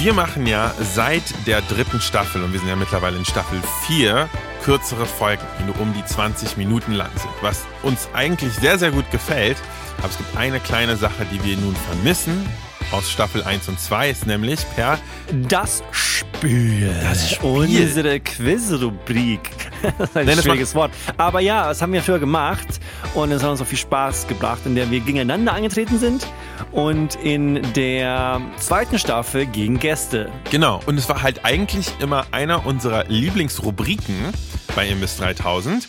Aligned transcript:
Wir 0.00 0.14
machen 0.14 0.46
ja 0.46 0.72
seit 0.94 1.22
der 1.46 1.60
dritten 1.60 2.00
Staffel, 2.00 2.42
und 2.42 2.54
wir 2.54 2.58
sind 2.58 2.70
ja 2.70 2.74
mittlerweile 2.74 3.18
in 3.18 3.26
Staffel 3.26 3.60
4, 3.86 4.30
kürzere 4.64 5.04
Folgen, 5.04 5.42
die 5.58 5.64
nur 5.64 5.78
um 5.78 5.92
die 5.92 6.02
20 6.02 6.56
Minuten 6.56 6.92
lang 6.92 7.10
sind, 7.16 7.30
was 7.42 7.66
uns 7.82 8.08
eigentlich 8.14 8.54
sehr, 8.54 8.78
sehr 8.78 8.92
gut 8.92 9.10
gefällt. 9.10 9.58
Aber 9.98 10.08
es 10.08 10.16
gibt 10.16 10.34
eine 10.38 10.58
kleine 10.58 10.96
Sache, 10.96 11.26
die 11.30 11.44
wir 11.44 11.58
nun 11.58 11.76
vermissen 11.76 12.48
aus 12.92 13.10
Staffel 13.10 13.42
1 13.42 13.68
und 13.68 13.78
2, 13.80 14.10
ist 14.10 14.26
nämlich 14.26 14.60
per 14.74 14.98
Das 15.48 15.82
Spiel. 15.90 16.92
Das 17.02 17.32
Spiel. 17.32 17.48
Unsere 17.48 18.20
Quizrubrik. 18.20 19.50
Das 19.96 20.10
ist 20.10 20.16
ein 20.16 20.26
Nein, 20.26 20.36
schwieriges 20.36 20.74
Wort. 20.74 20.90
Aber 21.16 21.40
ja, 21.40 21.68
das 21.68 21.80
haben 21.80 21.94
wir 21.94 22.02
früher 22.02 22.18
gemacht 22.18 22.66
und 23.14 23.32
es 23.32 23.42
hat 23.42 23.50
uns 23.50 23.62
auch 23.62 23.66
viel 23.66 23.78
Spaß 23.78 24.26
gebracht, 24.26 24.60
in 24.66 24.74
der 24.74 24.90
wir 24.90 25.00
gegeneinander 25.00 25.54
angetreten 25.54 25.98
sind 25.98 26.26
und 26.70 27.14
in 27.14 27.62
der 27.72 28.42
zweiten 28.58 28.98
Staffel 28.98 29.46
gegen 29.46 29.78
Gäste. 29.78 30.30
Genau, 30.50 30.80
und 30.84 30.98
es 30.98 31.08
war 31.08 31.22
halt 31.22 31.46
eigentlich 31.46 31.88
immer 32.00 32.26
einer 32.30 32.66
unserer 32.66 33.04
Lieblingsrubriken 33.08 34.34
bei 34.76 34.86
Imbiss 34.86 35.16
3000. 35.16 35.88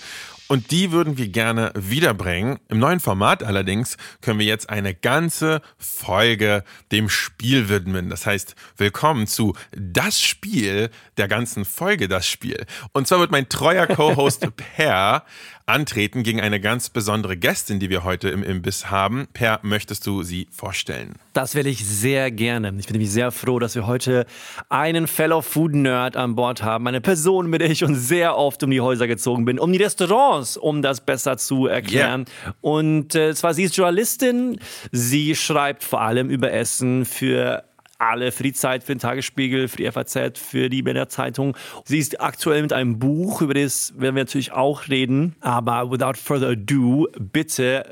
Und 0.51 0.71
die 0.71 0.91
würden 0.91 1.17
wir 1.17 1.29
gerne 1.29 1.71
wiederbringen. 1.75 2.59
Im 2.67 2.79
neuen 2.79 2.99
Format 2.99 3.41
allerdings 3.41 3.95
können 4.19 4.37
wir 4.37 4.45
jetzt 4.45 4.69
eine 4.69 4.93
ganze 4.93 5.61
Folge 5.77 6.65
dem 6.91 7.07
Spiel 7.07 7.69
widmen. 7.69 8.09
Das 8.09 8.25
heißt, 8.25 8.55
willkommen 8.75 9.27
zu 9.27 9.55
Das 9.71 10.19
Spiel 10.19 10.89
der 11.15 11.29
ganzen 11.29 11.63
Folge 11.63 12.09
Das 12.09 12.27
Spiel. 12.27 12.65
Und 12.91 13.07
zwar 13.07 13.21
wird 13.21 13.31
mein 13.31 13.47
treuer 13.47 13.87
Co-Host 13.95 14.45
Per 14.57 15.23
antreten 15.65 16.23
gegen 16.23 16.41
eine 16.41 16.59
ganz 16.59 16.89
besondere 16.89 17.37
Gästin, 17.37 17.79
die 17.79 17.89
wir 17.89 18.03
heute 18.03 18.29
im 18.29 18.43
Imbiss 18.43 18.89
haben. 18.89 19.27
Per, 19.33 19.59
möchtest 19.63 20.05
du 20.07 20.23
sie 20.23 20.47
vorstellen? 20.51 21.15
Das 21.33 21.55
will 21.55 21.67
ich 21.67 21.85
sehr 21.85 22.29
gerne. 22.31 22.73
Ich 22.77 22.87
bin 22.87 22.93
nämlich 22.93 23.11
sehr 23.11 23.31
froh, 23.31 23.59
dass 23.59 23.75
wir 23.75 23.87
heute 23.87 24.25
einen 24.69 25.07
Fellow 25.07 25.41
Food 25.41 25.73
Nerd 25.73 26.17
an 26.17 26.35
Bord 26.35 26.61
haben. 26.61 26.87
Eine 26.87 27.01
Person, 27.01 27.49
mit 27.49 27.61
der 27.61 27.69
ich 27.69 27.79
schon 27.79 27.95
sehr 27.95 28.37
oft 28.37 28.61
um 28.63 28.71
die 28.71 28.81
Häuser 28.81 29.07
gezogen 29.07 29.45
bin, 29.45 29.59
um 29.59 29.71
die 29.71 29.81
Restaurants, 29.81 30.57
um 30.57 30.81
das 30.81 31.01
besser 31.01 31.37
zu 31.37 31.67
erklären. 31.67 32.25
Und 32.59 33.15
äh, 33.15 33.33
zwar, 33.33 33.53
sie 33.53 33.63
ist 33.63 33.77
Journalistin. 33.77 34.59
Sie 34.91 35.35
schreibt 35.35 35.83
vor 35.83 36.01
allem 36.01 36.29
über 36.29 36.51
Essen 36.51 37.05
für 37.05 37.63
alle, 38.01 38.31
für 38.31 38.43
die 38.43 38.53
Zeit, 38.53 38.83
für 38.83 38.93
den 38.93 38.99
Tagesspiegel, 38.99 39.67
für 39.67 39.77
die 39.77 39.91
FAZ, 39.91 40.39
für 40.39 40.69
die 40.69 40.81
Berliner 40.81 41.09
Zeitung. 41.09 41.55
Sie 41.85 41.99
ist 41.99 42.19
aktuell 42.19 42.61
mit 42.61 42.73
einem 42.73 42.99
Buch, 42.99 43.41
über 43.41 43.53
das 43.53 43.93
werden 43.95 44.15
wir 44.15 44.23
natürlich 44.23 44.51
auch 44.51 44.89
reden. 44.89 45.35
Aber 45.39 45.91
without 45.91 46.17
further 46.17 46.49
ado, 46.49 47.07
bitte 47.19 47.85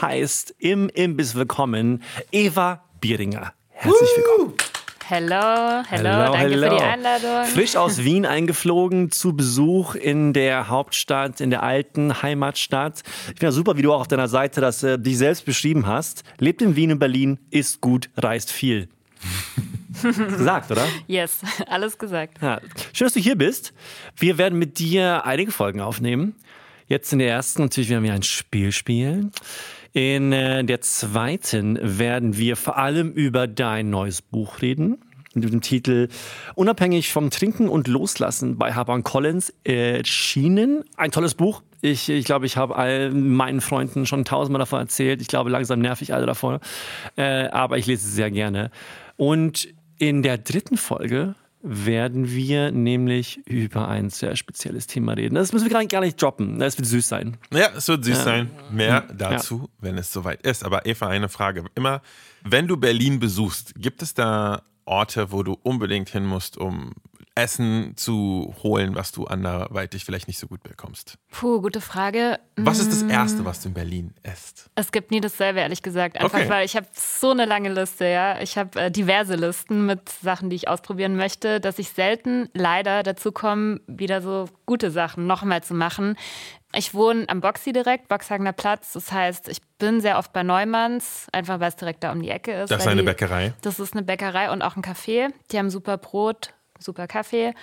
heißt 0.00 0.54
im 0.58 0.88
Imbiss 0.88 1.34
willkommen 1.34 2.02
Eva 2.32 2.82
Bieringer. 3.00 3.52
Herzlich 3.70 4.10
willkommen. 4.16 4.54
Hello, 5.04 5.82
hello, 5.88 6.32
danke 6.32 6.48
für 6.48 6.70
die 6.70 6.82
Einladung. 6.82 7.44
Frisch 7.44 7.76
aus 7.76 7.98
Wien 8.04 8.24
eingeflogen 8.24 9.10
zu 9.10 9.36
Besuch 9.36 9.94
in 9.94 10.32
der 10.32 10.68
Hauptstadt, 10.68 11.40
in 11.40 11.50
der 11.50 11.62
alten 11.62 12.22
Heimatstadt. 12.22 13.02
Ich 13.04 13.26
finde 13.26 13.46
das 13.46 13.54
super, 13.56 13.76
wie 13.76 13.82
du 13.82 13.92
auch 13.92 14.00
auf 14.00 14.08
deiner 14.08 14.28
Seite 14.28 14.60
das 14.60 14.82
äh, 14.82 14.98
dich 14.98 15.18
selbst 15.18 15.44
beschrieben 15.44 15.86
hast. 15.86 16.22
Lebt 16.38 16.62
in 16.62 16.76
Wien 16.76 16.92
und 16.92 16.98
Berlin, 16.98 17.38
isst 17.50 17.80
gut, 17.80 18.08
reist 18.16 18.50
viel. 18.50 18.88
gesagt, 20.02 20.70
oder? 20.70 20.86
Yes, 21.06 21.40
alles 21.68 21.98
gesagt. 21.98 22.42
Ja. 22.42 22.60
Schön, 22.92 23.06
dass 23.06 23.14
du 23.14 23.20
hier 23.20 23.36
bist. 23.36 23.72
Wir 24.16 24.38
werden 24.38 24.58
mit 24.58 24.78
dir 24.78 25.24
einige 25.24 25.52
Folgen 25.52 25.80
aufnehmen. 25.80 26.34
Jetzt 26.86 27.12
in 27.12 27.20
der 27.20 27.28
ersten 27.28 27.62
natürlich 27.62 27.90
werden 27.90 28.04
wir 28.04 28.12
ein 28.12 28.22
Spiel 28.22 28.72
spielen. 28.72 29.32
In 29.92 30.32
äh, 30.32 30.64
der 30.64 30.80
zweiten 30.80 31.78
werden 31.80 32.36
wir 32.36 32.56
vor 32.56 32.78
allem 32.78 33.12
über 33.12 33.46
dein 33.46 33.90
neues 33.90 34.22
Buch 34.22 34.62
reden. 34.62 34.98
Mit 35.34 35.50
dem 35.50 35.62
Titel 35.62 36.08
Unabhängig 36.54 37.10
vom 37.10 37.30
Trinken 37.30 37.68
und 37.68 37.88
Loslassen 37.88 38.58
bei 38.58 38.74
Harper 38.74 39.00
Collins 39.00 39.54
erschienen. 39.64 40.84
Ein 40.96 41.10
tolles 41.10 41.34
Buch. 41.34 41.62
Ich, 41.80 42.08
ich 42.10 42.26
glaube, 42.26 42.44
ich 42.46 42.56
habe 42.56 42.76
all 42.76 43.10
meinen 43.10 43.60
Freunden 43.60 44.04
schon 44.06 44.24
tausendmal 44.24 44.60
davon 44.60 44.80
erzählt. 44.80 45.22
Ich 45.22 45.28
glaube, 45.28 45.50
langsam 45.50 45.80
nerv 45.80 46.02
ich 46.02 46.12
alle 46.12 46.26
davon. 46.26 46.60
Äh, 47.16 47.48
aber 47.48 47.78
ich 47.78 47.86
lese 47.86 48.06
es 48.06 48.14
sehr 48.14 48.30
gerne. 48.30 48.70
Und 49.22 49.68
in 49.98 50.24
der 50.24 50.36
dritten 50.36 50.76
Folge 50.76 51.36
werden 51.62 52.28
wir 52.28 52.72
nämlich 52.72 53.38
über 53.46 53.86
ein 53.86 54.10
sehr 54.10 54.34
spezielles 54.34 54.88
Thema 54.88 55.12
reden. 55.12 55.36
Das 55.36 55.52
müssen 55.52 55.70
wir 55.70 55.86
gar 55.86 56.00
nicht, 56.00 56.20
droppen. 56.20 56.58
Das 56.58 56.76
wird 56.76 56.88
süß 56.88 57.06
sein. 57.08 57.36
Ja, 57.52 57.68
es 57.76 57.86
wird 57.86 58.04
süß 58.04 58.24
sein. 58.24 58.50
Mehr 58.72 59.02
dazu, 59.16 59.70
wenn 59.78 59.96
es 59.96 60.12
soweit 60.12 60.42
ist. 60.42 60.64
Aber 60.64 60.86
Eva, 60.86 61.06
eine 61.06 61.28
Frage. 61.28 61.66
Immer, 61.76 62.02
wenn 62.42 62.66
du 62.66 62.76
Berlin 62.76 63.20
besuchst, 63.20 63.76
gibt 63.76 64.02
es 64.02 64.12
da 64.12 64.62
Orte, 64.86 65.30
wo 65.30 65.44
du 65.44 65.56
unbedingt 65.62 66.08
hin 66.08 66.26
musst, 66.26 66.58
um 66.58 66.90
Essen 67.34 67.94
zu 67.96 68.54
holen, 68.62 68.94
was 68.94 69.10
du 69.12 69.24
anderweitig 69.26 70.04
vielleicht 70.04 70.28
nicht 70.28 70.38
so 70.38 70.46
gut 70.48 70.62
bekommst? 70.62 71.16
Puh, 71.30 71.60
gute 71.62 71.80
Frage. 71.80 72.38
Was 72.56 72.78
ist 72.78 72.92
das 72.92 73.02
Erste, 73.02 73.44
was 73.44 73.60
du 73.62 73.68
in 73.68 73.74
Berlin 73.74 74.14
isst? 74.22 74.70
Es 74.74 74.92
gibt 74.92 75.10
nie 75.10 75.20
dasselbe, 75.20 75.60
ehrlich 75.60 75.82
gesagt. 75.82 76.18
Einfach 76.20 76.40
Okay. 76.40 76.48
weil 76.50 76.64
ich 76.66 76.76
habe 76.76 76.86
so 76.92 77.30
eine 77.30 77.44
lange 77.46 77.72
Liste, 77.72 78.04
ja. 78.06 78.40
Ich 78.40 78.58
habe 78.58 78.78
äh, 78.80 78.90
diverse 78.90 79.34
Listen 79.36 79.86
mit 79.86 80.08
Sachen, 80.10 80.50
die 80.50 80.56
ich 80.56 80.68
ausprobieren 80.68 81.16
möchte, 81.16 81.60
dass 81.60 81.78
ich 81.78 81.88
selten 81.90 82.48
leider 82.52 83.02
dazu 83.02 83.32
komme, 83.32 83.80
wieder 83.86 84.20
so 84.20 84.46
gute 84.66 84.90
Sachen 84.90 85.26
nochmal 85.26 85.62
zu 85.62 85.74
machen. 85.74 86.16
Ich 86.74 86.94
wohne 86.94 87.28
am 87.28 87.40
Boxy 87.40 87.72
direkt, 87.72 88.08
Boxhagener 88.08 88.52
Platz. 88.52 88.92
Das 88.92 89.12
heißt, 89.12 89.48
ich 89.48 89.58
bin 89.78 90.00
sehr 90.00 90.18
oft 90.18 90.32
bei 90.32 90.42
Neumanns, 90.42 91.26
einfach 91.32 91.60
weil 91.60 91.68
es 91.68 91.76
direkt 91.76 92.02
da 92.02 92.12
um 92.12 92.22
die 92.22 92.30
Ecke 92.30 92.52
ist. 92.62 92.70
Das 92.70 92.82
ist 92.82 92.88
eine 92.88 93.02
die- 93.02 93.06
Bäckerei. 93.06 93.52
Das 93.62 93.78
ist 93.80 93.92
eine 93.94 94.02
Bäckerei 94.02 94.50
und 94.50 94.62
auch 94.62 94.76
ein 94.76 94.82
Café. 94.82 95.28
Die 95.50 95.58
haben 95.58 95.68
super 95.68 95.98
Brot, 95.98 96.54
super 96.82 97.06
Kaffee. 97.06 97.54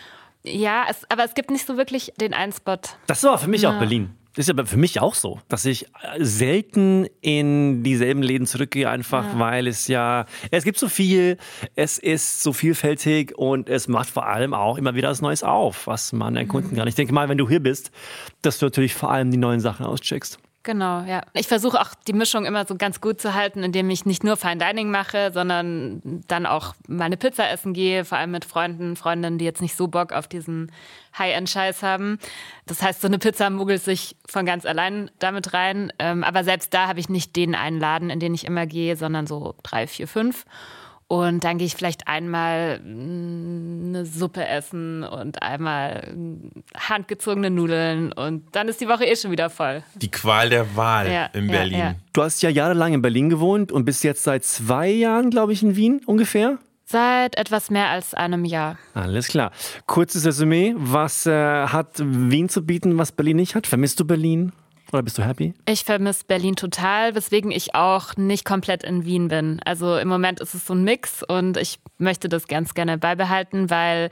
Ja, 0.43 0.85
es, 0.89 1.09
aber 1.09 1.25
es 1.25 1.33
gibt 1.33 1.51
nicht 1.51 1.65
so 1.67 1.77
wirklich 1.77 2.13
den 2.19 2.33
einen 2.33 2.53
Spot. 2.53 2.77
Das 3.07 3.23
war 3.23 3.37
für 3.37 3.49
mich 3.49 3.67
auch 3.67 3.77
Berlin. 3.77 4.15
Das 4.35 4.45
ist 4.45 4.51
aber 4.51 4.65
für 4.65 4.77
mich 4.77 5.01
auch 5.01 5.15
so, 5.15 5.41
dass 5.49 5.65
ich 5.65 5.87
äh, 5.87 5.87
selten 6.19 7.07
in 7.19 7.83
dieselben 7.83 8.21
Läden 8.21 8.45
zurückgehe, 8.45 8.89
einfach 8.89 9.25
weil 9.37 9.67
es 9.67 9.87
ja, 9.87 10.27
es 10.51 10.63
gibt 10.63 10.77
so 10.77 10.87
viel, 10.87 11.37
es 11.75 11.97
ist 11.97 12.41
so 12.41 12.53
vielfältig 12.53 13.37
und 13.37 13.69
es 13.69 13.87
macht 13.87 14.09
vor 14.09 14.27
allem 14.27 14.53
auch 14.53 14.77
immer 14.77 14.95
wieder 14.95 15.09
was 15.09 15.21
Neues 15.21 15.43
auf, 15.43 15.87
was 15.87 16.13
man 16.13 16.35
erkunden 16.37 16.77
kann. 16.77 16.87
Ich 16.87 16.95
denke 16.95 17.13
mal, 17.13 17.27
wenn 17.27 17.37
du 17.37 17.49
hier 17.49 17.59
bist, 17.59 17.91
dass 18.41 18.59
du 18.59 18.67
natürlich 18.67 18.93
vor 18.93 19.11
allem 19.11 19.31
die 19.31 19.37
neuen 19.37 19.59
Sachen 19.59 19.85
auscheckst. 19.85 20.39
Genau, 20.63 21.03
ja. 21.03 21.21
Ich 21.33 21.47
versuche 21.47 21.79
auch 21.79 21.93
die 22.07 22.13
Mischung 22.13 22.45
immer 22.45 22.65
so 22.65 22.75
ganz 22.75 22.99
gut 22.99 23.21
zu 23.21 23.33
halten, 23.33 23.63
indem 23.63 23.89
ich 23.89 24.05
nicht 24.05 24.25
nur 24.25 24.35
Fine 24.35 24.57
Dining 24.57 24.91
mache, 24.91 25.31
sondern 25.33 26.01
dann 26.27 26.45
auch 26.45 26.75
meine 26.85 27.15
Pizza 27.15 27.49
essen 27.49 27.73
gehe, 27.73 28.03
vor 28.03 28.17
allem 28.17 28.31
mit 28.31 28.43
Freunden, 28.43 28.97
Freundinnen, 28.97 29.37
die 29.37 29.45
jetzt 29.45 29.61
nicht 29.61 29.77
so 29.77 29.87
Bock 29.87 30.11
auf 30.11 30.27
diesen 30.27 30.69
High-End-Scheiß 31.17 31.81
haben. 31.81 32.19
Das 32.65 32.81
heißt, 32.81 32.99
so 32.99 33.07
eine 33.07 33.19
Pizza 33.19 33.49
muggelt 33.49 33.81
sich 33.81 34.17
von 34.27 34.45
ganz 34.45 34.65
allein 34.65 35.09
damit 35.19 35.53
rein. 35.53 35.93
Ähm, 35.97 36.25
aber 36.25 36.43
selbst 36.43 36.73
da 36.73 36.87
habe 36.87 36.99
ich 36.99 37.07
nicht 37.07 37.37
den 37.37 37.55
einen 37.55 37.79
Laden, 37.79 38.09
in 38.09 38.19
den 38.19 38.33
ich 38.33 38.45
immer 38.45 38.65
gehe, 38.65 38.97
sondern 38.97 39.27
so 39.27 39.55
drei, 39.63 39.87
vier, 39.87 40.09
fünf. 40.09 40.45
Und 41.11 41.43
dann 41.43 41.57
gehe 41.57 41.65
ich 41.65 41.73
vielleicht 41.75 42.07
einmal 42.07 42.79
mm, 42.81 43.87
eine 43.89 44.05
Suppe 44.05 44.47
essen 44.47 45.03
und 45.03 45.41
einmal 45.41 46.13
mm, 46.15 46.51
handgezogene 46.77 47.49
Nudeln 47.49 48.11
und 48.13 48.43
dann 48.51 48.67
ist 48.67 48.79
die 48.79 48.87
Woche 48.87 49.05
eh 49.05 49.15
schon 49.15 49.31
wieder 49.31 49.49
voll. 49.49 49.81
Die 49.95 50.11
Qual 50.11 50.49
der 50.49 50.75
Wahl 50.75 51.11
Ja, 51.11 51.25
in 51.33 51.47
ja, 51.47 51.51
Berlin. 51.51 51.79
ja. 51.79 51.95
Du 52.13 52.21
hast 52.21 52.43
ja 52.43 52.51
jahrelang 52.51 52.93
in 52.93 53.01
Berlin 53.01 53.27
gewohnt 53.29 53.71
und 53.71 53.85
bist 53.85 54.03
jetzt 54.03 54.23
seit 54.23 54.43
zwei 54.43 54.87
Jahren, 54.87 55.31
glaube 55.31 55.51
ich, 55.51 55.63
in 55.63 55.75
Wien 55.75 55.99
ungefähr. 56.05 56.59
Seit 56.85 57.37
etwas 57.37 57.71
mehr 57.71 57.89
als 57.89 58.13
einem 58.13 58.45
Jahr. 58.45 58.77
Alles 58.93 59.29
klar. 59.29 59.51
Kurzes 59.87 60.25
Resümee. 60.27 60.73
Was 60.77 61.25
äh, 61.25 61.31
hat 61.67 61.87
Wien 61.97 62.49
zu 62.49 62.63
bieten, 62.65 62.97
was 62.99 63.11
Berlin 63.11 63.37
nicht 63.37 63.55
hat? 63.55 63.65
Vermisst 63.65 63.99
du 63.99 64.05
Berlin? 64.05 64.51
Oder 64.91 65.03
bist 65.03 65.17
du 65.17 65.25
happy? 65.25 65.53
Ich 65.67 65.83
vermisse 65.83 66.25
Berlin 66.25 66.55
total, 66.55 67.15
weswegen 67.15 67.51
ich 67.51 67.75
auch 67.75 68.15
nicht 68.17 68.45
komplett 68.45 68.83
in 68.83 69.05
Wien 69.05 69.27
bin. 69.27 69.59
Also 69.63 69.97
im 69.97 70.07
Moment 70.07 70.39
ist 70.39 70.55
es 70.55 70.65
so 70.65 70.73
ein 70.73 70.83
Mix 70.83 71.23
und 71.23 71.57
ich 71.57 71.79
möchte 71.97 72.29
das 72.29 72.47
ganz 72.47 72.73
gerne 72.73 72.97
beibehalten, 72.97 73.69
weil 73.69 74.09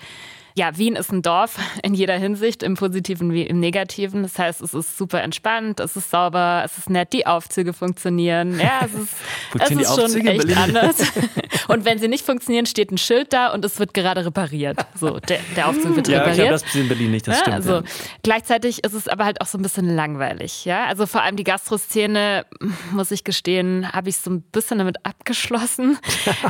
ja, 0.57 0.75
Wien 0.75 0.95
ist 0.95 1.11
ein 1.11 1.21
Dorf 1.21 1.59
in 1.83 1.93
jeder 1.93 2.15
Hinsicht, 2.15 2.63
im 2.63 2.73
Positiven 2.73 3.31
wie 3.31 3.43
im 3.43 3.59
Negativen. 3.59 4.23
Das 4.23 4.39
heißt, 4.39 4.61
es 4.61 4.73
ist 4.73 4.97
super 4.97 5.21
entspannt, 5.21 5.79
es 5.79 5.95
ist 5.95 6.09
sauber, 6.09 6.63
es 6.65 6.79
ist 6.79 6.89
nett, 6.89 7.13
die 7.13 7.27
Aufzüge 7.27 7.73
funktionieren. 7.73 8.59
Ja, 8.59 8.81
es 8.83 8.93
ist, 8.93 9.13
es 9.59 9.69
ist 9.69 9.95
schon 9.95 10.27
echt 10.27 10.57
anders. 10.57 10.95
Und 11.67 11.85
wenn 11.85 11.99
sie 11.99 12.07
nicht 12.07 12.25
funktionieren, 12.25 12.65
steht 12.65 12.91
ein 12.91 12.97
Schild 12.97 13.33
da 13.33 13.51
und 13.53 13.65
es 13.65 13.77
wird 13.77 13.93
gerade 13.93 14.25
repariert. 14.25 14.77
So, 14.95 15.19
der, 15.19 15.39
der 15.57 15.67
Aufzug 15.67 15.97
wird 15.97 16.07
ja, 16.07 16.19
repariert. 16.19 16.45
Ja, 16.45 16.51
das 16.51 16.75
in 16.75 16.87
Berlin 16.87 17.11
nicht, 17.11 17.27
das 17.27 17.35
ja, 17.35 17.41
stimmt. 17.41 17.55
Also, 17.55 17.73
ja. 17.73 17.83
Gleichzeitig 18.23 18.85
ist 18.85 18.93
es 18.93 19.09
aber 19.09 19.25
halt 19.25 19.41
auch 19.41 19.47
so 19.47 19.57
ein 19.57 19.63
bisschen 19.63 19.93
langweilig. 19.93 20.63
Ja, 20.63 20.85
also 20.85 21.05
vor 21.05 21.23
allem 21.23 21.35
die 21.35 21.43
Gastroszene, 21.43 22.45
muss 22.91 23.11
ich 23.11 23.25
gestehen, 23.25 23.91
habe 23.91 24.07
ich 24.07 24.15
so 24.15 24.31
ein 24.31 24.41
bisschen 24.43 24.77
damit 24.77 25.05
abgeschlossen. 25.05 25.97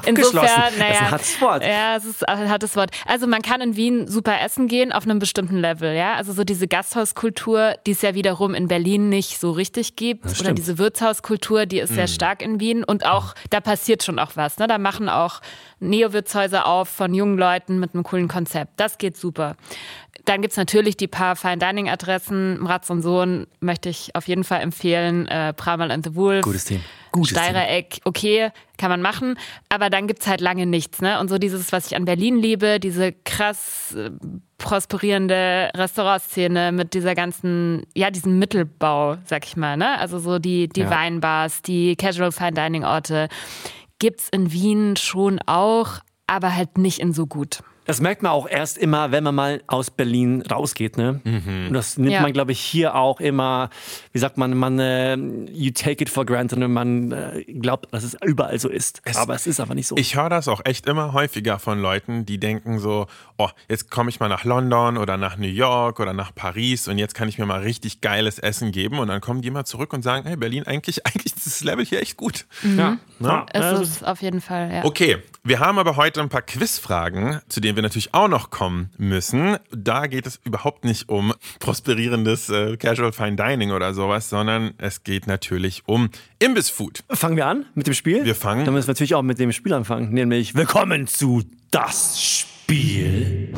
Insofern, 0.06 0.77
naja, 0.77 0.77
das 0.77 0.92
ist 0.92 1.01
ein 1.01 1.12
hartes 1.12 1.42
Wort. 1.42 1.63
Ja, 1.63 1.95
es 1.95 2.06
ist 2.06 2.30
ein 2.30 2.50
hartes 2.50 2.75
Wort. 2.75 2.92
Also 3.07 3.25
man 3.25 3.42
kann 3.42 3.62
in 3.62 3.75
Wien 3.75 3.97
super 4.06 4.42
essen 4.42 4.68
gehen 4.68 4.92
auf 4.92 5.06
einem 5.06 5.18
bestimmten 5.18 5.58
Level. 5.58 5.96
Ja, 5.96 6.14
also 6.16 6.34
so 6.34 6.44
diese 6.44 6.68
Gasthauskultur, 6.68 7.76
die 7.86 7.92
es 7.92 8.02
ja 8.02 8.14
wiederum 8.14 8.54
in 8.54 8.68
Berlin 8.68 9.10
nicht 9.10 9.40
so 9.40 9.52
richtig 9.52 9.96
gibt, 9.96 10.26
oder 10.40 10.54
diese 10.54 10.78
Wirtshauskultur, 10.78 11.66
die 11.66 11.80
ist 11.80 11.92
mhm. 11.92 11.96
sehr 11.96 12.08
stark 12.08 12.42
in 12.42 12.60
Wien 12.60 12.84
und 12.84 13.06
auch 13.06 13.34
da 13.50 13.62
passiert 13.62 14.04
schon 14.04 14.20
auch 14.20 14.32
was. 14.36 14.60
Ne? 14.60 14.68
Da 14.68 14.78
machen 14.78 15.10
auch 15.10 15.42
Neo-Wirtshäuser 15.80 16.66
auf 16.66 16.90
von 16.90 17.14
jungen 17.14 17.38
Leuten 17.38 17.80
mit 17.80 17.94
einem 17.94 18.04
coolen 18.04 18.28
Konzept. 18.28 18.74
Das 18.78 18.98
geht 18.98 19.18
super. 19.18 19.56
Dann 20.28 20.42
gibt 20.42 20.52
es 20.52 20.58
natürlich 20.58 20.98
die 20.98 21.08
paar 21.08 21.38
Fine 21.38 21.58
Dining 21.58 21.88
Adressen. 21.88 22.68
Ratz 22.68 22.90
und 22.90 23.02
Sohn 23.02 23.48
möchte 23.62 23.88
ich 23.88 24.14
auf 24.14 24.28
jeden 24.28 24.44
Fall 24.44 24.60
empfehlen. 24.60 25.26
Äh, 25.28 25.54
Pramal 25.54 25.90
and 25.90 26.04
the 26.04 26.16
Wolf. 26.16 26.44
Gutes 26.44 26.66
Team. 26.66 26.82
Gutes 27.14 27.30
Steirereck, 27.30 28.02
okay, 28.04 28.52
kann 28.78 28.90
man 28.90 29.02
machen. 29.02 29.40
Aber 29.70 29.90
dann 29.90 30.06
gibt 30.06 30.20
es 30.20 30.28
halt 30.28 30.42
lange 30.42 30.66
nichts. 30.66 31.02
Ne? 31.02 31.18
Und 31.22 31.30
so 31.30 31.38
dieses, 31.38 31.72
was 31.72 31.88
ich 31.88 31.96
an 31.96 32.04
Berlin 32.04 32.36
liebe, 32.40 32.82
diese 32.82 33.14
krass 33.14 33.96
äh, 33.96 34.12
prosperierende 34.58 35.72
Restaurantszene 35.74 36.74
mit 36.74 36.94
dieser 36.94 37.16
ganzen, 37.16 37.84
ja, 37.96 38.12
diesem 38.12 38.38
Mittelbau, 38.38 39.16
sag 39.24 39.46
ich 39.46 39.56
mal. 39.56 39.78
Ne? 39.78 39.98
Also 39.98 40.20
so 40.20 40.40
die, 40.40 40.68
die 40.68 40.82
ja. 40.82 40.90
Weinbars, 40.90 41.62
die 41.62 41.96
Casual 41.96 42.34
Fine 42.34 42.52
Dining 42.52 42.84
Orte 42.84 43.30
gibt 43.98 44.20
es 44.20 44.30
in 44.30 44.52
Wien 44.52 44.98
schon 44.98 45.40
auch, 45.46 46.00
aber 46.28 46.54
halt 46.54 46.78
nicht 46.78 47.00
in 47.00 47.14
so 47.14 47.28
gut. 47.28 47.64
Das 47.88 48.01
merkt 48.01 48.22
man 48.22 48.34
auch 48.34 48.48
erst 48.48 48.78
immer, 48.78 49.12
wenn 49.12 49.24
man 49.24 49.34
mal 49.34 49.63
aus 49.68 49.89
Berlin 49.89 50.42
rausgeht. 50.42 50.98
Ne? 50.98 51.22
Mhm. 51.24 51.68
Und 51.68 51.74
das 51.74 51.98
nimmt 51.98 52.12
ja. 52.12 52.22
man, 52.22 52.34
glaube 52.34 52.51
ich, 52.51 52.60
hier 52.60 52.95
auch 52.95 53.19
immer, 53.22 53.69
wie 54.12 54.19
sagt 54.19 54.38
man, 54.38 54.56
man 54.57 54.78
äh, 54.78 55.16
you 55.16 55.72
take 55.72 56.04
it 56.04 56.10
for 56.10 56.25
granted 56.25 56.60
und 56.60 56.74
man 56.74 57.12
äh, 57.13 57.44
glaubt, 57.45 57.94
dass 57.94 58.04
es 58.04 58.18
überall 58.25 58.60
so 58.60 58.69
ist. 58.69 59.01
Es, 59.06 59.16
aber 59.16 59.36
es 59.36 59.48
ist 59.48 59.62
aber 59.62 59.74
nicht 59.74 59.88
so. 59.88 59.95
Ich 59.95 60.18
höre 60.18 60.30
das 60.30 60.50
auch 60.50 60.62
echt 60.66 60.86
immer 60.86 61.13
häufiger 61.13 61.60
von 61.60 61.81
Leuten, 61.81 62.25
die 62.25 62.39
denken 62.39 62.80
so, 62.80 63.07
oh, 63.38 63.50
jetzt 63.69 63.90
komme 63.90 64.10
ich 64.10 64.19
mal 64.19 64.28
nach 64.28 64.44
London 64.44 64.98
oder 64.98 65.16
nach 65.16 65.38
New 65.38 65.48
York 65.48 66.01
oder 66.01 66.12
nach 66.12 66.36
Paris 66.36 66.90
und 66.90 66.98
jetzt 66.98 67.16
kann 67.16 67.30
ich 67.30 67.38
mir 67.38 67.45
mal 67.45 67.62
richtig 67.62 68.01
geiles 68.01 68.38
Essen 68.38 68.74
geben 68.74 69.00
und 69.00 69.07
dann 69.07 69.22
kommen 69.22 69.42
die 69.42 69.50
mal 69.50 69.63
zurück 69.63 69.94
und 69.94 70.01
sagen, 70.01 70.28
hey, 70.28 70.36
Berlin, 70.36 70.63
eigentlich, 70.66 71.06
eigentlich 71.07 71.36
ist 71.38 71.45
das 71.45 71.63
Level 71.63 71.86
hier 71.86 72.01
echt 72.01 72.18
gut. 72.18 72.45
Mhm. 72.63 72.80
Ja. 72.80 72.98
Ne? 73.19 73.45
Es 73.54 73.80
ist 73.80 74.06
auf 74.06 74.22
jeden 74.22 74.42
Fall, 74.42 74.72
ja. 74.72 74.86
Okay, 74.86 75.18
wir 75.48 75.60
haben 75.60 75.80
aber 75.80 75.96
heute 75.96 76.22
ein 76.22 76.28
paar 76.28 76.42
Quizfragen, 76.42 77.40
zu 77.48 77.62
denen 77.62 77.78
wir 77.78 77.84
natürlich 77.84 78.14
auch 78.14 78.28
noch 78.28 78.50
kommen 78.50 78.90
müssen. 78.98 79.58
Da 79.72 80.08
geht 80.08 80.28
es 80.28 80.42
überhaupt 80.44 80.84
nicht 80.84 81.08
um 81.08 81.34
prosperierendes 81.60 82.50
äh, 82.50 82.76
Casual 82.76 83.14
Fine 83.14 83.38
Dining 83.38 83.72
oder 83.72 83.94
sowas, 83.94 84.30
sondern 84.30 84.74
es 84.78 85.04
geht 85.04 85.26
natürlich 85.26 85.84
um 85.86 86.10
Imbissfood. 86.40 87.04
Fangen 87.10 87.38
wir 87.38 87.48
an 87.48 87.66
mit 87.76 87.88
dem 87.88 87.94
Spiel? 87.94 88.26
Wir 88.26 88.36
fangen. 88.36 88.66
Dann 88.66 88.74
müssen 88.74 88.88
wir 88.88 88.92
natürlich 88.92 89.16
auch 89.16 89.24
mit 89.24 89.40
dem 89.40 89.54
Spiel 89.54 89.74
anfangen, 89.74 90.14
nämlich 90.14 90.54
Willkommen 90.54 91.08
zu 91.08 91.44
Das 91.72 92.22
Spiel. 92.22 93.54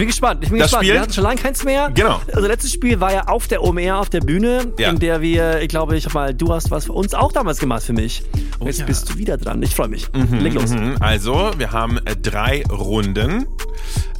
Ich 0.00 0.02
bin 0.02 0.08
gespannt. 0.08 0.44
Ich 0.44 0.48
bin 0.48 0.58
das 0.58 0.68
gespannt. 0.68 0.84
Spiel? 0.84 0.94
Wir 0.94 1.00
hatten 1.02 1.12
schon 1.12 1.24
lange 1.24 1.40
keins 1.42 1.62
mehr. 1.62 1.90
Genau. 1.92 2.22
Also 2.32 2.48
letztes 2.48 2.72
Spiel 2.72 3.00
war 3.00 3.12
ja 3.12 3.24
auf 3.26 3.48
der 3.48 3.62
OMR, 3.62 3.98
auf 3.98 4.08
der 4.08 4.20
Bühne, 4.20 4.72
ja. 4.78 4.88
in 4.88 4.98
der 4.98 5.20
wir, 5.20 5.60
ich 5.60 5.68
glaube, 5.68 5.94
ich 5.94 6.10
mal, 6.14 6.32
du 6.32 6.54
hast 6.54 6.70
was 6.70 6.86
für 6.86 6.94
uns 6.94 7.12
auch 7.12 7.32
damals 7.32 7.58
gemacht 7.58 7.82
für 7.82 7.92
mich. 7.92 8.22
Oh, 8.60 8.64
Jetzt 8.64 8.78
ja. 8.78 8.86
bist 8.86 9.10
du 9.10 9.18
wieder 9.18 9.36
dran. 9.36 9.62
Ich 9.62 9.74
freue 9.74 9.88
mich. 9.88 10.10
Mhm, 10.14 10.38
Leg 10.38 10.54
los. 10.54 10.70
Mhm. 10.70 10.96
Also, 11.00 11.50
wir 11.58 11.72
haben 11.72 11.98
äh, 12.06 12.16
drei 12.16 12.62
Runden 12.70 13.46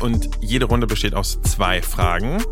und 0.00 0.28
jede 0.42 0.66
Runde 0.66 0.86
besteht 0.86 1.14
aus 1.14 1.40
zwei 1.40 1.80
Fragen. 1.80 2.42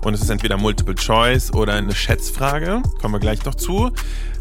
Und 0.00 0.14
es 0.14 0.22
ist 0.22 0.30
entweder 0.30 0.56
Multiple 0.56 0.94
Choice 0.94 1.52
oder 1.52 1.74
eine 1.74 1.94
Schätzfrage. 1.94 2.82
Kommen 3.02 3.12
wir 3.12 3.20
gleich 3.20 3.44
noch 3.44 3.54
zu. 3.54 3.92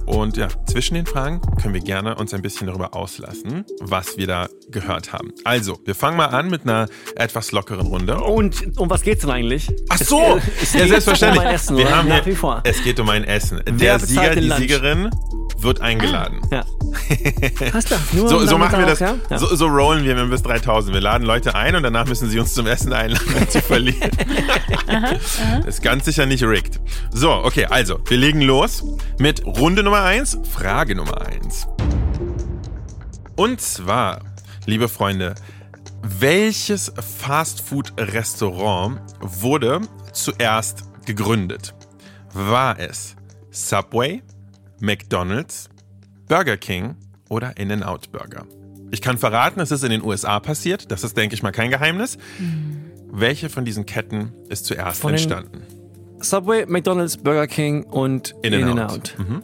Und 0.08 0.38
ja, 0.38 0.48
zwischen 0.66 0.96
den 0.96 1.06
Fragen 1.06 1.42
können 1.62 1.74
wir 1.74 1.82
gerne 1.82 2.16
uns 2.16 2.34
ein 2.34 2.42
bisschen 2.42 2.68
darüber 2.68 2.96
auslassen, 2.96 3.66
was 3.82 4.18
wir 4.18 4.26
da 4.26 4.48
gehört 4.70 5.12
haben. 5.12 5.34
Also, 5.44 5.78
wir 5.84 5.96
fangen 5.96 6.16
mal 6.16 6.28
an 6.28 6.50
mit 6.50 6.64
einer 6.64 6.88
etwas 7.18 7.52
lockeren 7.52 7.88
Runde. 7.88 8.18
Und 8.22 8.78
um 8.80 8.90
was 8.90 9.02
geht's 9.02 9.22
denn 9.22 9.32
eigentlich? 9.32 9.70
Ach 9.90 9.98
so, 9.98 10.40
es, 10.62 10.74
es 10.74 10.74
ja, 10.74 10.88
selbstverständlich. 10.88 11.44
Um 11.44 11.52
Essen, 11.52 11.78
wir 11.78 11.96
haben 11.96 12.36
vor. 12.36 12.62
Es 12.64 12.82
geht 12.84 13.00
um 13.02 13.10
ein 13.10 13.26
Essen. 13.26 13.62
Der 13.68 14.00
Sieger, 14.00 14.34
die 14.34 14.48
Lunch? 14.48 14.62
Siegerin 14.62 15.10
wird 15.60 15.82
eingeladen. 15.82 16.42
Ah, 16.52 16.56
ja. 16.56 16.66
Hast 17.74 17.92
du, 17.92 17.96
nur 18.14 18.30
so, 18.30 18.46
so 18.46 18.58
machen 18.58 18.80
wir 18.80 18.86
das. 18.86 19.00
Ja? 19.00 19.16
So, 19.38 19.56
so 19.56 19.68
rollen 19.68 20.04
wir 20.04 20.16
bis 20.26 20.44
3000. 20.44 20.94
Wir 20.94 21.02
laden 21.02 21.26
Leute 21.26 21.56
ein 21.56 21.76
und 21.76 21.84
danach 21.84 22.08
müssen 22.08 22.30
sie 22.30 22.40
uns 22.40 22.54
zum 22.54 22.68
Essen 22.68 22.94
einladen, 22.94 23.28
wenn 23.34 23.48
sie 23.48 23.62
verlieren. 23.62 24.12
Das 24.88 25.66
ist 25.66 25.82
ganz 25.82 26.06
sicher 26.06 26.26
nicht 26.26 26.44
rigged. 26.44 26.80
So, 27.12 27.32
okay, 27.32 27.66
also, 27.66 28.00
wir 28.08 28.18
legen 28.18 28.42
los 28.42 28.84
mit 29.20 29.46
Runde 29.46 29.84
Nummer 29.84 30.04
1, 30.04 30.40
Frage 30.50 30.96
Nummer 30.96 31.28
1. 31.28 31.68
Und 33.36 33.60
zwar, 33.62 34.22
liebe 34.66 34.88
Freunde, 34.88 35.36
welches 36.02 36.92
Fastfood-Restaurant 37.20 39.02
wurde 39.20 39.82
zuerst 40.14 40.86
gegründet? 41.06 41.76
War 42.34 42.80
es 42.80 43.16
Subway, 43.52 44.24
McDonald's, 44.80 45.70
Burger 46.28 46.58
King 46.58 46.96
oder 47.30 47.58
In-N-Out 47.58 48.12
Burger? 48.12 48.46
Ich 48.92 49.02
kann 49.02 49.18
verraten, 49.18 49.60
es 49.60 49.72
ist 49.72 49.84
in 49.84 49.92
den 49.92 50.04
USA 50.04 50.40
passiert. 50.40 50.92
Das 50.92 51.04
ist, 51.04 51.18
denke 51.18 51.36
ich 51.36 51.44
mal, 51.44 51.52
kein 51.52 51.72
Geheimnis. 51.72 52.18
Mhm. 52.40 52.86
Welche 53.12 53.50
von 53.50 53.66
diesen 53.66 53.86
Ketten 53.86 54.34
ist 54.50 54.66
zuerst 54.66 55.02
von 55.02 55.12
entstanden? 55.12 55.62
Subway, 56.20 56.66
McDonald's, 56.66 57.18
Burger 57.18 57.48
King 57.48 57.84
und 57.84 58.36
In-N-Out. 58.42 59.16
In 59.18 59.26
mhm. 59.26 59.44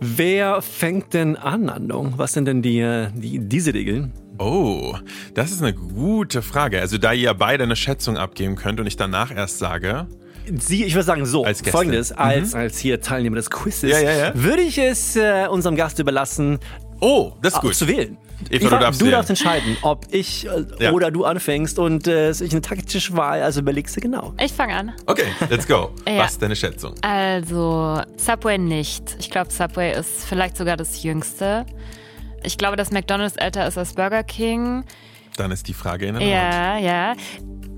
Wer 0.00 0.62
fängt 0.62 1.12
denn 1.12 1.36
an, 1.36 1.68
Andong? 1.68 2.14
Was 2.16 2.32
sind 2.32 2.46
denn 2.46 2.62
die, 2.62 3.08
die, 3.14 3.38
diese 3.38 3.74
Regeln? 3.74 4.12
Oh, 4.38 4.96
das 5.34 5.52
ist 5.52 5.62
eine 5.62 5.74
gute 5.74 6.40
Frage. 6.40 6.80
Also 6.80 6.96
da 6.96 7.12
ihr 7.12 7.34
beide 7.34 7.64
eine 7.64 7.76
Schätzung 7.76 8.16
abgeben 8.16 8.56
könnt 8.56 8.80
und 8.80 8.86
ich 8.86 8.96
danach 8.96 9.34
erst 9.34 9.58
sage, 9.58 10.08
Sie, 10.58 10.84
ich 10.84 10.94
würde 10.94 11.04
sagen 11.04 11.26
so, 11.26 11.44
als 11.44 11.62
folgendes, 11.62 12.12
als, 12.12 12.54
mhm. 12.54 12.60
als 12.60 12.78
hier 12.78 13.00
Teilnehmer 13.00 13.36
des 13.36 13.50
Quizzes, 13.50 13.90
ja, 13.90 14.00
ja, 14.00 14.16
ja. 14.16 14.32
würde 14.34 14.62
ich 14.62 14.78
es 14.78 15.16
äh, 15.16 15.46
unserem 15.48 15.76
Gast 15.76 15.98
überlassen, 15.98 16.58
oh, 17.00 17.32
das 17.42 17.54
ist 17.54 17.60
gut. 17.60 17.74
zu 17.74 17.88
wählen. 17.88 18.16
Eva, 18.48 18.66
Eva, 18.66 18.76
du, 18.76 18.82
darfst, 18.82 19.00
du 19.02 19.10
darfst, 19.10 19.30
entscheiden, 19.30 19.76
ob 19.82 20.06
ich 20.12 20.46
äh, 20.46 20.90
oder 20.90 21.10
du 21.10 21.24
anfängst 21.24 21.78
und 21.78 22.06
äh, 22.06 22.28
es 22.28 22.40
ist 22.40 22.52
eine 22.52 22.62
taktische 22.62 23.14
Wahl, 23.16 23.42
also 23.42 23.60
überlegst 23.60 23.96
du 23.96 24.00
genau. 24.00 24.32
Ich 24.42 24.52
fange 24.52 24.74
an. 24.74 24.92
Okay, 25.06 25.26
let's 25.50 25.66
go. 25.66 25.90
Was 26.06 26.32
ist 26.32 26.42
deine 26.42 26.56
Schätzung? 26.56 26.94
Also, 27.02 28.00
Subway 28.16 28.56
nicht. 28.56 29.16
Ich 29.18 29.30
glaube, 29.30 29.52
Subway 29.52 29.98
ist 29.98 30.24
vielleicht 30.26 30.56
sogar 30.56 30.76
das 30.76 31.02
Jüngste. 31.02 31.66
Ich 32.42 32.56
glaube, 32.56 32.76
dass 32.76 32.90
McDonald's 32.90 33.36
älter 33.36 33.66
ist 33.66 33.76
als 33.76 33.92
Burger 33.92 34.22
King. 34.22 34.84
Dann 35.36 35.50
ist 35.50 35.68
die 35.68 35.74
Frage 35.74 36.06
in 36.06 36.18
Ja, 36.20 36.78
ja. 36.78 37.14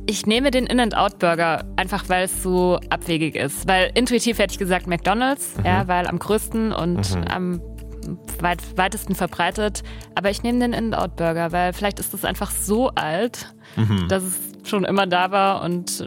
Ich 0.06 0.26
nehme 0.26 0.50
den 0.50 0.66
In-N-Out-Burger, 0.66 1.64
einfach 1.76 2.08
weil 2.08 2.24
es 2.24 2.42
so 2.42 2.80
abwegig 2.90 3.36
ist. 3.36 3.68
Weil 3.68 3.90
intuitiv 3.94 4.38
hätte 4.38 4.52
ich 4.52 4.58
gesagt 4.58 4.86
McDonalds, 4.86 5.56
mhm. 5.58 5.64
ja, 5.64 5.88
weil 5.88 6.06
am 6.06 6.18
größten 6.18 6.72
und 6.72 7.14
mhm. 7.14 7.24
am 7.28 7.60
weit, 8.40 8.58
weitesten 8.76 9.14
verbreitet. 9.14 9.82
Aber 10.14 10.30
ich 10.30 10.42
nehme 10.42 10.58
den 10.58 10.72
In-N-Out-Burger, 10.72 11.52
weil 11.52 11.72
vielleicht 11.72 12.00
ist 12.00 12.14
es 12.14 12.24
einfach 12.24 12.50
so 12.50 12.90
alt, 12.90 13.54
mhm. 13.76 14.08
dass 14.08 14.22
es 14.22 14.68
schon 14.68 14.84
immer 14.84 15.06
da 15.06 15.30
war 15.30 15.62
und 15.62 16.04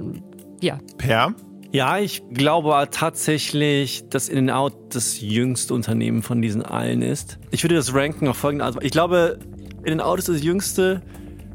ja. 0.62 0.78
Per? 0.98 1.34
Ja, 1.72 1.98
ich 1.98 2.24
glaube 2.32 2.88
tatsächlich, 2.92 4.08
dass 4.10 4.30
In-N-Out 4.30 4.96
das 4.96 5.20
jüngste 5.20 5.74
Unternehmen 5.74 6.22
von 6.22 6.42
diesen 6.42 6.64
allen 6.64 7.02
ist. 7.02 7.38
Ich 7.52 7.64
würde 7.64 7.76
das 7.76 7.94
ranken 7.94 8.28
auf 8.28 8.38
folgende 8.38 8.66
Art. 8.66 8.78
Ich 8.82 8.92
glaube, 8.92 9.40
In-N-Out 9.84 10.20
ist 10.20 10.30
das 10.30 10.42
jüngste 10.44 11.02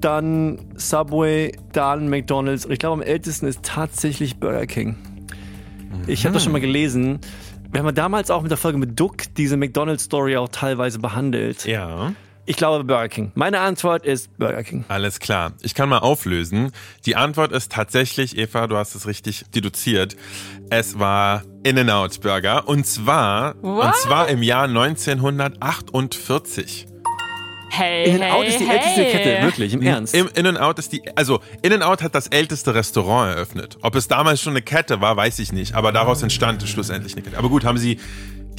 dann 0.00 0.58
Subway, 0.76 1.52
dann 1.72 2.08
McDonald's 2.08 2.64
und 2.64 2.72
ich 2.72 2.78
glaube 2.78 3.02
am 3.02 3.02
ältesten 3.02 3.46
ist 3.46 3.62
tatsächlich 3.62 4.38
Burger 4.38 4.66
King. 4.66 4.96
Ich 6.06 6.24
habe 6.24 6.34
das 6.34 6.44
schon 6.44 6.52
mal 6.52 6.60
gelesen. 6.60 7.20
Wir 7.72 7.82
haben 7.82 7.94
damals 7.94 8.30
auch 8.30 8.42
mit 8.42 8.50
der 8.50 8.58
Folge 8.58 8.78
mit 8.78 8.98
Duck 8.98 9.22
diese 9.36 9.56
McDonald's-Story 9.56 10.36
auch 10.36 10.48
teilweise 10.48 10.98
behandelt. 10.98 11.66
Ja. 11.66 12.12
Ich 12.46 12.56
glaube 12.56 12.82
Burger 12.82 13.08
King. 13.08 13.30
Meine 13.36 13.60
Antwort 13.60 14.04
ist 14.04 14.36
Burger 14.36 14.64
King. 14.64 14.84
Alles 14.88 15.20
klar. 15.20 15.52
Ich 15.62 15.74
kann 15.74 15.88
mal 15.88 15.98
auflösen. 15.98 16.72
Die 17.06 17.14
Antwort 17.14 17.52
ist 17.52 17.70
tatsächlich, 17.70 18.36
Eva, 18.36 18.66
du 18.66 18.76
hast 18.76 18.96
es 18.96 19.06
richtig 19.06 19.44
deduziert. 19.54 20.16
Es 20.68 20.98
war 20.98 21.44
In-N-Out 21.62 22.22
Burger. 22.22 22.66
Und 22.66 22.86
zwar, 22.86 23.54
und 23.62 23.94
zwar 23.96 24.28
im 24.28 24.42
Jahr 24.42 24.64
1948. 24.64 26.88
Hey, 27.70 28.04
In-N-Out 28.04 28.42
hey, 28.42 28.48
ist 28.48 28.60
die 28.60 28.66
hey. 28.66 28.76
älteste 28.78 29.04
Kette, 29.04 29.42
wirklich, 29.44 29.72
im 29.72 29.82
Ernst. 29.82 30.14
Im 30.14 30.28
In-N-Out 30.34 30.78
ist 30.78 30.92
die, 30.92 31.02
also 31.16 31.40
In-N-Out 31.62 32.02
hat 32.02 32.14
das 32.14 32.26
älteste 32.26 32.74
Restaurant 32.74 33.34
eröffnet. 33.34 33.78
Ob 33.82 33.94
es 33.94 34.08
damals 34.08 34.42
schon 34.42 34.52
eine 34.52 34.62
Kette 34.62 35.00
war, 35.00 35.16
weiß 35.16 35.38
ich 35.38 35.52
nicht. 35.52 35.74
Aber 35.74 35.92
daraus 35.92 36.22
entstand 36.22 36.62
schlussendlich 36.68 37.14
eine 37.14 37.22
Kette. 37.22 37.38
Aber 37.38 37.48
gut, 37.48 37.64
haben 37.64 37.78
sie 37.78 37.98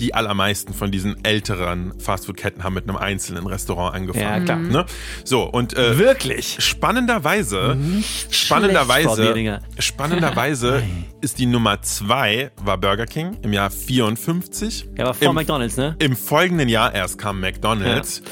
die 0.02 0.14
allermeisten 0.14 0.74
von 0.74 0.92
diesen 0.92 1.24
älteren 1.24 1.94
Fastfood-Ketten 2.00 2.64
haben 2.64 2.74
mit 2.74 2.90
einem 2.90 2.98
einzelnen 2.98 3.46
Restaurant 3.46 3.96
angefangen. 3.96 4.26
Ja, 4.26 4.40
klar. 4.40 4.58
Ne? 4.58 4.86
So, 5.24 5.44
und 5.44 5.78
äh, 5.78 5.98
Wirklich? 5.98 6.58
spannenderweise, 6.60 7.78
Frau 7.78 8.32
spannenderweise, 8.32 9.62
spannenderweise 9.78 10.84
ist 11.22 11.38
die 11.38 11.46
Nummer 11.46 11.82
zwei 11.84 12.52
war 12.58 12.78
Burger 12.78 13.06
King 13.06 13.38
im 13.44 13.54
Jahr 13.54 13.70
54. 13.70 14.90
Ja, 14.98 15.06
aber 15.06 15.14
vor 15.14 15.30
Im, 15.30 15.36
McDonalds, 15.36 15.78
ne? 15.78 15.96
Im 16.00 16.16
folgenden 16.16 16.68
Jahr 16.68 16.94
erst 16.94 17.18
kam 17.20 17.40
McDonald's. 17.40 18.24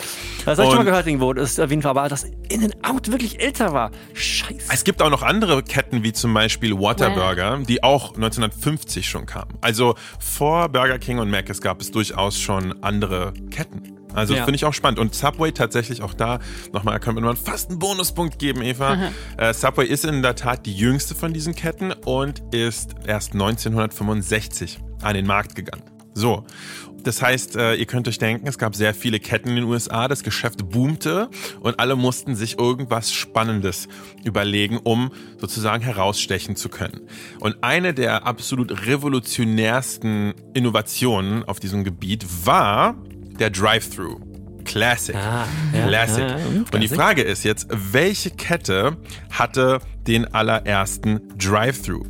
Das 0.46 0.58
habe 0.58 0.68
ich 0.68 0.74
schon 0.74 0.78
mal 0.80 0.90
gehört 0.90 1.06
irgendwo. 1.06 1.34
Das 1.34 1.52
ist 1.52 1.60
auf 1.60 1.70
jeden 1.70 1.82
Fall, 1.82 1.92
aber 1.92 2.10
dass 2.10 2.24
In-N-Out 2.24 3.12
wirklich 3.12 3.40
älter 3.42 3.74
war. 3.74 3.92
Scheiße. 4.14 4.72
Es 4.74 4.84
gibt 4.84 5.02
auch 5.02 5.10
noch 5.10 5.22
andere 5.22 5.62
Ketten, 5.62 6.04
wie 6.04 6.14
zum 6.14 6.34
Beispiel 6.34 6.74
Whataburger, 6.80 7.60
die 7.68 7.84
auch 7.84 8.16
1950 8.16 9.08
schon 9.08 9.26
kamen. 9.26 9.52
Also 9.62 9.96
vor 10.20 10.70
Burger 10.70 10.98
King 10.98 11.20
und 11.20 11.30
Mc's 11.60 11.62
gab 11.62 11.82
es 11.82 11.92
durchaus 11.92 12.40
schon 12.40 12.82
andere 12.84 13.34
Ketten. 13.52 13.96
Also 14.14 14.34
Ja. 14.34 14.44
finde 14.44 14.56
ich 14.56 14.66
auch 14.66 14.74
spannend. 14.74 15.00
Und 15.00 15.14
Subway 15.14 15.52
tatsächlich 15.52 16.02
auch 16.02 16.14
da, 16.14 16.40
nochmal, 16.74 17.00
könnte 17.00 17.22
man 17.22 17.38
fast 17.38 17.70
einen 17.70 17.80
Bonuspunkt 17.80 18.40
geben, 18.40 18.62
Eva. 18.62 19.12
Äh, 19.38 19.54
Subway 19.54 19.86
ist 19.86 20.04
in 20.04 20.22
der 20.24 20.36
Tat 20.36 20.66
die 20.66 20.74
jüngste 20.74 21.14
von 21.16 21.32
diesen 21.34 21.54
Ketten 21.54 21.92
und 21.92 22.42
ist 22.52 22.96
erst 23.06 23.34
1965 23.34 24.80
an 25.02 25.14
den 25.14 25.28
Markt 25.28 25.56
gegangen. 25.56 25.84
So. 26.14 26.44
Das 27.04 27.22
heißt, 27.22 27.56
äh, 27.56 27.76
ihr 27.76 27.86
könnt 27.86 28.08
euch 28.08 28.18
denken, 28.18 28.48
es 28.48 28.58
gab 28.58 28.76
sehr 28.76 28.94
viele 28.94 29.20
Ketten 29.20 29.50
in 29.50 29.56
den 29.56 29.64
USA, 29.66 30.08
das 30.08 30.24
Geschäft 30.24 30.70
boomte 30.70 31.30
und 31.62 31.80
alle 31.80 31.96
mussten 31.96 32.36
sich 32.36 32.60
irgendwas 32.60 33.12
Spannendes 33.12 33.88
überlegen, 34.24 34.78
um 34.78 35.12
sozusagen 35.38 35.84
herausstechen 35.84 36.56
zu 36.56 36.70
können. 36.70 37.02
Und 37.40 37.64
eine 37.64 37.94
der 37.94 38.26
absolut 38.28 38.86
revolutionärsten 38.86 40.34
Innovationen 40.54 41.44
auf 41.44 41.60
diesem 41.60 41.84
Gebiet 41.84 42.26
war 42.46 42.96
der 43.40 43.50
Drive-Thru. 43.50 44.20
Classic. 44.66 45.16
Ah, 45.16 45.48
ja, 45.74 45.88
Classic. 45.88 46.24
ja, 46.28 46.38
Und 46.72 46.82
die. 46.82 46.88
Frage 46.90 47.24
ist 47.24 47.44
jetzt, 47.44 47.68
welche 47.72 48.30
Kette 48.30 48.98
hatte 49.32 49.80
den 50.06 50.32
allerersten 50.34 51.22
Drive-Thru? 51.38 52.04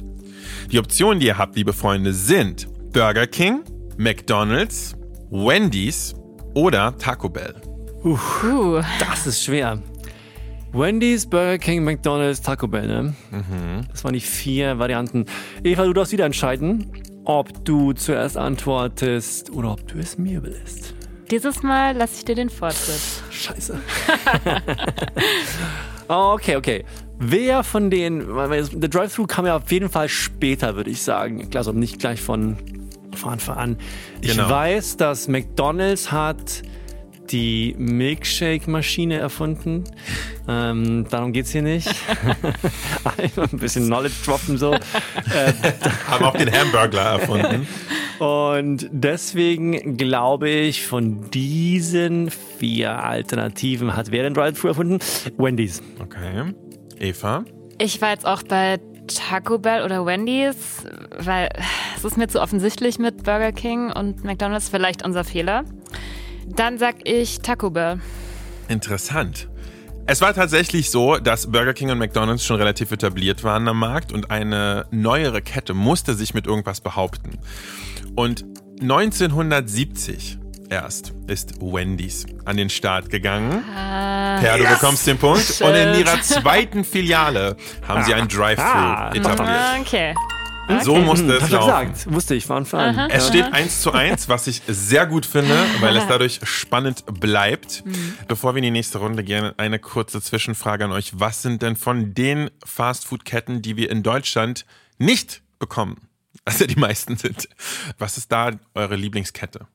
Die 0.71 0.79
Optionen, 0.79 1.19
die 1.19 1.27
ihr 1.27 1.37
habt, 1.37 1.55
liebe 1.55 1.73
Freunde, 1.73 2.13
sind 2.13 2.67
Burger 2.91 3.27
King, 3.27 3.61
McDonald's, 3.99 4.95
Wendy's 5.29 6.15
oder 6.53 6.97
Taco 6.97 7.27
Bell. 7.27 7.53
Uh, 8.05 8.81
Das 8.97 9.27
ist 9.27 9.43
schwer. 9.43 9.83
Wendy's, 10.71 11.25
Burger 11.29 11.57
King, 11.57 11.83
McDonald's, 11.83 12.41
Taco 12.41 12.65
Bell, 12.65 12.87
ne? 12.87 13.13
Mhm. 13.31 13.81
Das 13.91 14.05
waren 14.05 14.13
die 14.13 14.21
vier 14.21 14.79
Varianten. 14.79 15.25
Eva, 15.65 15.83
du 15.83 15.91
darfst 15.91 16.13
wieder 16.13 16.23
entscheiden, 16.25 16.89
ob 17.25 17.65
du 17.65 17.91
zuerst 17.91 18.37
antwortest 18.37 19.49
oder 19.51 19.73
ob 19.73 19.85
du 19.89 19.99
es 19.99 20.17
mir 20.17 20.37
überlässt. 20.37 20.95
dieses 21.29 21.61
Mal 21.61 21.93
lasse 21.97 22.19
ich 22.19 22.23
dir 22.25 22.35
den 22.35 22.49
Vortritt. 22.49 23.01
Scheiße. 23.31 23.81
okay, 26.07 26.55
okay. 26.55 26.85
Wer 27.19 27.65
von 27.65 27.89
den, 27.89 28.25
der 28.79 28.87
Drive-Thru 28.89 29.25
kam 29.25 29.45
ja 29.45 29.57
auf 29.57 29.69
jeden 29.73 29.89
Fall 29.89 30.07
später, 30.07 30.77
würde 30.77 30.89
ich 30.89 31.01
sagen. 31.01 31.49
Klar, 31.49 31.59
also 31.59 31.73
nicht 31.73 31.99
gleich 31.99 32.21
von, 32.21 32.55
von 33.19 33.33
Anfang 33.33 33.57
an. 33.57 33.77
Ich 34.21 34.31
Genau. 34.31 34.49
weiß, 34.49 34.97
dass 34.97 35.27
McDonald's 35.27 36.11
hat 36.11 36.63
die 37.31 37.75
Milkshake-Maschine 37.77 39.17
erfunden. 39.19 39.83
Ähm, 40.47 41.05
darum 41.11 41.31
geht's 41.31 41.51
hier 41.51 41.61
nicht. 41.61 41.87
Ein 43.37 43.59
bisschen 43.59 43.85
Knowledge 43.85 44.15
droppen 44.25 44.57
so. 44.57 44.73
Haben 46.07 46.25
auch 46.25 46.35
den 46.35 46.51
Hamburglar 46.51 47.19
erfunden. 47.19 47.67
Und 48.17 48.89
deswegen 48.91 49.95
glaube 49.95 50.49
ich, 50.49 50.85
von 50.87 51.29
diesen 51.29 52.31
vier 52.57 53.03
Alternativen 53.03 53.95
hat 53.95 54.11
wer 54.11 54.23
den 54.23 54.33
Drive-Thru 54.33 54.69
erfunden? 54.69 54.97
Wendy's. 55.37 55.83
Okay. 56.01 56.53
Eva? 56.99 57.45
Ich 57.77 58.01
war 58.01 58.09
jetzt 58.09 58.25
auch 58.25 58.41
bei 58.43 58.79
Taco 59.15 59.57
Bell 59.57 59.83
oder 59.83 60.05
Wendy's, 60.05 60.85
weil 61.17 61.49
es 61.95 62.03
ist 62.03 62.17
mir 62.17 62.27
zu 62.27 62.41
offensichtlich 62.41 62.99
mit 62.99 63.23
Burger 63.23 63.51
King 63.51 63.91
und 63.91 64.23
McDonald's 64.23 64.69
vielleicht 64.69 65.03
unser 65.05 65.23
Fehler. 65.23 65.63
Dann 66.47 66.77
sag 66.77 66.95
ich 67.07 67.39
Taco 67.39 67.69
Bell. 67.69 67.99
Interessant. 68.67 69.49
Es 70.05 70.21
war 70.21 70.33
tatsächlich 70.33 70.89
so, 70.89 71.17
dass 71.17 71.51
Burger 71.51 71.73
King 71.73 71.91
und 71.91 71.99
McDonald's 71.99 72.43
schon 72.43 72.57
relativ 72.57 72.91
etabliert 72.91 73.43
waren 73.43 73.67
am 73.67 73.77
Markt 73.77 74.11
und 74.11 74.31
eine 74.31 74.87
neuere 74.89 75.41
Kette 75.41 75.75
musste 75.75 76.15
sich 76.15 76.33
mit 76.33 76.47
irgendwas 76.47 76.81
behaupten. 76.81 77.37
Und 78.15 78.43
1970 78.81 80.39
erst 80.69 81.13
ist 81.27 81.59
Wendy's 81.61 82.25
an 82.45 82.57
den 82.57 82.69
Start 82.69 83.09
gegangen. 83.09 83.63
Per, 83.65 84.57
du 84.57 84.63
bekommst 84.65 85.05
den 85.07 85.17
Punkt. 85.17 85.61
Und 85.61 85.73
in 85.75 85.95
ihrer 85.99 86.21
zweiten 86.21 86.83
Filiale 86.83 87.57
haben 87.87 88.03
sie 88.03 88.13
ein 88.13 88.27
Drive-Thru 88.27 88.63
Ah. 88.63 89.11
etabliert. 89.13 89.79
Okay. 89.81 90.15
So 90.83 90.97
musste 90.97 91.33
es 91.37 91.43
hab 91.43 91.49
laufen. 91.49 91.65
gesagt. 91.93 92.13
Wusste 92.13 92.35
ich 92.35 92.45
von 92.45 92.57
Anfang 92.57 92.95
an. 92.95 93.09
Es 93.09 93.27
steht 93.27 93.51
1 93.51 93.81
zu 93.81 93.91
1, 93.91 94.29
was 94.29 94.45
ich 94.45 94.61
sehr 94.67 95.07
gut 95.07 95.25
finde, 95.25 95.55
weil 95.79 95.97
es 95.97 96.05
dadurch 96.07 96.39
spannend 96.43 97.03
bleibt. 97.19 97.83
Bevor 98.27 98.53
wir 98.53 98.59
in 98.59 98.65
die 98.65 98.71
nächste 98.71 98.99
Runde 98.99 99.23
gehen, 99.23 99.51
eine 99.57 99.79
kurze 99.79 100.21
Zwischenfrage 100.21 100.85
an 100.85 100.91
euch. 100.91 101.13
Was 101.15 101.41
sind 101.41 101.63
denn 101.63 101.75
von 101.75 102.13
den 102.13 102.51
Fastfood-Ketten, 102.63 103.63
die 103.63 103.77
wir 103.77 103.89
in 103.89 104.03
Deutschland 104.03 104.67
nicht 104.99 105.41
bekommen, 105.57 106.07
also 106.45 106.67
die 106.67 106.75
meisten 106.75 107.17
sind, 107.17 107.49
was 107.97 108.17
ist 108.19 108.31
da 108.31 108.51
eure 108.75 108.95
Lieblingskette? 108.95 109.65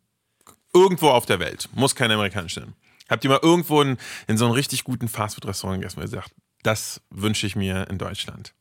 Irgendwo 0.75 1.09
auf 1.09 1.26
der 1.26 1.38
Welt, 1.40 1.69
muss 1.75 1.95
kein 1.95 2.11
amerikanische 2.11 2.61
sein. 2.61 2.75
Habt 3.09 3.23
ihr 3.25 3.31
mal 3.31 3.40
irgendwo 3.43 3.81
in, 3.83 3.97
in 4.26 4.37
so 4.38 4.45
einem 4.47 4.54
richtig 4.54 4.85
guten 4.85 5.09
Fastfood-Restaurant 5.09 5.81
gegessen, 5.81 5.99
wo 5.99 6.02
ihr 6.02 6.09
sagt, 6.09 6.31
das 6.62 7.00
wünsche 7.11 7.47
ich 7.47 7.54
mir 7.54 7.87
in 7.90 7.99
Deutschland? 7.99 8.54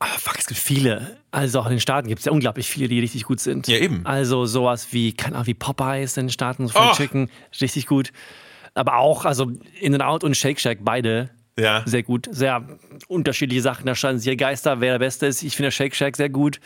Ah, 0.00 0.06
fuck, 0.18 0.36
es 0.38 0.46
gibt 0.48 0.60
viele. 0.60 1.16
Also 1.30 1.60
auch 1.60 1.66
in 1.66 1.70
den 1.70 1.80
Staaten 1.80 2.08
gibt 2.08 2.18
es 2.18 2.24
ja 2.26 2.32
unglaublich 2.32 2.68
viele, 2.68 2.88
die 2.88 2.98
richtig 2.98 3.22
gut 3.24 3.40
sind. 3.40 3.68
Ja, 3.68 3.78
eben. 3.78 4.04
Also 4.04 4.44
sowas 4.44 4.88
wie, 4.92 5.12
keine 5.12 5.36
Ahnung, 5.36 5.46
wie 5.46 5.54
Popeyes 5.54 6.16
in 6.16 6.26
den 6.26 6.32
Staaten, 6.32 6.66
so 6.66 6.72
Fried 6.72 6.90
Oh. 6.90 6.94
Chicken, 6.96 7.30
richtig 7.60 7.86
gut. 7.86 8.12
Aber 8.74 8.96
auch, 8.96 9.24
also 9.24 9.52
In-N-Out 9.80 10.24
und 10.24 10.36
Shake 10.36 10.58
Shack, 10.60 10.78
beide 10.82 11.30
Ja. 11.56 11.82
sehr 11.86 12.02
gut. 12.02 12.28
Sehr 12.32 12.66
unterschiedliche 13.06 13.62
Sachen, 13.62 13.86
da 13.86 13.94
scheinen 13.94 14.18
sich 14.18 14.36
Geister, 14.36 14.80
wer 14.80 14.94
der 14.94 14.98
Beste 14.98 15.26
ist. 15.26 15.42
Ich 15.44 15.54
finde 15.54 15.70
Shake 15.70 15.94
Shack 15.94 16.16
sehr 16.16 16.28
gut. 16.28 16.58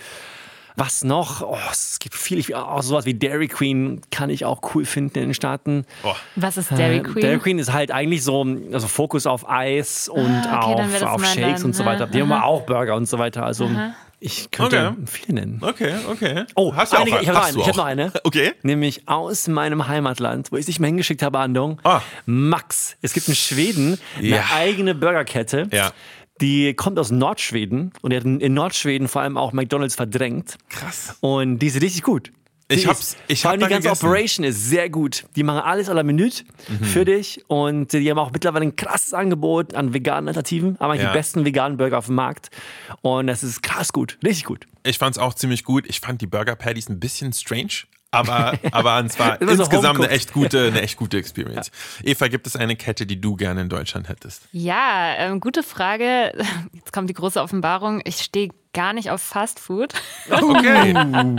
Was 0.79 1.03
noch? 1.03 1.43
Oh, 1.43 1.57
es 1.73 1.99
gibt 1.99 2.15
viel. 2.15 2.39
Ich, 2.39 2.55
auch 2.55 2.83
sowas 2.83 3.05
wie 3.05 3.15
Dairy 3.15 3.49
Queen 3.49 4.01
kann 4.13 4.31
ich 4.31 4.45
auch 4.45 4.61
cool 4.75 4.85
finden 4.85 5.19
in 5.19 5.25
den 5.31 5.35
Staaten. 5.35 5.85
Oh, 6.05 6.15
Was 6.37 6.57
ist 6.57 6.71
Dairy 6.71 6.99
Äh, 6.99 7.01
Queen? 7.03 7.23
Dairy 7.23 7.39
Queen 7.41 7.59
ist 7.59 7.73
halt 7.73 7.91
eigentlich 7.91 8.23
so, 8.23 8.47
also 8.73 8.87
Fokus 8.87 9.27
auf 9.27 9.49
Eis 9.51 10.09
und 10.09 10.25
Ah, 10.49 10.71
okay, 10.73 10.83
auf, 11.05 11.15
auf 11.15 11.25
Shakes 11.27 11.61
dann, 11.61 11.65
und 11.65 11.75
so 11.75 11.85
weiter. 11.85 12.07
ne? 12.07 12.13
Die 12.13 12.23
haben 12.23 12.31
aber 12.33 12.45
auch 12.45 12.63
Burger 12.63 12.95
und 12.95 13.07
so 13.09 13.19
weiter. 13.19 13.45
Also 13.45 13.69
ich 14.21 14.51
könnte 14.51 14.89
Okay. 14.89 14.97
viele 15.07 15.41
nennen. 15.41 15.59
okay, 15.63 15.95
okay. 16.11 16.45
Oh, 16.57 16.75
hast 16.75 16.93
du 16.93 16.97
auch, 16.97 17.01
einige, 17.03 17.21
ich 17.21 17.29
habe 17.29 17.39
noch, 17.39 17.45
eine, 17.47 17.63
hab 17.67 17.71
auch. 17.73 17.77
noch 17.77 17.85
eine. 17.85 18.13
Okay. 18.25 18.53
Nämlich 18.63 19.09
aus 19.09 19.47
meinem 19.49 19.87
Heimatland, 19.89 20.51
wo 20.53 20.57
ich 20.57 20.67
dich 20.67 20.81
mal 20.81 20.87
hingeschickt 20.89 21.23
habe, 21.23 21.39
Andung. 21.39 21.81
Ah. 21.85 22.01
Max. 22.27 22.97
Es 23.03 23.13
gibt 23.15 23.29
in 23.29 23.35
Schweden 23.37 23.99
eine 24.17 24.27
Ja. 24.29 24.45
eigene 24.55 24.95
Burgerkette. 24.95 25.69
Ja. 25.73 25.93
Die 26.41 26.75
kommt 26.75 26.99
aus 26.99 27.11
Nordschweden 27.11 27.93
und 28.03 28.13
die 28.13 28.17
hat 28.17 28.25
in 28.25 28.55
Nordschweden 28.55 29.09
vor 29.09 29.23
allem 29.23 29.37
auch 29.37 29.53
McDonalds 29.53 29.95
verdrängt. 29.97 30.57
Krass. 30.69 31.17
Und 31.21 31.59
die 31.59 31.67
ist 31.67 31.81
richtig 31.83 32.03
gut. 32.03 32.31
Ich 32.71 32.83
Die 32.83 32.87
hab's- 32.89 33.01
ist- 33.15 33.17
ich 33.29 33.41
vor 33.43 33.53
hab 33.53 33.59
die 33.59 33.65
ganze 33.67 33.89
gegessen. 33.89 34.05
Operation 34.07 34.45
ist 34.45 34.69
sehr 34.69 34.91
gut. 34.91 35.25
Die 35.37 35.43
machen 35.43 35.61
alles 35.61 35.89
à 35.89 35.95
la 35.95 36.03
Minute 36.03 36.45
Mhm. 36.69 36.85
für 36.85 37.05
dich 37.07 37.43
und 37.49 37.93
die 37.95 38.11
haben 38.11 38.19
auch 38.19 38.31
mittlerweile 38.31 38.67
ein 38.67 38.77
krasses 38.77 39.15
Angebot 39.15 39.73
an 39.75 39.95
veganen 39.95 40.29
Alternativen, 40.29 40.77
aber 40.79 40.95
Ja. 40.95 41.07
die 41.09 41.13
besten 41.17 41.47
veganen 41.47 41.79
Burger 41.79 41.97
auf 41.97 42.07
dem 42.07 42.17
Markt. 42.17 42.51
Und 43.01 43.27
das 43.27 43.43
ist 43.43 43.63
krass 43.63 43.93
gut, 43.95 44.19
richtig 44.23 44.45
gut. 44.45 44.67
Ich 44.85 44.99
fand's 44.99 45.17
auch 45.17 45.33
ziemlich 45.33 45.65
gut. 45.65 45.87
Ich 45.89 46.01
fand 46.01 46.21
die 46.21 46.27
Burger 46.27 46.57
Patties 46.57 46.91
ein 46.91 47.01
bisschen 47.01 47.33
strange. 47.33 47.85
Aber, 48.11 48.59
aber 48.73 49.05
es 49.05 49.19
war 49.19 49.41
insgesamt 49.41 49.99
eine 50.01 50.09
echt 50.09 50.33
gute, 50.33 50.69
eine 50.69 50.81
echt 50.81 50.97
gute 50.97 51.19
Experience. 51.19 51.71
Eva, 52.03 52.29
gibt 52.29 52.47
es 52.47 52.57
eine 52.57 52.75
Kette, 52.75 53.05
die 53.05 53.21
du 53.21 53.37
gerne 53.37 53.61
in 53.61 53.69
Deutschland 53.69 54.09
hättest? 54.09 54.49
Ja, 54.53 55.15
ähm, 55.19 55.41
gute 55.41 55.63
Frage. 55.63 56.33
Jetzt 56.73 56.93
kommt 56.93 57.11
die 57.11 57.15
große 57.15 57.41
Offenbarung. 57.41 58.01
Ich 58.05 58.21
stehe 58.21 58.49
gar 58.73 58.93
nicht 58.93 59.11
auf 59.11 59.21
Fast 59.23 59.59
Food. 59.61 59.93
Okay. 60.31 60.93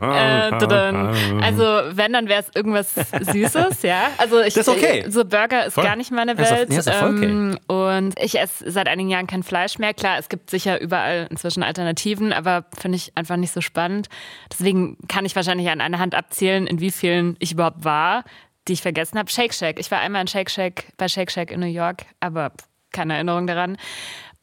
Äh, 0.00 0.50
tudum. 0.58 1.40
also 1.42 1.62
wenn, 1.96 2.12
dann 2.12 2.28
wäre 2.28 2.42
es 2.42 2.50
irgendwas 2.54 2.94
Süßes, 2.94 3.82
ja. 3.82 4.10
Also 4.18 4.40
ich, 4.40 4.54
Das 4.54 4.68
ist 4.68 4.74
okay. 4.74 5.04
So 5.08 5.24
Burger 5.24 5.66
ist 5.66 5.74
Voll. 5.74 5.84
gar 5.84 5.96
nicht 5.96 6.10
meine 6.10 6.34
Das 6.34 6.50
ist 6.50 6.56
Welt. 6.56 6.72
ja, 6.72 6.78
ist 6.78 6.88
doch 6.88 6.94
voll 6.94 7.16
okay. 7.16 7.24
ähm, 7.24 7.58
und 7.66 8.14
ich 8.20 8.38
esse 8.38 8.70
seit 8.70 8.86
einigen 8.88 9.08
Jahren 9.08 9.26
kein 9.26 9.42
Fleisch 9.42 9.78
mehr. 9.78 9.94
Klar, 9.94 10.18
es 10.18 10.28
gibt 10.28 10.50
sicher 10.50 10.80
überall 10.80 11.26
inzwischen 11.30 11.62
Alternativen, 11.62 12.32
aber 12.32 12.66
finde 12.78 12.96
ich 12.96 13.12
einfach 13.16 13.36
nicht 13.36 13.52
so 13.52 13.60
spannend. 13.62 14.08
Deswegen 14.52 14.98
kann 15.08 15.24
ich 15.24 15.34
wahrscheinlich 15.34 15.68
an 15.70 15.80
einer 15.80 15.98
Hand 15.98 16.14
abzählen, 16.14 16.66
in 16.66 16.80
wie 16.80 16.90
vielen 16.90 17.36
ich 17.38 17.52
überhaupt 17.52 17.84
war. 17.84 18.24
die 18.68 18.72
ich 18.74 18.82
vergessen 18.82 19.18
habe. 19.18 19.30
Shake 19.30 19.54
Shack. 19.54 19.78
Ich 19.78 19.90
war 19.90 20.00
einmal 20.00 20.20
in 20.22 20.26
Shake 20.26 20.50
Shack, 20.50 20.86
bei 20.98 21.08
Shake 21.08 21.30
Shack 21.30 21.50
in 21.52 21.60
New 21.60 21.66
York, 21.66 22.04
aber 22.20 22.50
keine 22.92 23.14
Erinnerung 23.14 23.46
daran. 23.46 23.76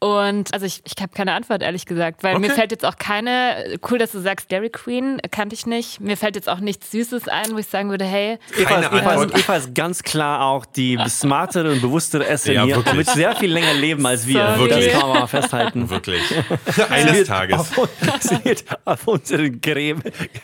Und 0.03 0.53
also 0.53 0.65
ich, 0.65 0.81
ich 0.83 1.01
habe 1.01 1.13
keine 1.15 1.31
Antwort, 1.31 1.61
ehrlich 1.61 1.85
gesagt, 1.85 2.23
weil 2.23 2.35
Okay. 2.35 2.45
mir 2.47 2.53
fällt 2.53 2.71
jetzt 2.71 2.83
auch 2.83 2.97
keine, 2.97 3.77
cool, 3.89 3.97
dass 3.97 4.11
du 4.11 4.19
sagst, 4.19 4.51
Dairy 4.51 4.69
Queen, 4.69 5.21
kannte 5.31 5.55
ich 5.55 5.65
nicht. 5.65 6.01
Mir 6.01 6.17
fällt 6.17 6.35
jetzt 6.35 6.49
auch 6.49 6.59
nichts 6.59 6.91
Süßes 6.91 7.29
ein, 7.29 7.53
wo 7.53 7.57
ich 7.59 7.67
sagen 7.67 7.89
würde, 7.89 8.03
hey, 8.03 8.37
Eva 8.57 8.69
Keine 8.69 8.85
ist, 8.87 8.91
Eva, 8.91 8.97
ist, 8.97 9.07
Antwort. 9.21 9.39
Eva 9.39 9.55
ist 9.55 9.73
ganz 9.75 10.03
klar 10.03 10.41
auch 10.45 10.65
die 10.65 10.99
smartere 11.07 11.71
und 11.71 11.81
bewusstere 11.81 12.27
Esserin 12.27 12.55
Ja, 12.57 12.63
hier. 12.65 12.75
wirklich. 12.75 12.95
Wird 12.97 13.09
sehr 13.11 13.33
viel 13.37 13.49
länger 13.53 13.73
leben 13.75 14.05
als 14.05 14.27
wir. 14.27 14.55
Sorry. 14.57 14.69
Das 14.69 14.87
kann 14.99 15.09
man 15.09 15.19
mal 15.19 15.27
festhalten. 15.27 15.89
Wirklich. 15.89 16.21
Eines 16.89 17.13
wird 17.13 17.27
Tages. 17.27 17.59
Auf, 17.61 17.89
sie 18.19 18.43
wird 18.43 18.65
auf 18.83 19.07
unseren 19.07 19.61
Gräben 19.61 20.03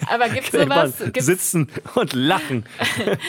aber 0.10 0.30
gibt's 0.30 0.52
sowas, 0.54 0.94
gibt's, 1.00 1.26
sitzen 1.26 1.70
und 1.96 2.14
lachen. 2.14 2.66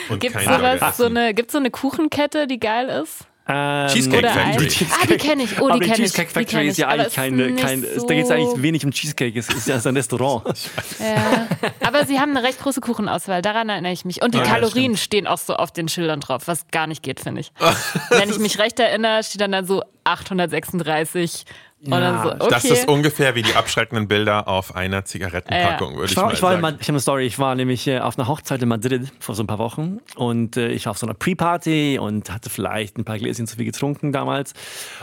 Und 0.07 0.21
gibt's 0.21 0.45
sowas, 0.45 0.95
so 0.95 1.07
eine, 1.07 1.33
gibt's 1.33 1.51
so 1.51 1.59
eine 1.59 1.71
Kuchenkette, 1.71 2.47
die 2.47 2.59
geil 2.59 2.87
ist? 2.87 3.25
Ähm, 3.47 3.87
Cheesecake 3.89 4.19
Oder 4.19 4.29
Factory. 4.29 4.69
Ah, 4.91 5.05
die 5.07 5.17
kenne 5.17 5.43
ich. 5.43 5.59
Oh, 5.59 5.65
aber 5.69 5.73
die 5.73 5.79
die 5.79 5.85
kenne 5.91 6.05
ich. 6.05 6.11
Cheesecake 6.13 6.27
Die 6.27 6.33
Factory 6.33 6.67
ist 6.67 6.77
ja 6.77 6.87
ich. 6.87 6.93
Aber 6.93 7.01
eigentlich 7.01 7.07
ist 7.07 7.15
keine, 7.15 7.55
kein, 7.55 7.99
so- 7.99 8.07
da 8.07 8.13
geht 8.13 8.25
es 8.25 8.31
eigentlich 8.31 8.61
wenig 8.61 8.85
um 8.85 8.91
Cheesecake, 8.91 9.37
es 9.39 9.49
ist 9.49 9.67
ja 9.67 9.75
ein 9.83 9.97
Restaurant. 9.97 10.43
Ja. 10.99 11.47
Aber 11.85 12.05
sie 12.05 12.19
haben 12.19 12.37
eine 12.37 12.45
recht 12.47 12.59
große 12.61 12.79
Kuchenauswahl, 12.81 13.41
daran 13.41 13.67
erinnere 13.69 13.91
ich 13.93 14.05
mich. 14.05 14.21
Und 14.21 14.35
die 14.35 14.37
Ja, 14.37 14.43
Kalorien 14.43 14.95
stehen 14.95 15.25
auch 15.25 15.39
so 15.39 15.55
auf 15.55 15.71
den 15.71 15.87
Schildern 15.87 16.19
drauf, 16.19 16.43
was 16.45 16.67
gar 16.71 16.85
nicht 16.85 17.01
geht, 17.01 17.19
finde 17.19 17.41
ich. 17.41 17.51
Wenn 18.09 18.29
ich 18.29 18.37
mich 18.37 18.59
recht 18.59 18.79
erinnere, 18.79 19.23
steht 19.23 19.41
dann 19.41 19.51
da 19.51 19.63
so 19.63 19.81
836 20.03 21.45
und 21.83 21.91
dann 21.91 22.21
so, 22.23 22.29
okay. 22.33 22.47
Das 22.49 22.63
ist 22.65 22.87
ungefähr 22.87 23.33
wie 23.35 23.41
die 23.41 23.55
abschreckenden 23.55 24.07
Bilder 24.07 24.47
auf 24.47 24.75
einer 24.75 25.03
Zigarettenpackung, 25.05 25.95
würde 25.95 26.05
ich, 26.05 26.11
Ich 26.11 26.17
war, 26.17 26.25
mal 26.27 26.33
ich, 26.33 26.41
war 26.41 26.49
sagen. 26.51 26.61
Mad- 26.61 26.77
ich 26.79 26.87
habe 26.87 26.93
eine 26.93 26.99
Story. 26.99 27.25
Ich 27.25 27.39
war 27.39 27.55
nämlich 27.55 27.87
äh, 27.87 27.99
auf 27.99 28.19
einer 28.19 28.27
Hochzeit 28.27 28.61
in 28.61 28.69
Madrid 28.69 29.11
vor 29.19 29.33
so 29.35 29.43
ein 29.43 29.47
paar 29.47 29.57
Wochen 29.59 29.99
und 30.15 30.57
äh, 30.57 30.69
ich 30.69 30.85
war 30.85 30.91
auf 30.91 30.97
so 30.97 31.07
einer 31.07 31.15
Pre-Party 31.15 31.97
und 31.99 32.29
hatte 32.31 32.49
vielleicht 32.49 32.97
ein 32.97 33.05
paar 33.05 33.17
Gläschen 33.17 33.47
zu 33.47 33.55
viel 33.55 33.65
getrunken 33.65 34.11
damals. 34.11 34.53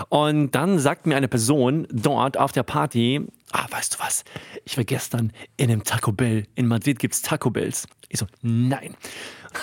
Und 0.08 0.52
dann 0.52 0.78
sagt 0.78 1.06
mir 1.06 1.16
eine 1.16 1.28
Person 1.28 1.86
dort 1.90 2.36
auf 2.36 2.52
der 2.52 2.62
Party, 2.62 3.22
ah, 3.52 3.66
weißt 3.70 3.94
du 3.94 3.98
was, 4.00 4.24
ich 4.64 4.76
war 4.76 4.84
gestern 4.84 5.32
in 5.56 5.70
einem 5.70 5.82
Taco 5.84 6.12
Bell. 6.12 6.46
In 6.54 6.66
Madrid 6.68 6.98
gibt's 6.98 7.22
Taco 7.22 7.50
Bells. 7.50 7.86
Ich 8.08 8.18
so, 8.20 8.26
nein. 8.42 8.94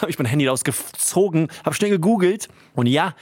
Habe 0.01 0.10
ich 0.10 0.17
mein 0.19 0.25
Handy 0.25 0.48
rausgezogen, 0.48 1.48
habe 1.63 1.75
schnell 1.75 1.91
gegoogelt 1.91 2.48
und 2.74 2.88
ja, 2.88 3.13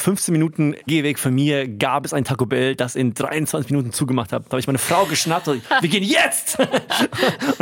15 0.00 0.32
Minuten 0.32 0.76
Gehweg 0.86 1.18
von 1.18 1.34
mir 1.34 1.66
gab 1.66 2.04
es 2.04 2.12
ein 2.12 2.24
Taco 2.24 2.46
Bell, 2.46 2.76
das 2.76 2.94
in 2.94 3.14
23 3.14 3.70
Minuten 3.70 3.92
zugemacht 3.92 4.32
hat. 4.32 4.44
Da 4.46 4.50
habe 4.52 4.60
ich 4.60 4.66
meine 4.66 4.78
Frau 4.78 5.06
geschnappt 5.06 5.48
und 5.48 5.62
wir 5.80 5.88
gehen 5.88 6.04
jetzt! 6.04 6.58
und 6.58 6.68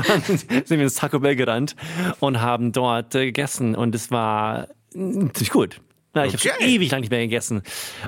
dann 0.06 0.22
sind 0.22 0.70
wir 0.70 0.82
ins 0.82 0.94
Taco 0.94 1.18
Bell 1.18 1.34
gerannt 1.34 1.74
und 2.20 2.40
haben 2.40 2.72
dort 2.72 3.14
äh, 3.14 3.26
gegessen 3.26 3.74
und 3.74 3.94
es 3.94 4.10
war 4.10 4.68
mm, 4.94 5.28
ziemlich 5.32 5.50
gut. 5.50 5.80
Ja, 6.14 6.24
ich 6.24 6.32
habe 6.32 6.42
schon 6.42 6.52
Okay. 6.52 6.74
ewig 6.74 6.90
lang 6.90 7.00
nicht 7.00 7.10
mehr 7.10 7.20
gegessen. 7.20 7.62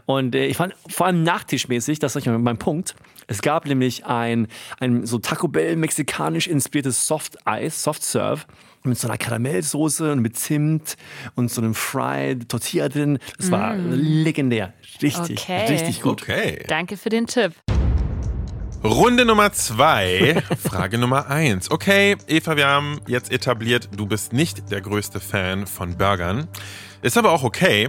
Und 0.06 0.34
äh, 0.34 0.46
ich 0.46 0.56
fand 0.56 0.74
vor 0.88 1.06
allem 1.06 1.22
nachtischmäßig, 1.22 1.98
das 1.98 2.16
ist 2.16 2.26
mein 2.26 2.58
Punkt. 2.58 2.94
Es 3.26 3.42
gab 3.42 3.66
nämlich 3.66 4.06
ein, 4.06 4.48
ein 4.78 5.04
so 5.04 5.18
Taco 5.18 5.48
Bell 5.48 5.76
mexikanisch 5.76 6.46
inspiriertes 6.46 7.06
Soft 7.06 7.46
Eis, 7.46 7.82
Soft 7.82 8.02
Serve 8.02 8.44
mit 8.84 8.98
so 8.98 9.08
einer 9.08 9.18
Karamellsoße 9.18 10.12
und 10.12 10.20
mit 10.20 10.36
Zimt 10.38 10.96
und 11.34 11.50
so 11.50 11.60
einem 11.60 11.74
Fried 11.74 12.48
Tortilla 12.48 12.88
drin. 12.88 13.18
Das 13.36 13.50
war 13.50 13.76
legendär. 13.76 14.72
Richtig, 15.02 15.38
Okay. 15.40 15.66
richtig 15.68 16.02
gut. 16.02 16.22
Okay. 16.22 16.64
Danke 16.68 16.96
für 16.96 17.08
den 17.08 17.26
Tipp. 17.26 17.52
Runde 18.84 19.24
Nummer 19.24 19.52
zwei, 19.52 20.40
Frage 20.62 20.98
Nummer 20.98 21.28
eins. 21.28 21.68
Okay, 21.70 22.16
Eva, 22.28 22.56
wir 22.56 22.68
haben 22.68 23.00
jetzt 23.08 23.32
etabliert, 23.32 23.88
du 23.96 24.06
bist 24.06 24.32
nicht 24.32 24.70
der 24.70 24.80
größte 24.80 25.18
Fan 25.18 25.66
von 25.66 25.98
Burgern. 25.98 26.46
Ist 27.02 27.18
aber 27.18 27.32
auch 27.32 27.42
okay. 27.42 27.88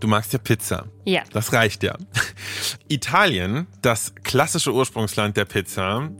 Du 0.00 0.08
magst 0.08 0.32
ja 0.32 0.38
Pizza. 0.38 0.86
Ja. 1.04 1.22
Das 1.32 1.52
reicht 1.52 1.82
ja. 1.82 1.94
Italien, 2.88 3.66
das 3.82 4.14
klassische 4.22 4.72
Ursprungsland 4.72 5.36
der 5.36 5.44
Pizza, 5.44 6.10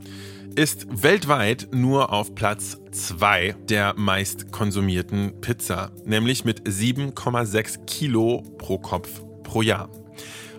ist 0.55 1.03
weltweit 1.03 1.69
nur 1.71 2.11
auf 2.11 2.35
Platz 2.35 2.77
zwei 2.91 3.55
der 3.69 3.93
meist 3.97 4.51
konsumierten 4.51 5.39
Pizza, 5.41 5.91
nämlich 6.05 6.45
mit 6.45 6.67
7,6 6.67 7.85
Kilo 7.85 8.43
pro 8.57 8.77
Kopf 8.77 9.21
pro 9.43 9.61
Jahr. 9.61 9.89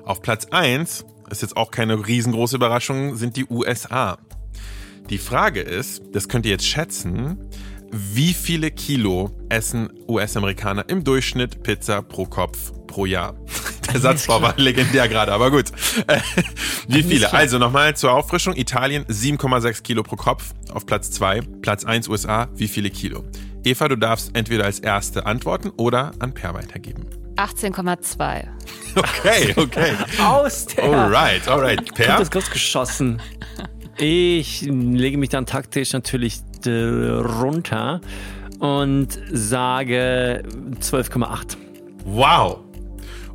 Auf 0.05 0.23
Platz 0.23 0.47
1, 0.51 1.05
ist 1.31 1.43
jetzt 1.43 1.57
auch 1.57 1.71
keine 1.71 2.07
riesengroße 2.07 2.57
Überraschung, 2.57 3.17
sind 3.17 3.37
die 3.37 3.47
USA. 3.47 4.19
Die 5.11 5.19
Frage 5.19 5.61
ist, 5.61 6.03
das 6.13 6.29
könnt 6.29 6.47
ihr 6.47 6.53
jetzt 6.53 6.67
schätzen, 6.67 7.39
wie 7.91 8.33
viele 8.33 8.71
Kilo 8.71 9.31
essen 9.49 9.91
US-Amerikaner 10.09 10.89
im 10.89 11.05
Durchschnitt 11.05 11.63
Pizza 11.63 12.03
pro 12.03 12.25
Kopf 12.25 12.73
pro 12.87 13.07
Jahr? 13.07 13.35
Der 13.93 14.01
Satzbau 14.01 14.43
war 14.43 14.55
legendär 14.57 15.09
gerade, 15.09 15.33
aber 15.33 15.51
gut. 15.51 15.67
Äh, 16.07 16.21
Wie 16.89 17.03
viele? 17.03 17.33
Also 17.33 17.59
nochmal 17.59 17.97
zur 17.97 18.13
Auffrischung. 18.13 18.55
Italien 18.57 19.05
7,6 19.07 19.83
Kilo 19.83 20.03
pro 20.03 20.17
Kopf 20.17 20.53
auf 20.73 20.87
Platz 20.87 21.11
2. 21.11 21.41
Platz 21.63 21.85
1 21.85 22.09
USA, 22.09 22.49
wie 22.55 22.69
viele 22.69 22.91
Kilo? 22.91 23.25
Eva, 23.65 23.89
du 23.89 23.97
darfst 23.97 24.37
entweder 24.37 24.65
als 24.65 24.81
erste 24.81 25.27
antworten 25.27 25.71
oder 25.77 26.13
an 26.19 26.35
Per 26.35 26.55
weitergeben. 26.55 27.07
18,2. 27.37 28.45
Okay, 28.95 29.55
okay. 29.57 29.93
Aus 30.23 30.67
der 30.67 30.85
Alright, 30.85 31.49
alright. 31.49 31.95
Per? 31.95 32.19
das 32.19 32.31
kurz 32.31 32.51
geschossen. 32.51 33.21
Ich 33.99 34.63
lege 34.63 35.19
mich 35.19 35.29
dann 35.31 35.47
taktisch 35.47 35.93
natürlich 35.93 36.41
runter 36.67 38.01
und 38.59 39.19
sage 39.31 40.43
12,8. 40.81 41.57
Wow. 42.05 42.61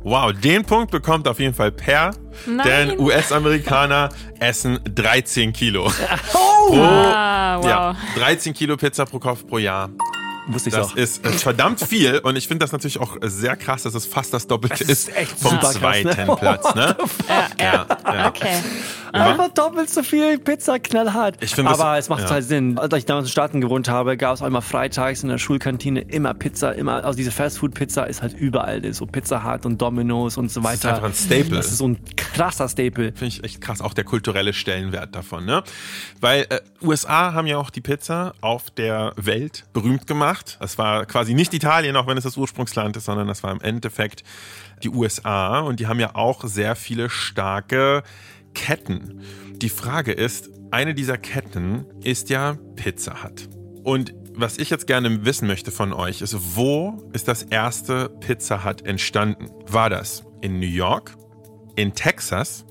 Wow, 0.08 0.32
den 0.32 0.64
Punkt 0.64 0.90
bekommt 0.90 1.28
auf 1.28 1.38
jeden 1.38 1.54
Fall 1.54 1.70
Per, 1.70 2.12
Nein. 2.46 2.66
denn 2.66 2.98
US-Amerikaner 3.00 4.08
essen 4.40 4.80
13 4.94 5.52
Kilo. 5.52 5.90
Ah, 6.70 7.56
wow. 7.56 7.64
Ja, 7.66 7.96
13 8.16 8.52
Kilo 8.52 8.76
Pizza 8.76 9.06
pro 9.06 9.18
Kopf 9.18 9.46
pro 9.46 9.56
Jahr. 9.58 9.88
Wusste 10.48 10.68
ich 10.68 10.74
Das 10.74 10.88
auch. 10.92 10.96
ist 10.96 11.24
äh, 11.24 11.30
verdammt 11.30 11.80
viel 11.80 12.18
und 12.18 12.36
ich 12.36 12.46
finde 12.46 12.64
das 12.64 12.72
natürlich 12.72 13.00
auch 13.00 13.16
sehr 13.22 13.56
krass, 13.56 13.84
dass 13.84 13.94
es 13.94 14.04
fast 14.06 14.34
das 14.34 14.46
Doppelte 14.46 14.76
Das 14.84 14.88
ist 14.88 15.08
ist 15.08 15.16
echt 15.16 15.38
vom 15.38 15.58
krass, 15.58 15.74
ne? 15.74 15.80
zweiten 15.80 16.36
Platz. 16.36 16.74
Ne? 16.74 16.96
Ja, 17.28 17.64
ja. 17.64 17.86
ja. 18.14 18.28
Okay. 18.28 18.56
Einfach 19.12 19.48
doppelt 19.48 19.90
so 19.90 20.02
viel 20.02 20.38
Pizza, 20.38 20.78
knallhart. 20.78 21.36
Ich 21.40 21.54
finde 21.54 21.70
das- 21.70 21.80
Aber 21.80 21.98
es 21.98 22.08
macht 22.08 22.24
ja. 22.24 22.30
halt 22.30 22.44
Sinn. 22.44 22.78
Als 22.78 22.92
ich 22.94 23.06
damals 23.06 23.24
in 23.24 23.26
den 23.26 23.30
Staaten 23.32 23.60
gewohnt 23.60 23.88
habe, 23.88 24.16
gab 24.16 24.34
es 24.34 24.42
auch 24.42 24.46
immer 24.46 24.62
freitags 24.62 25.22
in 25.22 25.28
der 25.28 25.38
Schulkantine 25.38 26.00
immer 26.00 26.34
Pizza, 26.34 26.74
immer, 26.74 27.04
also 27.04 27.16
diese 27.16 27.30
Fastfood-Pizza 27.30 28.04
ist 28.04 28.22
halt 28.22 28.34
überall, 28.34 28.92
so 28.92 29.06
Pizza 29.06 29.44
Hut 29.44 29.66
und 29.66 29.80
Domino's 29.80 30.36
und 30.36 30.50
so 30.50 30.62
weiter. 30.64 30.74
ist 30.74 30.84
einfach 30.86 31.04
ein 31.04 31.14
Staple. 31.14 31.56
Das 31.56 31.66
ist 31.68 31.78
so 31.78 31.88
ein 31.88 31.98
krasser 32.16 32.68
Staple. 32.68 33.06
Finde 33.12 33.26
ich 33.26 33.44
echt 33.44 33.60
krass, 33.60 33.80
auch 33.80 33.94
der 33.94 34.04
kulturelle 34.04 34.52
Stellenwert 34.52 35.14
davon, 35.14 35.44
ne? 35.44 35.62
Weil 36.20 36.46
äh, 36.50 36.60
USA 36.82 37.32
haben 37.32 37.46
ja 37.46 37.58
auch 37.58 37.70
die 37.70 37.80
Pizza 37.80 38.34
auf 38.40 38.70
der 38.70 39.12
Welt 39.16 39.64
berühmt 39.72 40.06
gemacht. 40.06 40.56
Das 40.60 40.78
war 40.78 41.06
quasi 41.06 41.34
nicht 41.34 41.52
Italien, 41.54 41.96
auch 41.96 42.06
wenn 42.06 42.16
es 42.18 42.24
das 42.24 42.36
Ursprungsland 42.36 42.96
ist, 42.96 43.04
sondern 43.06 43.26
das 43.28 43.42
war 43.42 43.52
im 43.52 43.60
Endeffekt 43.60 44.22
die 44.82 44.90
USA 44.90 45.60
und 45.60 45.80
die 45.80 45.86
haben 45.88 45.98
ja 45.98 46.14
auch 46.14 46.44
sehr 46.44 46.76
viele 46.76 47.10
starke 47.10 48.02
Ketten. 48.54 49.20
Die 49.56 49.68
Frage 49.68 50.12
ist, 50.12 50.50
eine 50.70 50.94
dieser 50.94 51.18
Ketten 51.18 51.86
ist 52.02 52.30
ja 52.30 52.56
Pizza 52.76 53.24
Hut. 53.24 53.48
Und 53.84 54.14
was 54.34 54.58
ich 54.58 54.70
jetzt 54.70 54.86
gerne 54.86 55.24
wissen 55.24 55.48
möchte 55.48 55.70
von 55.70 55.92
euch 55.92 56.22
ist, 56.22 56.36
wo 56.56 57.10
ist 57.12 57.26
das 57.26 57.42
erste 57.42 58.08
Pizza 58.20 58.64
Hut 58.64 58.82
entstanden? 58.82 59.48
War 59.66 59.90
das 59.90 60.24
in 60.42 60.60
New 60.60 60.66
York, 60.66 61.16
in 61.76 61.94
Texas, 61.94 62.64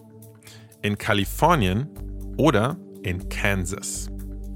in 0.81 0.97
Kalifornien 0.97 1.89
oder 2.37 2.77
in 3.03 3.29
Kansas. 3.29 4.07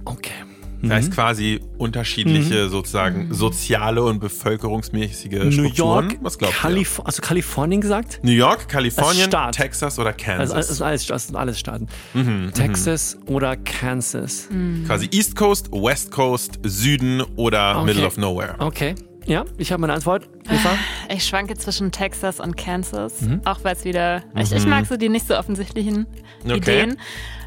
Okay. 0.05 0.50
Das 0.81 0.89
Mhm. 0.89 0.93
heißt 0.93 1.11
quasi 1.11 1.59
unterschiedliche 1.77 2.67
sozusagen 2.69 3.33
soziale 3.33 4.03
und 4.03 4.19
bevölkerungsmäßige 4.19 5.31
New 5.31 5.51
Strukturen. 5.51 6.09
York, 6.09 6.17
Was 6.21 6.37
glaubt 6.37 6.53
ihr? 6.55 6.59
Kalif 6.59 6.99
also 7.03 7.21
Kalifornien 7.21 7.81
gesagt? 7.81 8.19
New 8.23 8.31
York, 8.31 8.67
Kalifornien. 8.67 9.29
Texas 9.51 9.99
oder 9.99 10.09
Also, 10.13 10.23
Kansas? 10.25 10.53
das, 10.55 10.69
ist 10.71 10.81
alles, 10.81 11.05
das 11.05 11.27
sind 11.27 11.35
alles 11.35 11.59
Staaten. 11.59 11.87
Mhm, 12.13 12.51
Texas 12.53 13.17
oder 13.27 13.55
Kansas. 13.57 14.47
quasi 14.87 15.07
East 15.11 15.35
Coast, 15.35 15.71
West 15.71 16.11
Coast, 16.11 16.59
Süden 16.63 17.21
oder 17.35 17.77
Okay. 17.77 17.85
Middle 17.85 18.05
of 18.07 18.17
Nowhere. 18.17 18.55
Okay. 18.59 18.95
Ja, 19.27 19.45
ich 19.59 19.71
habe 19.71 19.81
meine 19.81 19.93
Antwort. 19.93 20.27
Eva? 20.49 20.75
Ich 21.13 21.25
schwanke 21.27 21.55
zwischen 21.55 21.91
Texas 21.91 22.39
und 22.39 22.57
Kansas, 22.57 23.21
Mhm. 23.21 23.41
auch 23.45 23.63
weil 23.63 23.75
es 23.75 23.85
wieder. 23.85 24.23
Ich, 24.35 24.51
ich 24.51 24.65
mag 24.65 24.87
so 24.87 24.97
die 24.97 25.09
nicht 25.09 25.27
so 25.27 25.37
offensichtlichen 25.37 26.07
Okay. 26.43 26.55
Ideen. 26.57 26.97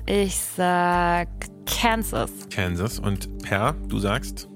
Ich 0.07 0.37
sag 0.37 1.27
Kansas. 1.67 2.31
Kansas 2.51 2.99
und 2.99 3.43
Per, 3.43 3.75
du 3.89 3.99
sagst? 3.99 4.49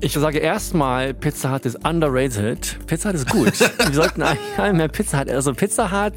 Ich 0.00 0.12
sage 0.12 0.38
erstmal, 0.38 1.12
Pizza 1.12 1.52
Hut 1.52 1.66
ist 1.66 1.84
underrated. 1.84 2.78
Pizza 2.86 3.08
Hut 3.08 3.16
ist 3.16 3.28
gut. 3.28 3.58
Wir 3.60 3.92
sollten 3.94 4.22
eigentlich 4.22 4.72
mehr 4.72 4.86
Pizza 4.88 5.20
Hut. 5.20 5.28
Also 5.28 5.52
Pizza 5.54 5.90
Hut 5.90 6.14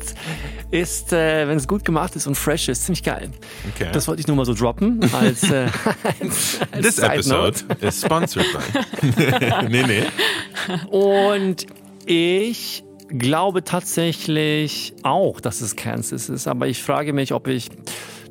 ist, 0.70 1.12
äh, 1.14 1.48
wenn 1.48 1.58
es 1.58 1.68
gut 1.68 1.84
gemacht 1.84 2.16
ist 2.16 2.28
und 2.28 2.36
fresh 2.36 2.70
ist, 2.70 2.86
ziemlich 2.86 3.02
geil. 3.04 3.32
Okay. 3.74 3.90
Das 3.92 4.08
wollte 4.08 4.22
ich 4.22 4.28
nur 4.28 4.38
mal 4.38 4.46
so 4.46 4.54
droppen 4.54 5.00
als, 5.14 5.50
äh, 5.50 5.68
als, 6.20 6.60
als 6.72 6.86
This 6.86 6.96
Side 6.98 7.08
episode 7.14 7.64
Note. 7.68 7.86
is 7.88 8.02
sponsored 8.02 8.46
by. 8.54 9.68
nee, 9.70 9.84
nee. 9.84 10.04
Und 10.90 11.66
Ich 12.06 12.84
glaube 13.10 13.64
tatsächlich 13.64 14.94
auch, 15.04 15.42
dass 15.42 15.62
es 15.62 15.76
Kansas 15.76 16.30
ist, 16.30 16.48
aber 16.48 16.68
ich 16.68 16.82
frage 16.82 17.14
mich, 17.14 17.34
ob 17.34 17.48
ich 17.48 17.70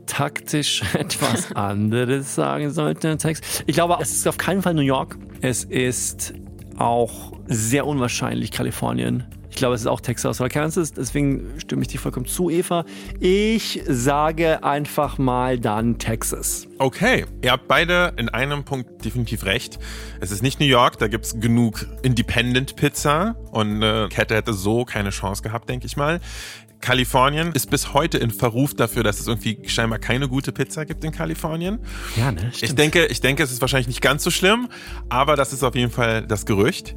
taktisch 0.06 0.82
etwas 0.94 1.52
anderes 1.52 2.34
sagen 2.34 2.70
sollte 2.70 3.08
im 3.08 3.18
Text. 3.18 3.64
Ich 3.66 3.74
glaube, 3.74 3.98
es 4.00 4.12
ist 4.12 4.26
auf 4.26 4.36
keinen 4.36 4.62
Fall 4.62 4.74
New 4.74 4.80
York. 4.82 5.18
Es 5.40 5.64
ist 5.64 6.34
auch 6.78 7.32
sehr 7.46 7.86
unwahrscheinlich 7.86 8.50
Kalifornien. 8.50 9.26
Ich 9.60 9.62
glaube, 9.62 9.74
es 9.74 9.82
ist 9.82 9.88
auch 9.88 10.00
Texas 10.00 10.40
oder 10.40 10.48
Kansas. 10.48 10.94
Deswegen 10.94 11.50
stimme 11.58 11.82
ich 11.82 11.88
dir 11.88 12.00
vollkommen 12.00 12.24
zu, 12.24 12.48
Eva. 12.48 12.86
Ich 13.18 13.82
sage 13.86 14.64
einfach 14.64 15.18
mal 15.18 15.60
dann 15.60 15.98
Texas. 15.98 16.66
Okay, 16.78 17.26
ihr 17.42 17.52
habt 17.52 17.68
beide 17.68 18.14
in 18.16 18.30
einem 18.30 18.64
Punkt 18.64 19.04
definitiv 19.04 19.44
recht. 19.44 19.78
Es 20.18 20.30
ist 20.30 20.42
nicht 20.42 20.60
New 20.60 20.66
York, 20.66 20.96
da 20.96 21.08
gibt's 21.08 21.38
genug 21.38 21.86
Independent 22.00 22.74
Pizza 22.76 23.36
und 23.50 23.84
eine 23.84 24.08
Kette 24.08 24.34
hätte 24.34 24.54
so 24.54 24.86
keine 24.86 25.10
Chance 25.10 25.42
gehabt, 25.42 25.68
denke 25.68 25.84
ich 25.84 25.94
mal. 25.94 26.20
Kalifornien 26.80 27.52
ist 27.52 27.70
bis 27.70 27.92
heute 27.92 28.16
in 28.16 28.30
Verruf 28.30 28.72
dafür, 28.72 29.02
dass 29.02 29.20
es 29.20 29.26
irgendwie 29.26 29.58
scheinbar 29.66 29.98
keine 29.98 30.28
gute 30.28 30.52
Pizza 30.52 30.86
gibt 30.86 31.04
in 31.04 31.12
Kalifornien. 31.12 31.80
Ja, 32.16 32.32
ne? 32.32 32.50
Ich 32.58 32.74
denke, 32.74 33.04
ich 33.06 33.20
denke, 33.20 33.42
es 33.42 33.52
ist 33.52 33.60
wahrscheinlich 33.60 33.88
nicht 33.88 34.00
ganz 34.00 34.24
so 34.24 34.30
schlimm, 34.30 34.68
aber 35.10 35.36
das 35.36 35.52
ist 35.52 35.62
auf 35.62 35.74
jeden 35.74 35.92
Fall 35.92 36.26
das 36.26 36.46
Gerücht. 36.46 36.94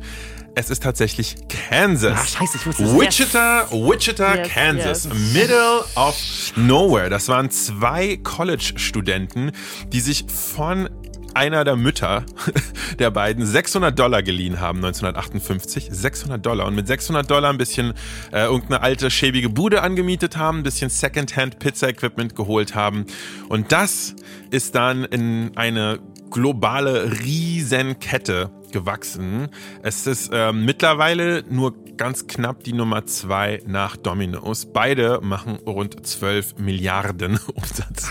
Es 0.55 0.69
ist 0.69 0.83
tatsächlich 0.83 1.35
Kansas. 1.69 2.13
Ach, 2.15 2.27
scheiße, 2.27 2.57
ich 2.57 2.65
wusste 2.67 2.83
es. 2.83 2.93
Wichita, 2.99 3.67
Wichita, 3.71 4.35
Yes, 4.35 4.49
Kansas. 4.49 5.05
yes. 5.05 5.33
Middle 5.33 5.83
of 5.95 6.15
nowhere. 6.55 7.09
Das 7.09 7.27
waren 7.27 7.49
zwei 7.49 8.17
College-Studenten, 8.17 9.51
die 9.87 9.99
sich 9.99 10.25
von 10.27 10.89
einer 11.33 11.63
der 11.63 11.75
Mütter 11.75 12.23
der 12.99 13.09
beiden 13.09 13.43
600 13.43 13.97
Dollar 13.97 14.21
geliehen 14.21 14.59
haben 14.59 14.77
1958. 14.77 15.87
600 15.89 16.45
Dollar. 16.45 16.67
Und 16.67 16.75
mit 16.75 16.85
600 16.85 17.27
Dollar 17.31 17.49
ein 17.49 17.57
bisschen 17.57 17.93
äh, 18.31 18.43
irgendeine 18.43 18.81
alte, 18.81 19.09
schäbige 19.09 19.49
Bude 19.49 19.81
angemietet 19.81 20.37
haben, 20.37 20.59
ein 20.59 20.63
bisschen 20.63 20.91
Secondhand 20.91 21.57
Pizza-Equipment 21.57 22.35
geholt 22.35 22.75
haben. 22.75 23.07
Und 23.49 23.71
das 23.71 24.13
ist 24.51 24.75
dann 24.75 25.03
in 25.05 25.51
eine 25.55 25.97
globale 26.33 27.11
Riesenkette 27.21 28.49
gewachsen. 28.71 29.49
Es 29.83 30.07
ist 30.07 30.31
ähm, 30.33 30.65
mittlerweile 30.65 31.43
nur 31.47 31.75
ganz 31.95 32.25
knapp 32.25 32.63
die 32.63 32.73
Nummer 32.73 33.05
zwei 33.05 33.61
nach 33.67 33.95
Domino's. 33.95 34.65
Beide 34.65 35.19
machen 35.21 35.59
rund 35.67 36.05
12 36.05 36.57
Milliarden 36.57 37.39
Umsatz 37.53 38.09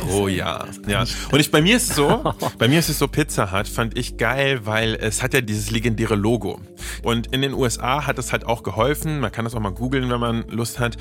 pro 0.00 0.26
Jahr. 0.26 0.68
Ja. 0.86 1.04
Und 1.30 1.38
ich, 1.38 1.50
bei 1.50 1.60
mir 1.60 1.76
ist 1.76 1.90
es 1.90 1.96
so, 1.96 2.34
bei 2.58 2.66
mir 2.66 2.78
ist 2.78 2.88
es 2.88 2.98
so, 2.98 3.08
Pizza 3.08 3.52
Hut 3.52 3.68
fand 3.68 3.96
ich 3.96 4.16
geil, 4.16 4.60
weil 4.64 4.94
es 4.94 5.22
hat 5.22 5.34
ja 5.34 5.42
dieses 5.42 5.70
legendäre 5.70 6.16
Logo. 6.16 6.60
Und 7.02 7.26
in 7.28 7.42
den 7.42 7.52
USA 7.52 8.06
hat 8.06 8.18
es 8.18 8.32
halt 8.32 8.46
auch 8.46 8.62
geholfen. 8.62 9.20
Man 9.20 9.30
kann 9.30 9.44
das 9.44 9.54
auch 9.54 9.60
mal 9.60 9.72
googeln, 9.72 10.08
wenn 10.08 10.20
man 10.20 10.48
Lust 10.48 10.80
hat 10.80 10.96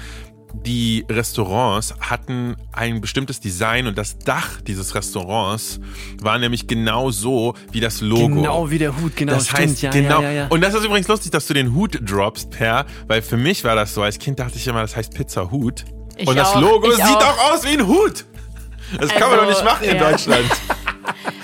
die 0.53 1.05
Restaurants 1.09 1.93
hatten 1.99 2.55
ein 2.71 3.01
bestimmtes 3.01 3.39
Design 3.39 3.87
und 3.87 3.97
das 3.97 4.17
Dach 4.17 4.61
dieses 4.61 4.95
Restaurants 4.95 5.79
war 6.21 6.37
nämlich 6.39 6.67
genau 6.67 7.11
so 7.11 7.53
wie 7.71 7.79
das 7.79 8.01
Logo. 8.01 8.35
Genau 8.35 8.69
wie 8.69 8.77
der 8.79 8.97
Hut, 8.99 9.15
genau. 9.15 9.33
Das 9.33 9.47
stimmt. 9.47 9.59
heißt, 9.59 9.81
ja, 9.83 9.91
genau. 9.91 10.21
Ja, 10.21 10.29
ja, 10.29 10.31
ja. 10.31 10.47
Und 10.47 10.61
das 10.61 10.73
ist 10.73 10.83
übrigens 10.85 11.07
lustig, 11.07 11.31
dass 11.31 11.47
du 11.47 11.53
den 11.53 11.73
Hut 11.73 11.99
droppst, 12.01 12.49
Per, 12.51 12.85
weil 13.07 13.21
für 13.21 13.37
mich 13.37 13.63
war 13.63 13.75
das 13.75 13.93
so. 13.93 14.01
Als 14.01 14.17
Kind 14.19 14.39
dachte 14.39 14.57
ich 14.57 14.67
immer, 14.67 14.81
das 14.81 14.95
heißt 14.95 15.13
Pizza 15.13 15.51
Hut. 15.51 15.85
Ich 16.17 16.27
und 16.27 16.35
das 16.35 16.49
auch, 16.55 16.61
Logo 16.61 16.89
ich 16.89 16.95
sieht 16.95 17.05
auch. 17.05 17.21
auch 17.37 17.53
aus 17.53 17.63
wie 17.65 17.77
ein 17.77 17.87
Hut. 17.87 18.25
Das 18.99 19.09
kann 19.11 19.29
man 19.29 19.39
Also, 19.39 19.41
doch 19.41 19.47
nicht 19.49 19.63
machen 19.63 19.83
in 19.87 19.95
ja. 19.97 20.11
Deutschland. 20.11 20.45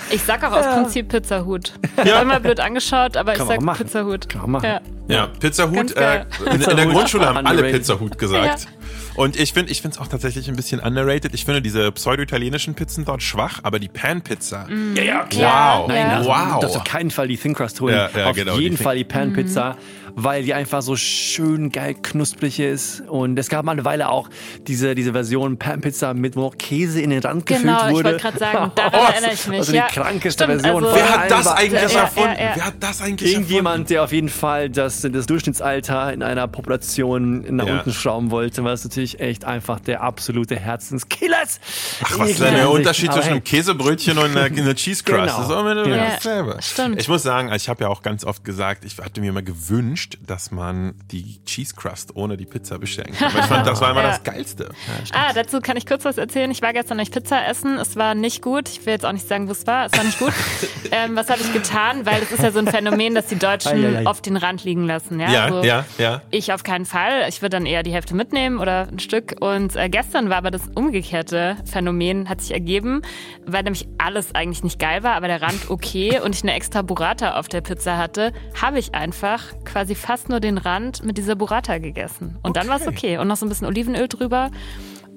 Ich 0.08 0.22
sag 0.22 0.44
auch 0.44 0.52
aus 0.52 0.64
Prinzip 0.64 1.08
Pizzahut. 1.08 1.72
Ich 2.04 2.12
hab 2.12 2.22
immer 2.22 2.38
blöd 2.38 2.60
angeschaut, 2.60 3.16
aber 3.16 3.32
Kann 3.32 3.42
ich 3.42 3.48
sag 3.48 3.58
auch 3.58 3.62
machen. 3.62 3.84
Pizzahut. 3.84 4.28
Kann 4.28 4.42
man 4.42 4.50
machen. 4.52 4.64
Ja. 5.08 5.16
Ja, 5.16 5.26
Pizzahut. 5.26 5.74
Ganz 5.74 5.92
Äh, 5.94 6.24
in, 6.54 6.60
in 6.62 6.76
der. 6.76 6.86
Grundschule 6.86 7.26
haben 7.26 7.38
alle 7.38 7.48
Underrated. 7.56 7.80
Pizzahut 7.80 8.16
gesagt. 8.16 8.68
Und 9.16 9.38
ich 9.38 9.52
finde 9.52 9.72
ich 9.72 9.82
finde 9.82 9.96
es 9.96 10.00
auch 10.00 10.08
tatsächlich 10.08 10.48
ein 10.48 10.56
bisschen 10.56 10.80
underrated. 10.80 11.34
Ich 11.34 11.44
finde 11.44 11.62
diese 11.62 11.90
pseudo-italienischen 11.92 12.74
Pizzen 12.74 13.04
dort 13.04 13.22
schwach, 13.22 13.60
aber 13.62 13.78
die 13.78 13.88
Pan-Pizza. 13.88 14.68
Ja, 14.94 15.02
ja, 15.02 15.22
klar. 15.24 15.80
Wow. 15.80 15.88
Nein, 15.88 16.06
also, 16.06 16.28
wow. 16.28 16.54
du 16.54 16.60
darfst 16.60 16.76
auf 16.76 16.84
keinen 16.84 17.10
Fall 17.10 17.28
die 17.28 17.36
Thin 17.36 17.54
Crust 17.54 17.80
holen. 17.80 17.94
Ja, 17.94 18.10
ja, 18.16 18.26
auf 18.26 18.36
genau, 18.36 18.58
jeden 18.58 18.76
die 18.76 18.82
Fall 18.82 18.96
die 18.96 19.04
Pan-Pizza, 19.04 19.76
weil 20.18 20.42
die 20.42 20.54
einfach 20.54 20.82
so 20.82 20.96
schön 20.96 21.70
geil 21.70 21.94
knusprig 22.02 22.58
ist. 22.58 23.02
Und 23.08 23.38
es 23.38 23.48
gab 23.48 23.64
mal 23.64 23.72
eine 23.72 23.84
Weile 23.84 24.08
auch 24.08 24.28
diese, 24.66 24.94
diese 24.94 25.12
Version 25.12 25.58
Pan-Pizza 25.58 26.14
mit, 26.14 26.34
wo 26.36 26.40
noch 26.40 26.56
Käse 26.58 27.00
in 27.02 27.10
den 27.10 27.20
Rand 27.20 27.46
Genau, 27.46 27.60
gefüllt 27.60 27.82
ich 27.88 27.92
wurde. 27.94 28.04
wollte 28.04 28.18
gerade 28.22 28.38
sagen, 28.38 28.72
daran 28.74 29.00
Oh, 29.00 29.12
erinnere 29.12 29.32
ich 29.34 29.46
mich. 29.46 29.58
Also 29.58 29.72
die 29.72 29.78
ja. 29.78 29.86
krankeste 29.88 30.44
Stimmt, 30.44 30.62
Version. 30.62 30.84
also- 30.84 30.96
Wer 30.96 31.08
hat 31.10 31.30
das 31.30 31.46
eigentlich 31.48 31.92
Ja, 31.92 32.00
erfunden? 32.00 32.34
ja, 32.38 32.42
ja. 32.44 32.52
Wer 32.56 32.64
hat 32.66 32.74
das 32.80 33.02
eigentlich 33.02 33.32
Irgendjemand, 33.32 33.90
der 33.90 34.04
auf 34.04 34.12
jeden 34.12 34.28
Fall 34.30 34.70
das, 34.70 35.02
das 35.02 35.26
Durchschnittsalter 35.26 36.12
in 36.12 36.22
einer 36.22 36.48
Population 36.48 37.44
nach 37.54 37.66
Ja. 37.66 37.74
unten 37.78 37.92
schrauben 37.92 38.30
wollte, 38.30 38.64
was 38.64 38.84
natürlich 38.84 39.20
echt 39.20 39.44
einfach 39.44 39.80
der 39.80 40.02
absolute 40.02 40.56
Herzenskiller 40.56 41.42
ist. 41.42 41.60
Ach, 42.02 42.18
was 42.18 42.30
ist 42.30 42.40
denn 42.40 42.54
der. 42.54 42.70
Unterschied 42.70 43.12
zwischen 43.12 43.30
einem 43.32 43.44
Käsebrötchen 43.44 44.16
und 44.18 44.36
einer, 44.36 44.44
einer 44.44 44.74
Cheese 44.74 45.04
Crust? 45.04 45.20
Genau. 45.20 45.26
Das 45.26 45.46
ist 45.46 45.52
auch 45.52 45.60
immer 45.60 45.74
dasselbe. 45.74 46.56
Stimmt. 46.60 47.00
Ich 47.00 47.08
muss 47.08 47.22
sagen, 47.22 47.52
ich 47.54 47.68
habe 47.68 47.84
ja 47.84 47.88
auch 47.90 48.02
ganz 48.02 48.24
oft 48.24 48.44
gesagt, 48.44 48.84
ich 48.84 48.96
hatte 48.98 49.20
mir 49.20 49.30
immer 49.30 49.42
gewünscht, 49.42 50.05
dass 50.26 50.50
man 50.50 50.94
die 51.10 51.40
Cheese 51.44 51.74
Crust 51.74 52.14
ohne 52.16 52.36
die 52.36 52.46
Pizza 52.46 52.78
bestellen 52.78 53.12
kann. 53.14 53.30
Aber 53.30 53.38
ich 53.40 53.46
fand, 53.46 53.66
das 53.66 53.80
war 53.80 53.90
immer 53.90 54.02
Ja. 54.06 54.08
das 54.08 54.22
Geilste. 54.22 54.70
Ah, 55.12 55.32
dazu 55.34 55.60
kann 55.60 55.76
ich 55.76 55.86
kurz 55.86 56.04
was 56.04 56.18
erzählen. 56.18 56.50
Ich 56.50 56.62
war 56.62 56.72
gestern 56.72 56.98
nicht 56.98 57.12
Pizza 57.12 57.46
essen. 57.46 57.76
Es 57.78 57.96
war 57.96 58.14
nicht 58.14 58.42
gut. 58.42 58.68
Ich 58.68 58.86
will 58.86 58.92
jetzt 58.92 59.04
auch 59.04 59.12
nicht 59.12 59.26
sagen, 59.26 59.48
wo 59.48 59.52
es 59.52 59.66
war. 59.66 59.86
Es 59.86 59.92
war 59.96 60.04
nicht 60.04 60.18
gut. 60.18 60.32
ähm, 60.92 61.16
was 61.16 61.28
habe 61.30 61.40
ich 61.40 61.52
getan? 61.52 62.06
Weil 62.06 62.22
es 62.22 62.30
ist 62.32 62.42
ja 62.42 62.52
so 62.52 62.58
ein 62.60 62.66
Phänomen, 62.68 63.14
dass 63.14 63.26
die 63.26 63.38
Deutschen 63.38 63.84
Ei, 63.84 63.96
ei, 63.96 63.98
ei. 64.00 64.06
oft 64.06 64.24
den 64.26 64.36
Rand 64.36 64.62
liegen 64.64 64.86
lassen. 64.86 65.18
Ja, 65.18 65.30
Ja, 65.30 65.44
Also 65.46 65.62
ja, 65.64 65.84
ja. 65.98 66.22
Ich 66.30 66.52
auf 66.52 66.62
keinen 66.62 66.86
Fall. 66.86 67.26
Ich 67.28 67.42
würde 67.42 67.56
dann 67.56 67.66
eher 67.66 67.82
die 67.82 67.92
Hälfte 67.92 68.14
mitnehmen 68.14 68.58
oder 68.58 68.86
ein 68.88 68.98
Stück. 69.00 69.36
Und 69.40 69.74
äh, 69.76 69.88
gestern 69.88 70.30
war 70.30 70.36
aber 70.36 70.50
das 70.52 70.62
umgekehrte 70.74 71.56
Phänomen, 71.64 72.28
hat 72.28 72.40
sich 72.42 72.52
ergeben, 72.52 73.02
weil 73.44 73.64
nämlich 73.64 73.88
alles 73.98 74.34
eigentlich 74.34 74.62
nicht 74.62 74.78
geil 74.78 75.02
war, 75.02 75.14
aber 75.14 75.26
der 75.26 75.42
Rand 75.42 75.68
okay 75.70 76.20
und 76.20 76.34
ich 76.34 76.42
eine 76.44 76.54
extra 76.54 76.82
Burrata 76.82 77.38
auf 77.38 77.48
der 77.48 77.60
Pizza 77.60 77.96
hatte, 77.96 78.32
habe 78.60 78.78
ich 78.78 78.94
einfach 78.94 79.42
quasi 79.64 79.95
fast 79.96 80.28
nur 80.28 80.40
den 80.40 80.58
Rand 80.58 81.04
mit 81.04 81.18
dieser 81.18 81.34
Burrata 81.36 81.78
gegessen. 81.78 82.36
Und 82.42 82.56
dann 82.56 82.68
war 82.68 82.80
es 82.80 82.86
okay. 82.86 83.18
Und 83.18 83.28
noch 83.28 83.36
so 83.36 83.46
ein 83.46 83.48
bisschen 83.48 83.66
Olivenöl 83.66 84.08
drüber. 84.08 84.50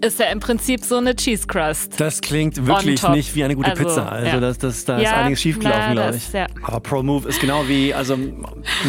Ist 0.02 0.18
ja 0.18 0.28
im 0.28 0.40
Prinzip 0.40 0.86
so 0.86 0.96
eine 0.96 1.14
Cheese 1.14 1.46
Crust. 1.46 2.00
Das 2.00 2.22
klingt 2.22 2.66
wirklich 2.66 3.06
nicht 3.10 3.36
wie 3.36 3.44
eine 3.44 3.54
gute 3.56 3.72
Also, 3.72 3.84
Pizza. 3.84 4.10
Also 4.10 4.28
ja. 4.28 4.40
das, 4.40 4.58
das, 4.58 4.86
da 4.86 4.96
ist 4.98 5.04
Ja, 5.04 5.12
einiges 5.18 5.42
schiefgelaufen, 5.42 5.92
glaube 5.92 6.16
ich. 6.16 6.32
ja. 6.32 6.48
Aber 6.64 6.80
Pro 6.80 7.04
Move 7.04 7.28
ist 7.28 7.42
genau 7.42 7.68
wie, 7.68 7.94
also 7.94 8.18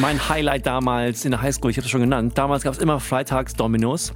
mein 0.01 0.29
Highlight 0.29 0.67
damals 0.67 1.25
in 1.25 1.33
der 1.33 1.43
Highschool, 1.43 1.73
ich 1.73 1.79
habe 1.79 1.85
es 1.85 1.91
schon 1.91 2.01
genannt. 2.03 2.39
Damals 2.39 2.63
gab 2.63 2.75
es 2.75 2.79
immer 2.79 3.01
freitags 3.01 3.55
Dominos. 3.55 4.13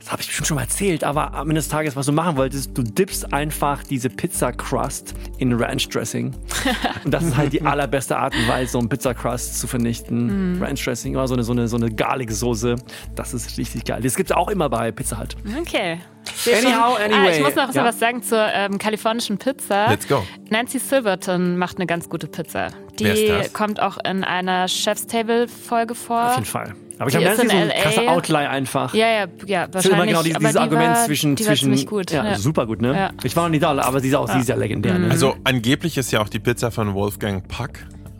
Das 0.00 0.10
habe 0.12 0.22
ich 0.22 0.28
bestimmt 0.28 0.46
schon 0.48 0.54
mal 0.54 0.62
erzählt, 0.62 1.04
aber 1.04 1.34
am 1.34 1.50
Ende 1.50 1.56
des 1.60 1.68
Tages, 1.68 1.94
was 1.94 2.06
du 2.06 2.12
machen 2.12 2.36
wolltest, 2.38 2.76
du 2.76 2.82
dippst 2.82 3.34
einfach 3.34 3.82
diese 3.84 4.08
Pizza 4.08 4.50
Crust 4.50 5.14
in 5.36 5.52
Ranch 5.52 5.88
Dressing. 5.90 6.34
Und 7.04 7.12
das 7.12 7.22
ist 7.22 7.36
halt 7.36 7.52
die 7.52 7.60
allerbeste 7.60 8.16
Art 8.16 8.34
und 8.34 8.48
Weise, 8.48 8.72
so 8.72 8.78
einen 8.78 8.88
Pizza 8.88 9.12
Crust 9.12 9.60
zu 9.60 9.66
vernichten. 9.66 10.54
Mhm. 10.56 10.62
Ranch 10.62 10.82
Dressing, 10.82 11.12
immer 11.12 11.28
so 11.28 11.34
eine, 11.34 11.42
so 11.44 11.52
eine, 11.52 11.68
so 11.68 11.76
eine 11.76 11.90
Garlic-Soße. 11.90 12.76
Das 13.14 13.34
ist 13.34 13.58
richtig 13.58 13.84
geil. 13.84 14.00
Das 14.02 14.16
gibt 14.16 14.30
es 14.30 14.36
auch 14.36 14.48
immer 14.48 14.70
bei 14.70 14.90
Pizza 14.90 15.20
Hut. 15.20 15.36
Okay. 15.60 16.00
Anyhow, 16.46 16.94
schon. 16.96 17.02
anyway. 17.12 17.28
Ah, 17.28 17.30
ich 17.36 17.42
muss 17.42 17.54
noch 17.54 17.74
Ja. 17.74 17.84
was 17.84 17.98
sagen 17.98 18.22
zur 18.22 18.46
ähm, 18.54 18.78
kalifornischen 18.78 19.36
Pizza. 19.36 19.90
Let's 19.90 20.08
go. 20.08 20.24
Nancy 20.48 20.78
Silverton 20.78 21.58
macht 21.58 21.76
eine 21.76 21.86
ganz 21.86 22.08
gute 22.08 22.26
Pizza. 22.26 22.68
Wer 22.98 23.12
ist 23.12 23.22
Die 23.22 23.28
das? 23.28 23.52
kommt 23.52 23.80
auch 23.80 23.98
in 24.04 24.24
einer 24.24 24.66
Chef's 24.66 25.06
Table 25.06 25.46
Folge 25.46 25.94
vor. 25.94 26.24
Auf 26.28 26.34
jeden 26.36 26.46
Fall. 26.46 26.74
Aber 27.00 27.08
ich 27.08 27.16
Die 27.16 27.22
glaube, 27.22 27.32
ist 27.32 27.38
das 27.38 27.46
ist 27.46 27.50
so 27.50 27.56
in 27.56 27.70
ein 27.70 27.82
krasser 27.82 28.02
LA. 28.02 28.12
Outlier 28.12 28.50
einfach. 28.50 28.94
Ja, 28.94 29.06
ja, 29.06 29.26
ja, 29.46 29.64
ist 29.64 29.74
immer 29.74 29.74
wahrscheinlich. 29.74 30.08
genau 30.08 30.22
dieses, 30.22 30.38
dieses 30.38 30.52
die 30.52 30.58
Argument 30.58 30.94
war, 30.96 31.04
zwischen. 31.06 31.34
die 31.34 31.44
zwischen 31.44 31.76
war 31.76 31.84
gut. 31.86 32.10
Ja, 32.10 32.36
super 32.36 32.66
gut, 32.66 32.82
ne? 32.82 32.94
Ja. 32.94 33.10
Ich 33.22 33.34
war 33.34 33.44
noch 33.44 33.50
nie 33.50 33.58
da, 33.58 33.70
aber 33.78 34.00
sie 34.00 34.08
ist, 34.08 34.14
auch, 34.14 34.30
sie 34.30 34.38
ist 34.38 34.50
ja 34.50 34.54
legendär. 34.54 34.98
Ne? 34.98 35.10
Also 35.10 35.34
angeblich 35.44 35.96
ist 35.96 36.10
ja 36.10 36.20
auch 36.20 36.28
die 36.28 36.40
Pizza 36.40 36.70
von 36.70 36.92
Wolfgang 36.92 37.48
Puck 37.48 37.70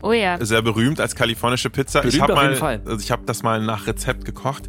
Oh 0.03 0.13
ja. 0.13 0.43
sehr 0.43 0.63
berühmt 0.63 0.99
als 0.99 1.15
kalifornische 1.15 1.69
Pizza. 1.69 2.03
ich 2.03 2.17
Berühmt 2.17 2.21
habe 2.23 2.33
mal, 2.33 2.45
jeden 2.45 2.55
Fall. 2.55 2.81
also 2.85 2.99
ich 2.99 3.11
habe 3.11 3.21
das 3.27 3.43
mal 3.43 3.61
nach 3.61 3.85
Rezept 3.85 4.25
gekocht. 4.25 4.63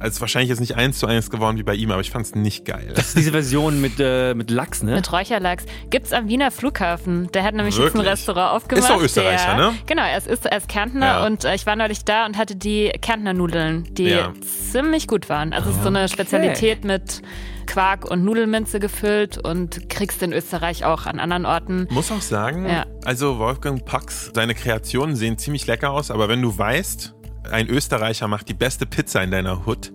Es 0.00 0.14
ist 0.14 0.20
wahrscheinlich 0.20 0.48
jetzt 0.50 0.60
nicht 0.60 0.76
eins 0.76 0.98
zu 0.98 1.06
eins 1.06 1.30
geworden 1.30 1.56
wie 1.58 1.62
bei 1.62 1.74
ihm, 1.74 1.90
aber 1.90 2.00
ich 2.00 2.10
fand 2.10 2.26
es 2.26 2.34
nicht 2.34 2.64
geil. 2.64 2.92
Das 2.94 3.08
ist 3.08 3.16
diese 3.18 3.30
Version 3.32 3.80
mit, 3.80 3.94
äh, 3.98 4.34
mit 4.34 4.50
Lachs, 4.50 4.82
ne? 4.82 4.94
Mit 4.94 5.12
Räucherlachs. 5.12 5.64
Gibt's 5.90 6.12
am 6.12 6.28
Wiener 6.28 6.50
Flughafen. 6.50 7.30
Der 7.32 7.42
hat 7.44 7.54
nämlich 7.54 7.76
jetzt 7.76 7.94
ein? 7.94 8.00
Restaurant 8.02 8.52
aufgemacht. 8.56 8.84
Ist 8.84 8.90
doch 8.90 9.02
Österreicher, 9.02 9.56
der, 9.56 9.70
ne? 9.70 9.74
Genau, 9.86 10.02
er 10.02 10.16
ist, 10.18 10.46
er 10.46 10.56
ist 10.58 10.68
Kärntner 10.68 11.06
Ja. 11.06 11.26
und 11.26 11.44
äh, 11.44 11.54
ich 11.54 11.66
war 11.66 11.76
neulich 11.76 12.04
da 12.04 12.26
und 12.26 12.36
hatte 12.38 12.56
die 12.56 12.90
Kärntner 13.00 13.34
Nudeln, 13.34 13.84
die 13.94 14.04
Ja. 14.10 14.32
ziemlich 14.72 15.06
gut 15.06 15.28
waren. 15.28 15.52
Also 15.52 15.70
es 15.70 15.76
ist 15.76 15.82
so 15.82 15.88
eine 15.88 16.08
Spezialität 16.08 16.84
mit 16.84 17.22
Quark 17.66 18.10
und 18.10 18.24
Nudelminze 18.24 18.80
gefüllt 18.80 19.36
und 19.36 19.90
kriegst 19.90 20.22
in 20.22 20.32
Österreich 20.32 20.84
auch 20.86 21.04
an 21.06 21.20
anderen 21.20 21.44
Orten. 21.44 21.86
Muss 21.90 22.10
auch 22.10 22.22
sagen, 22.22 22.66
Ja. 22.66 22.86
also 23.04 23.38
Wolfgang 23.38 23.84
Pucks, 23.84 24.30
seine 24.34 24.54
Kreationen 24.54 25.16
sehen 25.16 25.36
ziemlich 25.36 25.66
lecker 25.66 25.90
aus, 25.90 26.10
aber 26.10 26.28
wenn 26.28 26.40
du 26.40 26.56
weißt, 26.56 27.14
ein 27.50 27.68
Österreicher 27.68 28.28
macht 28.28 28.48
die 28.48 28.54
beste 28.54 28.86
Pizza 28.86 29.22
in 29.22 29.30
deiner 29.30 29.66
Hut, 29.66 29.92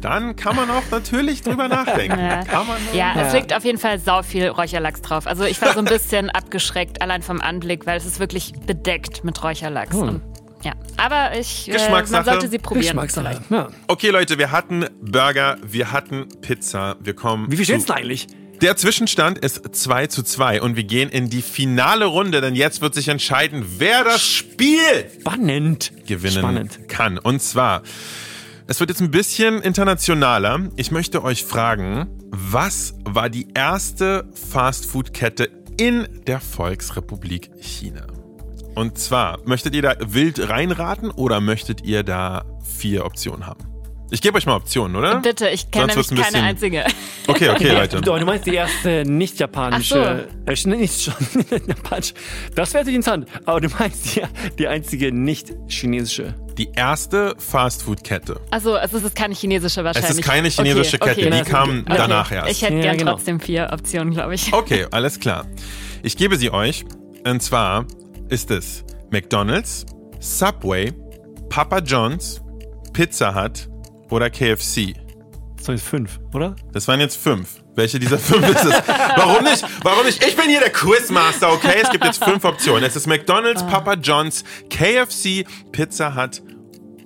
dann 0.00 0.36
kann 0.36 0.56
man 0.56 0.70
auch 0.70 0.82
natürlich 0.90 1.42
drüber 1.42 1.68
nachdenken. 1.68 2.18
Ja. 2.18 2.44
Kann 2.44 2.66
man 2.66 2.76
Ja, 2.92 3.14
es 3.16 3.32
liegt 3.32 3.54
auf 3.54 3.64
jeden 3.64 3.78
Fall 3.78 3.98
sau 3.98 4.22
viel 4.22 4.48
Räucherlachs 4.48 5.02
drauf. 5.02 5.26
Also 5.26 5.44
ich 5.44 5.60
war 5.62 5.72
so 5.72 5.80
ein 5.80 5.84
bisschen 5.84 6.30
abgeschreckt 6.30 7.02
allein 7.02 7.22
vom 7.22 7.40
Anblick, 7.40 7.86
weil 7.86 7.96
es 7.96 8.06
ist 8.06 8.20
wirklich 8.20 8.52
bedeckt 8.66 9.24
mit 9.24 9.42
Räucherlachs. 9.42 9.94
Hm. 9.94 10.08
Und 10.08 10.22
Ja, 10.62 10.72
aber 10.96 11.38
ich, 11.38 11.68
äh, 11.68 11.90
man 11.90 12.06
sollte 12.06 12.48
sie 12.48 12.58
probieren. 12.58 12.84
Geschmackssache. 12.84 13.40
Ja. 13.50 13.68
Okay, 13.88 14.10
Leute, 14.10 14.38
wir 14.38 14.50
hatten 14.50 14.86
Burger, 15.00 15.56
wir 15.62 15.92
hatten 15.92 16.26
Pizza. 16.40 16.96
Wir 17.00 17.14
kommen. 17.14 17.50
Wie 17.50 17.56
viel 17.56 17.64
steht's 17.64 17.90
eigentlich? 17.90 18.26
Der 18.62 18.76
Zwischenstand 18.76 19.38
ist 19.38 19.76
2 19.76 20.06
zu 20.06 20.22
2 20.22 20.62
und 20.62 20.76
wir 20.76 20.84
gehen 20.84 21.10
in 21.10 21.28
die 21.28 21.42
finale 21.42 22.06
Runde, 22.06 22.40
denn 22.40 22.54
jetzt 22.54 22.80
wird 22.80 22.94
sich 22.94 23.08
entscheiden, 23.08 23.64
wer 23.78 24.02
das 24.02 24.22
Spiel 24.22 24.78
Spannend. 25.20 25.92
gewinnen 26.06 26.38
Spannend. 26.38 26.88
kann. 26.88 27.18
Und 27.18 27.42
zwar, 27.42 27.82
es 28.66 28.80
wird 28.80 28.88
jetzt 28.88 29.00
ein 29.00 29.10
bisschen 29.10 29.60
internationaler. 29.60 30.70
Ich 30.76 30.90
möchte 30.90 31.22
euch 31.22 31.44
fragen, 31.44 32.08
was 32.30 32.94
war 33.04 33.28
die 33.28 33.48
erste 33.52 34.26
Fastfood-Kette 34.50 35.50
in 35.76 36.08
der 36.26 36.40
Volksrepublik 36.40 37.50
China? 37.60 38.06
Und 38.74 38.98
zwar, 38.98 39.38
möchtet 39.46 39.74
ihr 39.74 39.82
da 39.82 39.96
wild 40.00 40.48
reinraten 40.48 41.10
oder 41.10 41.40
möchtet 41.42 41.84
ihr 41.84 42.02
da 42.02 42.44
vier 42.78 43.04
Optionen 43.04 43.46
haben? 43.46 43.75
Ich 44.08 44.20
gebe 44.22 44.38
euch 44.38 44.46
mal 44.46 44.54
Optionen, 44.54 44.94
oder? 44.96 45.16
Bitte, 45.20 45.48
ich 45.48 45.70
kenne 45.72 45.86
nämlich 45.88 46.10
ein 46.10 46.16
keine 46.16 46.26
bisschen- 46.26 46.44
einzige. 46.44 46.84
Okay, 47.26 47.48
okay, 47.50 47.68
Leute. 47.72 48.00
Du, 48.00 48.16
du 48.16 48.24
meinst 48.24 48.46
die 48.46 48.54
erste 48.54 49.02
nicht-japanische, 49.04 50.28
Ach 50.46 50.48
äh, 50.48 50.52
sch- 50.54 50.68
nicht 50.68 51.02
schon 51.02 51.14
japanisch. 51.66 52.14
Das 52.54 52.72
wäre 52.72 52.88
interessant. 52.88 53.26
Aber 53.46 53.60
du 53.60 53.68
meinst 53.68 54.14
die, 54.14 54.22
die 54.60 54.68
einzige 54.68 55.10
nicht-chinesische. 55.10 56.34
Die 56.56 56.70
erste 56.76 57.34
Fastfood-Kette. 57.38 58.40
Achso, 58.50 58.74
also 58.74 58.96
es 58.98 59.02
ist 59.04 59.16
keine 59.16 59.34
chinesische 59.34 59.82
wahrscheinlich. 59.82 60.10
Es 60.12 60.18
ist 60.18 60.24
keine 60.24 60.48
chinesische 60.50 61.00
okay, 61.00 61.14
Kette, 61.14 61.26
okay. 61.26 61.42
die 61.44 61.50
kam 61.50 61.80
Okay. 61.80 61.94
danach 61.96 62.30
erst. 62.30 62.50
Ich 62.52 62.62
hätte 62.62 62.74
Ja, 62.76 62.82
gern 62.82 62.98
genau. 62.98 63.12
trotzdem 63.12 63.40
vier 63.40 63.70
Optionen, 63.72 64.14
glaube 64.14 64.36
ich. 64.36 64.52
Okay, 64.52 64.86
alles 64.92 65.18
klar. 65.18 65.46
Ich 66.04 66.16
gebe 66.16 66.36
sie 66.36 66.50
euch. 66.52 66.84
Und 67.26 67.42
zwar 67.42 67.86
ist 68.28 68.52
es 68.52 68.84
McDonald's, 69.10 69.84
Subway, 70.20 70.92
Papa 71.48 71.80
John's, 71.80 72.40
Pizza 72.92 73.34
Hut 73.34 73.68
oder 74.10 74.30
KFC. 74.30 74.94
Das 75.56 75.66
sind 75.66 75.80
fünf, 75.80 76.20
oder? 76.34 76.54
Das 76.72 76.86
waren 76.86 77.00
jetzt 77.00 77.16
fünf. 77.16 77.62
Welche 77.74 77.98
dieser 77.98 78.18
fünf 78.18 78.48
ist 78.48 78.64
es? 78.64 78.82
Warum 79.16 79.44
nicht? 79.44 79.64
Warum 79.82 80.06
nicht? 80.06 80.24
Ich 80.24 80.36
bin 80.36 80.48
hier 80.48 80.60
der 80.60 80.70
Quizmaster, 80.70 81.52
okay? 81.52 81.78
Es 81.82 81.90
gibt 81.90 82.04
jetzt 82.04 82.22
fünf 82.22 82.44
Optionen. 82.44 82.84
Es 82.84 82.96
ist 82.96 83.06
McDonald's, 83.06 83.64
Papa 83.66 83.94
John's, 83.94 84.44
KFC, 84.70 85.44
Pizza 85.72 86.14
Hut 86.14 86.42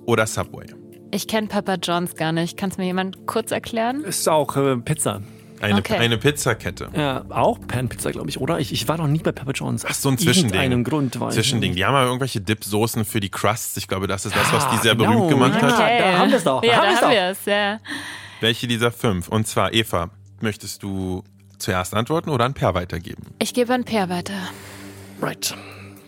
oder 0.05 0.27
Subway. 0.27 0.65
Ich 1.11 1.27
kenne 1.27 1.47
Papa 1.47 1.75
John's 1.75 2.15
gar 2.15 2.31
nicht. 2.31 2.55
Kannst 2.55 2.77
mir 2.77 2.85
jemand 2.85 3.25
kurz 3.25 3.51
erklären? 3.51 4.03
Ist 4.03 4.29
auch 4.29 4.55
äh, 4.55 4.77
Pizza. 4.77 5.21
Eine, 5.61 5.79
Okay. 5.79 5.95
eine 5.97 6.17
Pizzakette. 6.17 6.89
Ja, 6.95 7.23
auch 7.29 7.59
Pan-Pizza, 7.67 8.11
glaube 8.11 8.29
ich, 8.29 8.39
oder? 8.39 8.59
Ich, 8.59 8.71
ich 8.73 8.87
war 8.87 8.97
noch 8.97 9.07
nie 9.07 9.19
bei 9.19 9.31
Pepper 9.31 9.51
John's. 9.51 9.85
Ach, 9.85 9.93
so 9.93 10.09
ein 10.09 10.17
Zwischending. 10.17 10.59
einem 10.59 10.83
Grund, 10.83 11.19
weil 11.19 11.31
Zwischending. 11.31 11.75
Die 11.75 11.85
haben 11.85 11.93
ja 11.93 12.03
irgendwelche 12.05 12.41
Dip-Soßen 12.41 13.05
für 13.05 13.19
die 13.19 13.29
Crusts. 13.29 13.77
Ich 13.77 13.87
glaube, 13.87 14.07
das 14.07 14.25
ist 14.25 14.35
das, 14.35 14.51
was 14.51 14.69
die 14.71 14.77
sehr 14.77 14.95
genau. 14.95 15.11
berühmt 15.11 15.29
gemacht 15.29 15.61
Ja. 15.61 15.67
hat. 15.77 15.79
da 15.99 16.17
haben 16.19 16.31
wir's 16.31 16.43
doch. 16.43 16.61
Da 16.61 16.67
Ja, 16.67 16.73
haben 16.77 16.81
da 16.83 16.87
haben 16.95 17.01
doch. 17.01 17.09
wir 17.11 17.21
es, 17.29 17.45
ja. 17.45 17.79
Welche 18.39 18.67
dieser 18.67 18.91
fünf? 18.91 19.27
Und 19.27 19.47
zwar, 19.47 19.73
Eva, 19.73 20.09
möchtest 20.39 20.81
du 20.83 21.23
zuerst 21.59 21.93
antworten 21.93 22.29
oder 22.31 22.45
an 22.45 22.53
Per 22.55 22.73
weitergeben? 22.73 23.23
Ich 23.39 23.53
gebe 23.53 23.71
an 23.73 23.83
Per 23.83 24.09
weiter. 24.09 24.33
Right. 25.21 25.55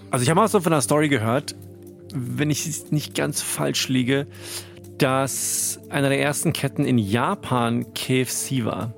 Also 0.10 0.24
ich 0.24 0.30
habe 0.30 0.40
mal 0.40 0.48
so 0.48 0.60
von 0.60 0.72
der 0.72 0.82
Story 0.82 1.10
gehört, 1.10 1.54
wenn 2.14 2.50
ich 2.50 2.66
es 2.66 2.92
nicht 2.92 3.14
ganz 3.16 3.42
falsch 3.42 3.88
liege, 3.88 4.26
dass 4.98 5.80
einer 5.90 6.10
der 6.10 6.20
ersten 6.22 6.54
Ketten 6.54 6.86
in 6.86 6.98
Japan 6.98 7.94
KFC 7.94 8.66
war. 8.66 8.94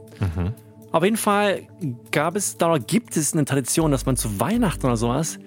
Auf 0.92 1.04
jeden 1.04 1.18
Fall 1.18 1.64
gab 2.12 2.36
es, 2.36 2.58
da 2.58 2.78
gibt 2.78 3.18
es 3.18 3.34
eine 3.34 3.44
Tradition, 3.46 3.92
dass 3.92 4.06
man 4.06 4.16
zu 4.16 4.40
Weihnachten 4.40 4.86
oder 4.86 4.96
sowas 4.98 5.38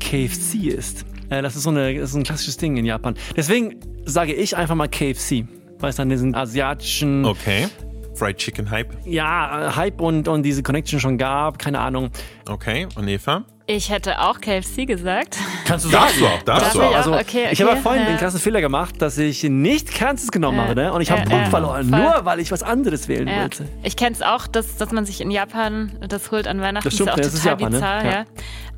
KFC 0.00 0.66
isst. 0.68 1.04
Äh, 1.28 1.42
Das 1.42 1.56
ist 1.56 1.64
so 1.64 1.70
eine, 1.70 1.94
das 1.98 2.10
ist 2.10 2.16
ein 2.16 2.22
klassisches 2.22 2.56
Ding 2.56 2.76
in 2.76 2.84
Japan. 2.84 3.14
Deswegen 3.36 3.76
sage 4.04 4.32
ich 4.32 4.56
einfach 4.56 4.74
mal 4.76 4.88
KFC, 4.88 5.44
weil 5.80 5.90
es 5.90 5.96
dann 5.96 6.08
diesen 6.08 6.34
asiatischen 6.34 7.24
Okay. 7.24 7.66
Fried 8.14 8.36
Chicken 8.36 8.70
Hype. 8.70 8.94
ja, 9.06 9.68
äh, 9.68 9.72
Hype 9.74 10.00
und, 10.00 10.28
und 10.28 10.42
diese 10.44 10.62
Connection 10.62 11.00
schon 11.00 11.16
gab, 11.18 11.58
keine 11.58 11.80
Ahnung. 11.80 12.10
Okay. 12.48 12.86
Und 12.94 13.08
Eva? 13.08 13.44
Ich 13.66 13.90
hätte 13.90 14.20
auch 14.20 14.40
KFC 14.40 14.86
gesagt. 14.86 15.38
Kannst 15.64 15.84
du 15.84 15.90
Darfst 15.90 16.20
du 16.20 16.26
auch, 16.26 16.42
darfst 16.42 16.66
Darf 16.66 16.72
du 16.72 16.78
ich 16.80 16.84
auch. 16.84 16.94
Also, 16.96 17.14
Okay, 17.14 17.48
ich 17.52 17.60
habe 17.60 17.70
okay, 17.72 17.80
vorhin 17.80 18.02
ja. 18.02 18.08
den 18.08 18.18
krassen 18.18 18.40
Fehler 18.40 18.60
gemacht, 18.60 19.00
dass 19.00 19.16
ich 19.18 19.42
nicht 19.44 19.94
Kansas 19.94 20.30
genommen 20.32 20.58
Ja. 20.58 20.64
habe, 20.64 20.74
ne? 20.74 20.92
Und 20.92 21.00
ich 21.00 21.10
habe 21.10 21.20
Ja, 21.22 21.26
Punkt 21.28 21.44
ja, 21.44 21.50
verloren, 21.50 21.88
voll. 21.88 21.98
nur 22.00 22.24
weil 22.24 22.40
ich 22.40 22.50
was 22.50 22.62
anderes 22.64 23.06
wählen 23.08 23.28
Ja. 23.28 23.42
wollte. 23.42 23.68
Ich 23.84 23.96
kenne 23.96 24.16
es 24.16 24.22
auch, 24.22 24.46
dass, 24.48 24.76
dass 24.76 24.90
man 24.90 25.06
sich 25.06 25.20
in 25.20 25.30
Japan 25.30 25.92
das 26.08 26.30
holt 26.32 26.48
an 26.48 26.60
Weihnachten. 26.60 26.84
Das 26.88 26.94
stimmt, 26.94 27.10
ist 27.10 27.16
ja 27.16 27.22
auch 27.22 27.24
das 27.24 27.34
ist 27.34 27.42
total 27.44 27.50
Japan, 27.60 27.72
ne? 27.72 27.78
bizarr, 27.78 28.04
Ja. 28.04 28.10
ja. 28.10 28.24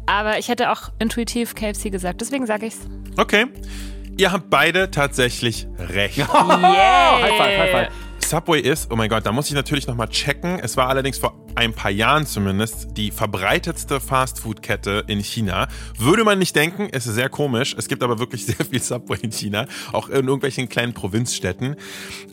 Aber 0.07 0.39
ich 0.39 0.49
hätte 0.49 0.71
auch 0.71 0.91
intuitiv 0.99 1.55
KFC 1.55 1.91
gesagt, 1.91 2.21
deswegen 2.21 2.47
sage 2.47 2.67
ich's. 2.67 2.81
Okay. 3.17 3.47
Ihr 4.19 4.31
habt 4.33 4.51
beide 4.51 4.91
tatsächlich 4.91 5.67
recht. 5.79 6.21
Oh, 6.29 6.35
High 6.37 7.37
five, 7.39 7.59
high 7.59 7.71
five. 7.71 7.89
Subway 8.25 8.61
ist, 8.61 8.91
oh 8.91 8.97
mein 8.97 9.11
Gott, 9.11 9.27
da 9.27 9.33
muss 9.33 9.49
ich 9.49 9.55
natürlich 9.55 9.87
nochmal 9.87 10.09
checken. 10.09 10.59
Es 10.59 10.77
war 10.77 10.89
allerdings 10.89 11.19
vor 11.19 11.39
ein 11.57 11.73
paar 11.73 11.91
Jahren 11.91 12.27
zumindest 12.27 12.97
die 12.97 13.11
verbreitetste 13.11 14.01
Fastfood-Kette 14.01 15.05
in 15.07 15.21
China. 15.21 15.69
Würde 15.99 16.25
man 16.25 16.39
nicht 16.39 16.57
denken, 16.57 16.89
ist 16.89 17.05
sehr 17.05 17.29
komisch. 17.29 17.75
Es 17.79 17.87
gibt 17.87 18.03
aber 18.03 18.19
wirklich 18.19 18.47
sehr 18.47 18.65
viel 18.65 18.83
Subway 18.83 19.19
in 19.23 19.31
China, 19.31 19.67
auch 19.93 20.09
in 20.09 20.27
irgendwelchen 20.27 20.69
kleinen 20.69 20.95
Provinzstädten. 20.95 21.77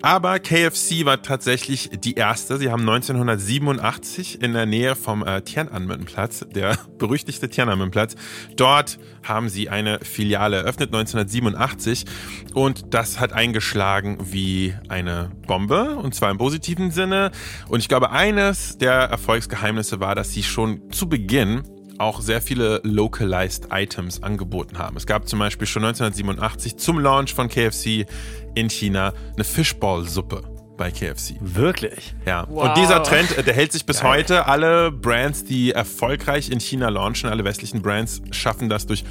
Aber 0.02 0.40
KFC 0.40 1.06
war 1.06 1.22
tatsächlich 1.22 1.90
die 1.94 2.16
erste. 2.16 2.58
Sie 2.58 2.72
haben 2.72 2.82
1987 2.82 4.42
in 4.42 4.54
der 4.54 4.66
Nähe 4.66 4.96
vom 4.96 5.24
äh, 5.24 5.42
Tiananmen-Platz, 5.42 6.46
der 6.50 6.78
berüchtigte 6.98 7.50
Tiananmen-Platz, 7.50 8.16
dort 8.56 8.98
haben 9.24 9.50
sie 9.50 9.70
eine 9.70 10.00
Filiale 10.00 10.58
eröffnet, 10.58 10.94
1987. 10.94 12.06
Und 12.54 12.94
das 12.94 13.20
hat 13.20 13.34
eingeschlagen 13.34 14.18
wie 14.32 14.74
eine 14.90 15.32
Bombe, 15.48 15.96
und 15.96 16.16
zwar 16.16 16.32
im 16.32 16.38
positiven 16.38 16.92
Sinne. 16.92 17.32
Und 17.68 17.80
ich 17.80 17.90
glaube, 17.90 18.12
eines 18.12 18.78
der 18.78 18.94
Erfolgsgeheimnisse 18.94 20.00
war, 20.00 20.16
dass 20.16 20.32
sie 20.32 20.44
schon 20.44 20.92
zu 20.92 21.08
Beginn 21.08 21.64
auch 21.98 22.22
sehr 22.22 22.42
viele 22.42 22.82
localized 22.84 23.68
Items 23.72 24.24
angeboten 24.24 24.80
haben. 24.80 24.98
Es 24.98 25.06
gab 25.06 25.28
zum 25.28 25.38
Beispiel 25.38 25.68
schon 25.68 25.86
1987 25.86 26.78
zum 26.78 26.98
Launch 26.98 27.34
von 27.34 27.48
KFC 27.48 28.06
in 28.56 28.70
China 28.70 29.14
eine 29.36 29.44
Fishball-Suppe 29.44 30.51
bei 30.82 30.90
KFC. 30.90 31.36
Wirklich? 31.42 32.16
Ja, 32.26 32.48
Wow. 32.50 32.64
und 32.70 32.78
dieser 32.78 33.04
Trend, 33.04 33.38
äh, 33.38 33.44
der 33.44 33.54
hält 33.54 33.72
sich 33.72 33.86
bis 33.86 34.02
heute. 34.02 34.48
Alle 34.48 34.92
Brands, 34.92 35.44
die 35.44 35.74
erfolgreich 35.74 36.50
in 36.50 36.60
China 36.60 36.90
launchen, 36.90 37.30
alle 37.30 37.44
westlichen 37.44 37.84
Brands, 37.84 38.20
schaffen 38.32 38.68
das 38.68 38.88
durch 38.88 39.04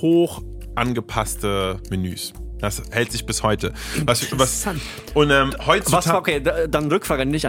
hoch 0.00 0.42
angepasste 0.76 1.80
Menüs. 1.90 2.32
Das 2.60 2.82
hält 2.90 3.12
sich 3.12 3.24
bis 3.24 3.42
heute. 3.42 3.72
Was, 4.04 4.22
was, 4.22 4.32
Interessant. 4.32 4.80
und 5.14 5.30
ähm, 5.30 5.52
Was 5.58 5.66
heutzutage. 5.66 6.08
war, 6.08 6.18
okay, 6.18 6.40
da- 6.40 6.66
dann 6.66 6.90
Rückfrage 6.90 7.22
an 7.22 7.32
dich. 7.32 7.44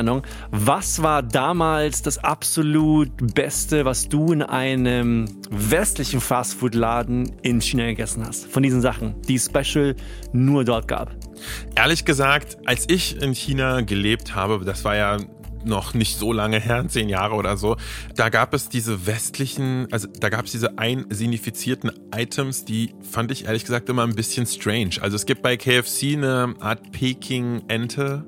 Was 0.51 1.01
war 1.01 1.23
damals 1.23 2.01
das 2.01 2.17
absolut 2.19 3.09
Beste, 3.33 3.85
was 3.85 4.07
du 4.07 4.31
in 4.33 4.41
einem 4.43 5.25
westlichen 5.49 6.21
Fastfood-Laden 6.21 7.31
in 7.41 7.59
China 7.61 7.85
gegessen 7.85 8.23
hast? 8.25 8.45
Von 8.51 8.63
diesen 8.63 8.81
Sachen, 8.81 9.21
die 9.23 9.35
es 9.35 9.45
special 9.45 9.95
nur 10.31 10.63
dort 10.63 10.87
gab. 10.87 11.15
Ehrlich 11.75 12.05
gesagt, 12.05 12.57
als 12.65 12.85
ich 12.89 13.21
in 13.21 13.33
China 13.33 13.81
gelebt 13.81 14.35
habe, 14.35 14.63
das 14.65 14.83
war 14.83 14.95
ja 14.95 15.17
noch 15.65 15.93
nicht 15.93 16.17
so 16.17 16.33
lange 16.33 16.59
her, 16.59 16.85
zehn 16.87 17.09
Jahre 17.09 17.35
oder 17.35 17.57
so, 17.57 17.77
da 18.15 18.29
gab 18.29 18.53
es 18.53 18.69
diese 18.69 19.05
westlichen, 19.05 19.87
also 19.91 20.07
da 20.07 20.29
gab 20.29 20.45
es 20.45 20.51
diese 20.51 20.77
einsinifizierten 20.77 21.91
Items, 22.15 22.65
die 22.65 22.93
fand 23.01 23.31
ich 23.31 23.45
ehrlich 23.45 23.63
gesagt 23.63 23.89
immer 23.89 24.03
ein 24.03 24.15
bisschen 24.15 24.45
strange. 24.45 24.97
Also 25.01 25.15
es 25.15 25.25
gibt 25.25 25.41
bei 25.41 25.57
KFC 25.57 26.13
eine 26.13 26.55
Art 26.59 26.91
Peking-Ente. 26.91 28.25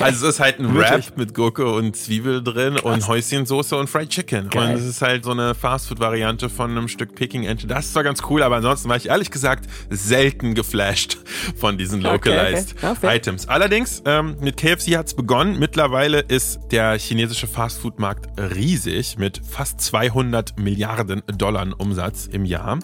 Also 0.00 0.28
es 0.28 0.34
ist 0.34 0.40
halt 0.40 0.58
ein 0.58 0.74
Wirklich? 0.74 1.08
Wrap 1.08 1.18
mit 1.18 1.34
Gurke 1.34 1.70
und 1.70 1.96
Zwiebel 1.96 2.42
drin 2.42 2.78
und 2.78 3.06
Häuschensoße 3.06 3.76
und 3.76 3.88
Fried 3.88 4.08
Chicken. 4.08 4.48
Geil. 4.48 4.70
Und 4.70 4.80
es 4.80 4.86
ist 4.86 5.02
halt 5.02 5.24
so 5.24 5.32
eine 5.32 5.54
Fastfood-Variante 5.54 6.48
von 6.48 6.70
einem 6.70 6.88
Stück 6.88 7.14
Peking-Ente. 7.14 7.66
Das 7.66 7.86
ist 7.86 7.92
zwar 7.92 8.04
ganz 8.04 8.22
cool, 8.28 8.42
aber 8.42 8.56
ansonsten 8.56 8.88
war 8.88 8.96
ich 8.96 9.08
ehrlich 9.08 9.30
gesagt 9.30 9.68
selten 9.90 10.54
geflasht 10.54 11.18
von 11.56 11.78
diesen 11.78 12.00
localized 12.00 12.74
okay. 12.82 12.94
Fair. 13.00 13.14
Items. 13.16 13.48
Allerdings, 13.48 14.02
ähm, 14.06 14.36
mit 14.40 14.56
KFC 14.56 14.96
hat's 14.96 15.14
begonnen. 15.14 15.58
Mittlerweile 15.58 16.20
ist 16.20 16.60
der 16.70 16.98
chinesische 16.98 17.46
Fastfood-Markt 17.46 18.40
riesig 18.40 19.18
mit 19.18 19.40
fast 19.46 19.80
200 19.80 20.58
Milliarden 20.58 21.22
Dollar 21.36 21.66
Umsatz 21.78 22.26
im 22.26 22.44
Jahr. 22.44 22.78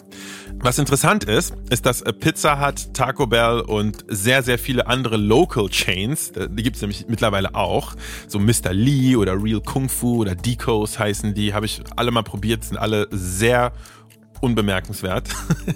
Was 0.66 0.80
interessant 0.80 1.22
ist, 1.22 1.54
ist, 1.70 1.86
dass 1.86 2.02
äh, 2.02 2.12
Pizza 2.12 2.60
Hut, 2.60 2.92
Taco 2.92 3.28
Bell 3.28 3.60
und 3.60 4.04
sehr, 4.08 4.42
sehr 4.42 4.58
viele 4.58 4.88
andere 4.88 5.16
Local 5.16 5.68
Chains, 5.68 6.32
äh, 6.32 6.48
die 6.50 6.64
gibt's 6.64 6.80
nämlich 6.80 7.06
mittlerweile 7.06 7.54
auch, 7.54 7.94
so 8.26 8.40
Mr. 8.40 8.72
Lee 8.72 9.14
oder 9.14 9.40
Real 9.40 9.60
Kung 9.60 9.88
Fu 9.88 10.22
oder 10.22 10.34
Decos 10.34 10.98
heißen 10.98 11.34
die, 11.34 11.54
habe 11.54 11.66
ich 11.66 11.84
alle 11.94 12.10
mal 12.10 12.24
probiert, 12.24 12.64
sind 12.64 12.78
alle 12.78 13.06
sehr 13.12 13.74
unbemerkenswert. 14.46 15.28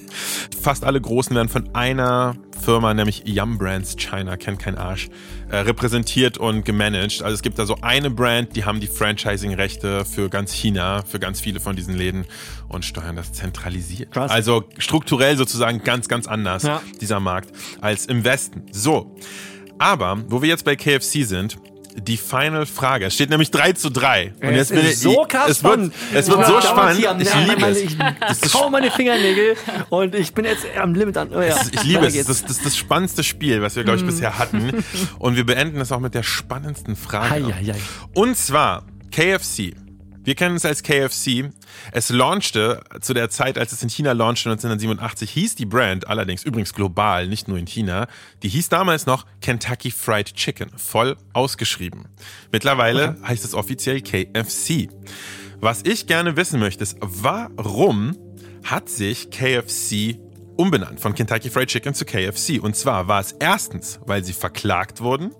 Fast 0.62 0.84
alle 0.84 1.00
großen 1.00 1.34
werden 1.36 1.48
von 1.48 1.74
einer 1.74 2.36
Firma, 2.62 2.94
nämlich 2.94 3.22
Yum 3.26 3.58
Brands 3.58 3.96
China, 3.96 4.36
kennt 4.36 4.58
kein 4.58 4.76
Arsch, 4.78 5.08
äh, 5.50 5.56
repräsentiert 5.58 6.38
und 6.38 6.64
gemanagt. 6.64 7.22
Also 7.22 7.34
es 7.34 7.42
gibt 7.42 7.58
da 7.58 7.66
so 7.66 7.76
eine 7.82 8.10
Brand, 8.10 8.54
die 8.56 8.64
haben 8.64 8.80
die 8.80 8.86
Franchising-Rechte 8.86 10.04
für 10.04 10.28
ganz 10.28 10.52
China, 10.52 11.02
für 11.02 11.18
ganz 11.18 11.40
viele 11.40 11.60
von 11.60 11.74
diesen 11.76 11.94
Läden 11.96 12.24
und 12.68 12.84
steuern 12.84 13.16
das 13.16 13.32
zentralisiert. 13.32 14.12
Krass. 14.12 14.30
Also 14.30 14.64
strukturell 14.78 15.36
sozusagen 15.36 15.82
ganz, 15.82 16.08
ganz 16.08 16.26
anders, 16.26 16.62
Ja. 16.62 16.82
dieser 17.00 17.20
Markt, 17.20 17.50
als 17.80 18.06
im 18.06 18.24
Westen. 18.24 18.64
So. 18.72 19.14
Aber, 19.78 20.22
wo 20.28 20.42
wir 20.42 20.48
jetzt 20.50 20.64
bei 20.64 20.76
KFC 20.76 21.24
sind, 21.24 21.56
die 21.96 22.16
Final 22.16 22.66
Frage. 22.66 23.06
Es 23.06 23.14
steht 23.14 23.30
nämlich 23.30 23.50
3 23.50 23.72
zu 23.72 23.90
3. 23.90 24.34
Und 24.40 24.48
Es 24.48 24.56
jetzt 24.56 24.70
bin 24.70 24.86
ich, 24.86 24.98
so 24.98 25.24
krass 25.28 25.50
es 25.50 25.64
wird, 25.64 25.92
es 26.14 26.28
wird 26.28 26.46
so 26.46 26.60
spannend. 26.60 27.00
Ich 27.20 27.34
liebe 27.34 27.66
es. 27.66 27.78
Ich 27.78 27.96
Das 28.20 28.42
ist 28.42 28.52
kau 28.52 28.70
meine 28.70 28.90
Fingernägel 28.90 29.56
und 29.88 30.14
ich 30.14 30.32
bin 30.32 30.44
jetzt 30.44 30.66
am 30.80 30.94
Limit 30.94 31.16
an. 31.16 31.30
Oh 31.34 31.40
ja. 31.40 31.56
Ich 31.72 31.82
liebe 31.84 32.06
es. 32.06 32.14
Das, 32.26 32.40
ist 32.42 32.64
das 32.64 32.76
spannendste 32.76 33.24
Spiel, 33.24 33.62
was 33.62 33.76
wir, 33.76 33.84
glaube 33.84 33.98
ich, 33.98 34.06
bisher 34.06 34.38
hatten. 34.38 34.84
Und 35.18 35.36
wir 35.36 35.44
beenden 35.44 35.80
es 35.80 35.92
auch 35.92 36.00
mit 36.00 36.14
der 36.14 36.22
spannendsten 36.22 36.96
Frage. 36.96 37.54
Und 38.14 38.36
zwar 38.36 38.84
KFC. 39.10 39.74
Wir 40.22 40.34
kennen 40.34 40.56
es 40.56 40.66
als 40.66 40.82
KFC. 40.82 41.50
Es 41.92 42.10
launchte 42.10 42.82
zu 43.00 43.14
der 43.14 43.30
Zeit, 43.30 43.56
als 43.56 43.72
es 43.72 43.82
in 43.82 43.88
China 43.88 44.12
launchte, 44.12 44.50
1987, 44.50 45.30
hieß 45.30 45.54
die 45.54 45.64
Brand 45.64 46.08
allerdings 46.08 46.44
übrigens 46.44 46.74
global, 46.74 47.26
nicht 47.26 47.48
nur 47.48 47.56
in 47.56 47.66
China. 47.66 48.06
Die 48.42 48.50
hieß 48.50 48.68
damals 48.68 49.06
noch 49.06 49.24
Kentucky 49.40 49.90
Fried 49.90 50.34
Chicken, 50.34 50.70
voll 50.76 51.16
ausgeschrieben. 51.32 52.04
Mittlerweile 52.52 53.16
heißt 53.26 53.44
es 53.44 53.54
offiziell 53.54 54.02
KFC. 54.02 54.88
Was 55.60 55.82
ich 55.84 56.06
gerne 56.06 56.36
wissen 56.36 56.60
möchte, 56.60 56.82
ist, 56.82 56.98
warum 57.00 58.16
hat 58.64 58.90
sich 58.90 59.30
KFC 59.30 60.18
umbenannt 60.56 61.00
von 61.00 61.14
Kentucky 61.14 61.48
Fried 61.48 61.68
Chicken 61.68 61.94
zu 61.94 62.04
KFC? 62.04 62.62
Und 62.62 62.76
zwar 62.76 63.08
war 63.08 63.20
es 63.20 63.32
erstens, 63.32 64.00
weil 64.04 64.22
sie 64.22 64.34
verklagt 64.34 65.00
wurden 65.00 65.32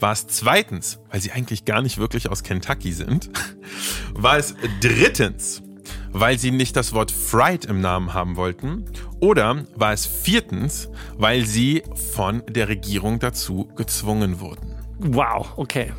war 0.00 0.12
es 0.12 0.26
zweitens, 0.26 1.00
weil 1.10 1.20
sie 1.20 1.32
eigentlich 1.32 1.64
gar 1.64 1.82
nicht 1.82 1.98
wirklich 1.98 2.30
aus 2.30 2.42
Kentucky 2.42 2.92
sind, 2.92 3.30
war 4.14 4.38
es 4.38 4.54
drittens, 4.80 5.62
weil 6.10 6.38
sie 6.38 6.50
nicht 6.50 6.76
das 6.76 6.92
Wort 6.92 7.10
fried 7.10 7.64
im 7.64 7.80
Namen 7.80 8.14
haben 8.14 8.36
wollten, 8.36 8.84
oder 9.20 9.64
war 9.74 9.92
es 9.92 10.06
viertens, 10.06 10.88
weil 11.16 11.44
sie 11.44 11.82
von 12.12 12.42
der 12.48 12.68
Regierung 12.68 13.18
dazu 13.18 13.68
gezwungen 13.76 14.40
wurden. 14.40 14.74
Wow, 15.00 15.52
okay. 15.56 15.92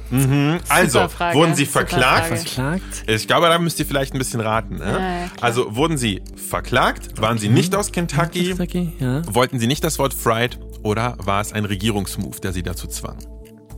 Also, 0.68 1.08
Frage, 1.08 1.38
wurden 1.38 1.56
sie 1.56 1.66
verklagt? 1.66 2.28
Verklagt? 2.28 3.06
Ich 3.08 3.28
glaube, 3.28 3.48
da 3.48 3.58
müsst 3.58 3.80
ihr 3.80 3.86
vielleicht 3.86 4.14
ein 4.14 4.18
bisschen 4.18 4.42
raten. 4.42 4.76
Ne? 4.76 5.30
Ja, 5.32 5.42
also, 5.42 5.74
wurden 5.74 5.98
sie 5.98 6.22
verklagt? 6.36 7.22
Waren 7.22 7.38
sie 7.38 7.48
nicht 7.48 7.74
aus 7.76 7.94
Kentucky? 7.94 8.50
Kentucky, 8.50 8.92
ja. 9.00 9.22
Wollten 9.34 9.58
sie 9.58 9.68
nicht 9.68 9.86
das 9.86 10.00
Wort 10.00 10.14
fried? 10.14 10.60
Oder 10.84 11.16
war 11.20 11.40
es 11.40 11.54
ein 11.54 11.64
Regierungsmove, 11.64 12.42
der 12.42 12.52
sie 12.52 12.62
dazu 12.62 12.88
zwang? 12.88 13.18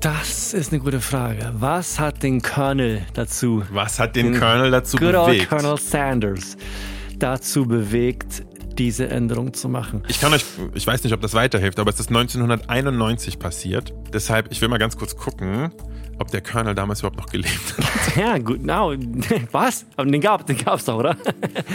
Das 0.02 0.56
ist 0.56 0.72
eine 0.72 0.82
gute 0.82 1.00
Frage. 1.00 1.52
Was 1.60 2.00
hat 2.00 2.24
den 2.24 2.42
Colonel 2.42 3.04
dazu, 3.14 3.62
Was 3.72 4.00
hat 4.00 4.16
den 4.16 4.34
Colonel 4.40 4.72
dazu 4.72 4.98
good 4.98 5.14
old 5.14 5.28
bewegt? 5.28 5.50
Colonel 5.50 5.78
Sanders, 5.78 6.58
dazu 7.20 7.68
bewegt, 7.68 8.44
diese 8.80 9.10
Änderung 9.10 9.54
zu 9.54 9.70
machen? 9.70 10.02
Ich 10.08 10.20
kann 10.20 10.34
euch, 10.34 10.44
ich 10.74 10.88
weiß 10.88 11.04
nicht, 11.04 11.14
ob 11.14 11.22
das 11.22 11.36
weiterhilft, 11.36 11.78
aber 11.78 11.92
es 11.92 12.00
ist 12.00 12.10
1991 12.10 13.38
passiert. 13.38 13.94
Deshalb, 14.12 14.52
ich 14.52 14.60
will 14.62 14.70
mal 14.70 14.80
ganz 14.80 14.98
kurz 14.98 15.16
gucken, 15.16 15.72
ob 16.22 16.32
der 16.32 16.42
Colonel 16.42 16.74
damals 16.76 17.00
überhaupt 17.00 17.18
noch 17.18 17.28
gelebt 17.30 17.76
hat. 17.78 18.16
Ja, 18.18 18.38
gut, 18.40 18.62
no. 18.66 18.94
Was? 19.52 19.86
Aber 19.96 20.10
den 20.10 20.20
gab 20.22 20.46
den 20.46 20.58
gab's 20.58 20.86
doch, 20.86 20.96
oder? 20.98 21.16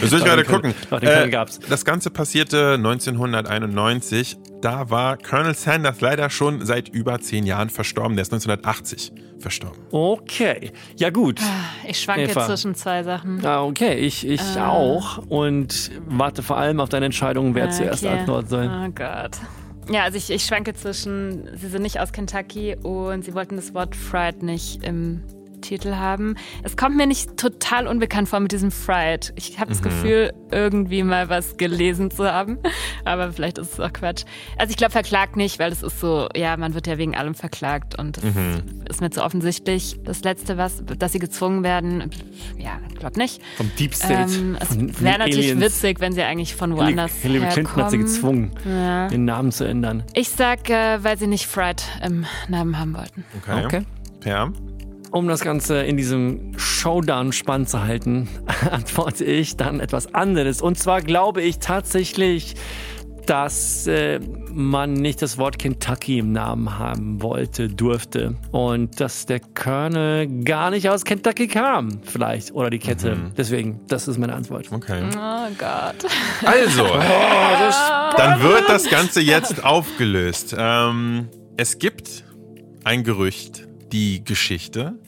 Das 0.00 0.10
will 0.10 0.18
ich 0.18 0.24
gerade 0.24 0.44
gucken. 0.44 0.74
Doch, 0.90 1.00
den 1.00 1.08
Colonel 1.08 1.28
Äh, 1.28 1.30
gab's. 1.30 1.58
das 1.60 1.84
Ganze 1.84 2.10
passierte 2.10 2.74
1991. 2.74 4.36
Da 4.60 4.90
war 4.90 5.16
Colonel 5.16 5.54
Sanders 5.54 6.00
leider 6.00 6.30
schon 6.30 6.64
seit 6.64 6.88
über 6.88 7.20
zehn 7.20 7.46
Jahren 7.46 7.70
verstorben. 7.70 8.16
Der 8.16 8.22
ist 8.22 8.32
1980 8.32 9.12
verstorben. 9.38 9.78
Okay. 9.92 10.72
Ja, 10.96 11.10
gut. 11.10 11.40
Ich 11.86 12.00
schwanke 12.00 12.24
Eva. 12.24 12.46
zwischen 12.46 12.74
zwei 12.74 13.02
Sachen. 13.02 13.44
Ah, 13.44 13.62
okay, 13.64 13.94
ich, 13.94 14.26
ich 14.26 14.40
auch. 14.58 15.18
Und 15.28 15.90
warte 16.06 16.42
vor 16.42 16.56
allem 16.56 16.80
auf 16.80 16.88
deine 16.88 17.06
Entscheidung, 17.06 17.54
wer 17.54 17.70
zuerst 17.70 18.04
Okay. 18.04 18.18
antworten 18.18 18.48
soll. 18.48 18.70
Oh 18.86 18.90
Gott. 18.94 19.38
Ja, 19.88 20.02
also 20.02 20.18
ich, 20.18 20.30
ich 20.30 20.44
schwanke 20.44 20.74
zwischen, 20.74 21.48
sie 21.56 21.68
sind 21.68 21.82
nicht 21.82 22.00
aus 22.00 22.12
Kentucky 22.12 22.76
und 22.82 23.24
sie 23.24 23.34
wollten 23.34 23.56
das 23.56 23.72
Wort 23.72 23.94
Fried 23.94 24.42
nicht 24.42 24.82
im 24.82 25.22
Titel 25.66 25.94
haben. 25.96 26.36
Es 26.62 26.76
kommt 26.76 26.96
mir 26.96 27.06
nicht 27.06 27.36
total 27.36 27.86
unbekannt 27.86 28.28
vor 28.28 28.40
mit 28.40 28.52
diesem 28.52 28.70
Fried. 28.70 29.32
Ich 29.36 29.58
habe 29.58 29.70
das 29.70 29.82
Gefühl, 29.82 30.32
irgendwie 30.50 31.02
mal 31.02 31.28
was 31.28 31.56
gelesen 31.56 32.10
zu 32.10 32.30
haben, 32.30 32.58
aber 33.04 33.32
vielleicht 33.32 33.58
ist 33.58 33.74
es 33.74 33.80
auch 33.80 33.92
Quatsch. 33.92 34.24
Also 34.58 34.70
ich 34.70 34.76
glaube, 34.76 34.92
verklagt 34.92 35.36
nicht, 35.36 35.58
weil 35.58 35.70
das 35.70 35.82
ist 35.82 36.00
so, 36.00 36.28
ja, 36.36 36.56
man 36.56 36.74
wird 36.74 36.86
ja 36.86 36.98
wegen 36.98 37.16
allem 37.16 37.34
verklagt 37.34 37.98
und 37.98 38.18
das 38.18 38.24
ist 38.88 39.00
mir 39.00 39.10
zu 39.10 39.24
offensichtlich. 39.24 39.96
Das 40.04 40.22
Letzte, 40.22 40.56
was, 40.56 40.82
dass 40.84 41.12
sie 41.12 41.18
gezwungen 41.18 41.64
werden, 41.64 42.10
ja, 42.56 42.78
ich 42.88 42.96
glaube 42.96 43.18
nicht. 43.18 43.42
Vom 43.56 43.70
Deep 43.78 43.94
State. 43.94 44.32
Ähm, 44.34 44.56
es 44.60 44.78
wäre 45.02 45.18
natürlich 45.18 45.50
Aliens. 45.50 45.62
witzig, 45.62 46.00
wenn 46.00 46.12
sie 46.12 46.22
eigentlich 46.22 46.54
von 46.54 46.76
woanders 46.76 47.12
Hillary 47.16 47.48
Clinton 47.48 47.82
hat 47.82 47.90
sie 47.90 47.98
herkommen. 47.98 48.50
gezwungen, 48.54 49.08
den 49.10 49.24
Namen 49.24 49.52
zu 49.52 49.64
ändern. 49.64 50.04
Ich 50.14 50.30
sag, 50.30 50.70
äh, 50.70 51.02
weil 51.02 51.18
sie 51.18 51.26
nicht 51.26 51.46
Fried 51.46 51.82
im 52.04 52.24
Namen 52.48 52.78
haben 52.78 52.94
wollten. 52.94 53.24
Okay. 53.42 53.64
Okay. 53.64 53.82
Per? 54.20 54.52
Um 55.16 55.28
das 55.28 55.40
Ganze 55.40 55.78
in 55.78 55.96
diesem 55.96 56.52
Showdown 56.58 57.32
spannend 57.32 57.70
zu 57.70 57.82
halten, 57.82 58.28
antworte 58.70 59.24
ich 59.24 59.56
dann 59.56 59.80
etwas 59.80 60.12
anderes. 60.12 60.60
Und 60.60 60.78
zwar 60.78 61.00
glaube 61.00 61.40
ich 61.40 61.58
tatsächlich, 61.58 62.54
dass 63.24 63.86
äh, 63.86 64.20
man 64.52 64.92
nicht 64.92 65.22
das 65.22 65.38
Wort 65.38 65.58
Kentucky 65.58 66.18
im 66.18 66.32
Namen 66.32 66.78
haben 66.78 67.22
wollte, 67.22 67.70
durfte. 67.70 68.36
Und 68.50 69.00
dass 69.00 69.24
der 69.24 69.40
Colonel 69.40 70.44
gar 70.44 70.68
nicht 70.68 70.90
aus 70.90 71.06
Kentucky 71.06 71.48
kam, 71.48 72.02
vielleicht. 72.02 72.52
Oder 72.52 72.68
die 72.68 72.78
Kette. 72.78 73.16
Deswegen, 73.38 73.80
das 73.88 74.08
ist 74.08 74.18
meine 74.18 74.34
Antwort. 74.34 74.70
Okay. 74.70 75.02
Oh 75.14 75.48
Gott. 75.56 76.12
Also, 76.44 76.84
dann 78.18 78.42
wird 78.42 78.68
das 78.68 78.90
Ganze 78.90 79.22
jetzt 79.22 79.64
aufgelöst. 79.64 80.54
Ähm, 80.58 81.30
es 81.56 81.78
gibt 81.78 82.22
ein 82.84 83.02
Gerücht, 83.02 83.66
die 83.92 84.22
Geschichte, 84.22 84.98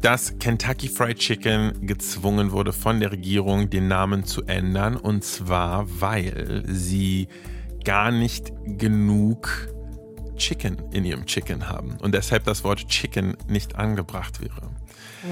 dass 0.00 0.38
Kentucky 0.38 0.88
Fried 0.88 1.18
Chicken 1.18 1.86
gezwungen 1.86 2.52
wurde 2.52 2.72
von 2.72 3.00
der 3.00 3.12
Regierung, 3.12 3.70
den 3.70 3.88
Namen 3.88 4.24
zu 4.24 4.44
ändern. 4.44 4.96
Und 4.96 5.24
zwar, 5.24 5.86
weil 6.00 6.62
sie 6.66 7.28
gar 7.84 8.10
nicht 8.10 8.52
genug 8.66 9.68
Chicken 10.36 10.76
in 10.92 11.04
ihrem 11.04 11.24
Chicken 11.26 11.68
haben. 11.68 11.96
Und 12.00 12.14
deshalb 12.14 12.44
das 12.44 12.62
Wort 12.62 12.86
Chicken 12.88 13.36
nicht 13.48 13.76
angebracht 13.76 14.40
wäre. 14.40 14.70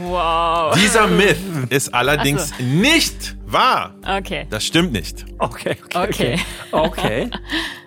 Wow. 0.07 0.75
Dieser 0.77 1.07
Myth 1.09 1.37
ist 1.71 1.95
allerdings 1.95 2.53
Ach 2.55 2.61
nicht 2.61 3.37
wahr. 3.45 3.95
Okay. 4.07 4.47
Das 4.51 4.65
stimmt 4.65 4.93
nicht. 4.93 5.25
Okay, 5.39 5.77
Okay. 5.95 6.39
Okay. 6.73 7.31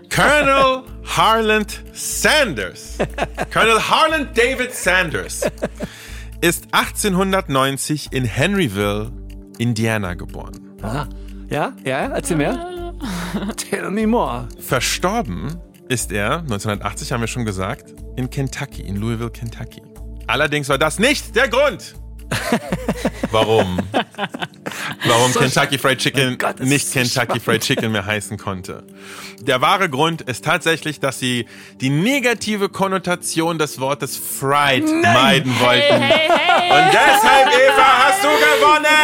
Colonel 0.09 0.83
Harland 1.03 1.83
Sanders, 1.93 2.97
Colonel 3.53 3.77
Harland 3.79 4.37
David 4.37 4.73
Sanders, 4.73 5.41
ist 6.41 6.67
1890 6.71 8.09
in 8.11 8.25
Henryville, 8.25 9.11
Indiana 9.57 10.13
geboren. 10.13 10.77
Aha. 10.81 11.07
Ja, 11.49 11.73
ja, 11.85 12.07
erzähl 12.07 12.37
mehr. 12.37 12.93
Tell 13.57 13.89
me 13.89 14.05
more. 14.05 14.47
Verstorben 14.59 15.57
ist 15.87 16.11
er, 16.11 16.39
1980 16.39 17.11
haben 17.11 17.21
wir 17.21 17.27
schon 17.27 17.45
gesagt, 17.45 17.93
in 18.15 18.29
Kentucky, 18.29 18.81
in 18.81 18.97
Louisville, 18.97 19.29
Kentucky. 19.29 19.81
Allerdings 20.27 20.69
war 20.69 20.77
das 20.77 20.99
nicht 20.99 21.35
der 21.35 21.47
Grund. 21.47 21.95
Warum? 23.31 23.79
Warum 25.05 25.33
Kentucky 25.33 25.77
Fried 25.77 25.99
Chicken 25.99 26.29
Mein 26.29 26.37
Gott, 26.37 26.59
nicht 26.59 26.87
so 26.87 26.99
Kentucky 26.99 27.39
Fried 27.39 27.61
Chicken 27.61 27.91
mehr 27.91 28.05
heißen 28.05 28.37
konnte. 28.37 28.83
Der 29.41 29.61
wahre 29.61 29.89
Grund 29.89 30.21
ist 30.21 30.45
tatsächlich, 30.45 30.99
dass 30.99 31.19
sie 31.19 31.47
die 31.79 31.89
negative 31.89 32.69
Konnotation 32.69 33.57
des 33.57 33.79
Wortes 33.79 34.17
fried 34.17 34.85
meiden 34.85 35.59
wollten. 35.59 36.01
Hey, 36.01 36.29
hey. 36.29 36.71
Und 36.71 36.93
deshalb, 36.93 37.47
Eva, 37.49 38.05
hast 38.05 38.23
du 38.23 38.27
gewonnen! 38.27 38.97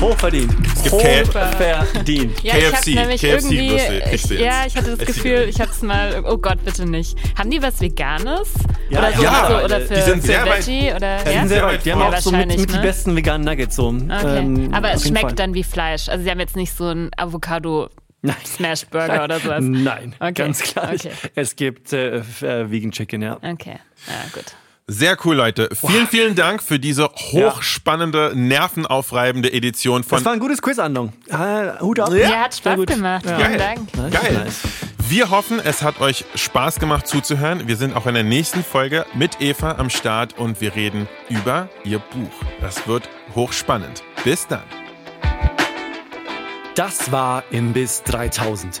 Hochverdient. 0.00 0.65
Gibt 0.90 1.02
Hochverdient. 1.34 2.42
Ja, 2.42 2.54
ich 2.56 2.64
KFC, 2.70 2.94
KFC 2.94 3.48
du 3.48 3.54
ich, 3.54 4.24
jetzt. 4.24 4.30
ja, 4.30 4.66
ich 4.66 4.76
hatte 4.76 4.96
das 4.96 5.06
Gefühl, 5.06 5.46
ich 5.48 5.60
hab's 5.60 5.82
mal, 5.82 6.22
oh 6.26 6.38
Gott, 6.38 6.64
bitte 6.64 6.86
nicht. 6.88 7.16
Haben 7.38 7.50
die 7.50 7.62
was 7.62 7.80
Veganes? 7.80 8.52
Ja, 8.90 8.98
oder 9.00 9.12
so, 9.16 9.22
ja, 9.22 9.46
so, 9.58 9.64
oder 9.64 9.80
für, 9.80 9.94
die 9.94 10.00
sind 10.02 10.20
für 10.20 10.26
sehr 10.26 10.46
weit- 10.46 10.66
Veggie 10.66 10.92
oder 10.94 11.18
Die 11.24 11.30
ja? 11.32 11.38
sind 11.40 11.48
sehr 11.48 11.62
weit. 11.64 11.84
Die 11.84 11.92
haben 11.92 12.00
Ja, 12.00 12.08
auch 12.08 12.16
so 12.18 12.30
mit, 12.30 12.38
wahrscheinlich, 12.40 12.60
mit 12.60 12.70
die 12.70 12.76
ne? 12.76 12.82
besten 12.82 13.16
veganen 13.16 13.44
Nuggets 13.46 13.76
so. 13.76 13.88
Okay. 13.88 14.38
Ähm, 14.38 14.74
Aber 14.74 14.92
es 14.92 15.06
schmeckt 15.06 15.26
Fall. 15.26 15.34
dann 15.34 15.54
wie 15.54 15.64
Fleisch. 15.64 16.08
Also 16.08 16.24
sie 16.24 16.30
haben 16.30 16.40
jetzt 16.40 16.56
nicht 16.56 16.72
so 16.76 16.84
einen 16.86 17.10
Avocado 17.16 17.88
Nein. 18.22 18.36
Smash 18.44 18.86
Burger 18.86 19.24
oder 19.24 19.38
sowas. 19.40 19.60
Nein, 19.62 20.14
Okay. 20.18 20.32
ganz 20.32 20.60
klar. 20.62 20.90
Okay. 20.94 21.10
Es 21.34 21.54
gibt 21.56 21.92
äh, 21.92 22.18
äh, 22.18 22.70
Vegan 22.70 22.90
Chicken, 22.92 23.22
ja. 23.22 23.36
Okay, 23.36 23.76
ja 24.08 24.14
gut. 24.32 24.44
Sehr 24.88 25.16
cool, 25.24 25.34
Leute. 25.34 25.68
Vielen, 25.74 26.06
vielen 26.06 26.36
Dank 26.36 26.62
für 26.62 26.78
diese 26.78 27.06
hochspannende, 27.08 28.30
nervenaufreibende 28.36 29.52
Edition 29.52 30.04
von 30.04 30.18
Das 30.18 30.24
war 30.24 30.32
ein 30.32 30.38
gutes 30.38 30.62
Quiz, 30.62 30.78
Andung. 30.78 31.12
Äh, 31.26 31.80
Hut 31.80 31.98
ab. 31.98 32.12
Ja, 32.14 32.44
hat 32.44 32.54
Spaß 32.54 32.76
gut. 32.76 32.86
gemacht. 32.86 33.26
Ja. 33.26 33.36
Vielen 33.36 33.58
Geil. 33.58 33.76
Dank. 33.92 34.12
Geil. 34.12 34.44
Nice. 34.44 34.60
Wir 35.08 35.30
hoffen, 35.30 35.58
es 35.58 35.82
hat 35.82 36.00
euch 36.00 36.24
Spaß 36.36 36.78
gemacht 36.78 37.08
zuzuhören. 37.08 37.66
Wir 37.66 37.76
sind 37.76 37.96
auch 37.96 38.06
in 38.06 38.14
der 38.14 38.22
nächsten 38.22 38.62
Folge 38.62 39.04
mit 39.14 39.40
Eva 39.40 39.72
am 39.72 39.90
Start 39.90 40.38
und 40.38 40.60
wir 40.60 40.76
reden 40.76 41.08
über 41.28 41.68
ihr 41.82 41.98
Buch. 41.98 42.30
Das 42.60 42.86
wird 42.86 43.08
hochspannend. 43.34 44.04
Bis 44.22 44.46
dann. 44.46 44.62
Das 46.76 47.10
war 47.10 47.42
Imbiss 47.50 48.04
3000. 48.04 48.80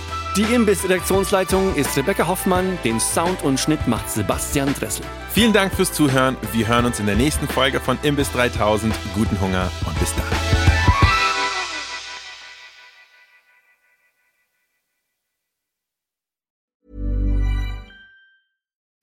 Die 0.37 0.43
Imbiss-Redaktionsleitung 0.43 1.75
ist 1.75 1.97
Rebecca 1.97 2.25
Hoffmann, 2.25 2.79
den 2.85 3.01
Sound 3.01 3.43
und 3.43 3.59
Schnitt 3.59 3.85
macht 3.85 4.09
Sebastian 4.09 4.73
Dressel. 4.73 5.03
Vielen 5.31 5.51
Dank 5.51 5.73
fürs 5.73 5.91
Zuhören. 5.91 6.37
Wir 6.53 6.69
hören 6.69 6.85
uns 6.85 7.01
in 7.01 7.05
der 7.05 7.17
nächsten 7.17 7.49
Folge 7.49 7.81
von 7.81 7.99
Imbiss 8.01 8.31
3000. 8.31 8.95
Guten 9.13 9.41
Hunger 9.41 9.69
und 9.85 9.99
bis 9.99 10.15
dann. 10.15 10.23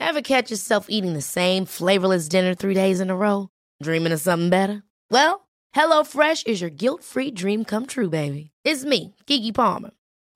Ever 0.01 0.23
catch 0.23 0.51
yourself 0.51 0.87
eating 0.89 1.13
the 1.13 1.21
same 1.21 1.67
flavorless 1.67 2.31
dinner 2.31 2.55
three 2.55 2.73
days 2.73 3.01
in 3.01 3.11
a 3.11 3.15
row? 3.15 3.51
Dreaming 3.83 4.15
of 4.15 4.21
something 4.21 4.49
better? 4.49 4.83
Well, 5.11 5.47
HelloFresh 5.77 6.47
is 6.47 6.63
your 6.63 6.71
guilt-free 6.71 7.33
dream 7.33 7.67
come 7.67 7.85
true, 7.85 8.09
baby. 8.09 8.53
It's 8.65 8.87
me, 8.87 9.15
Kiki 9.27 9.53
Palmer. 9.53 9.91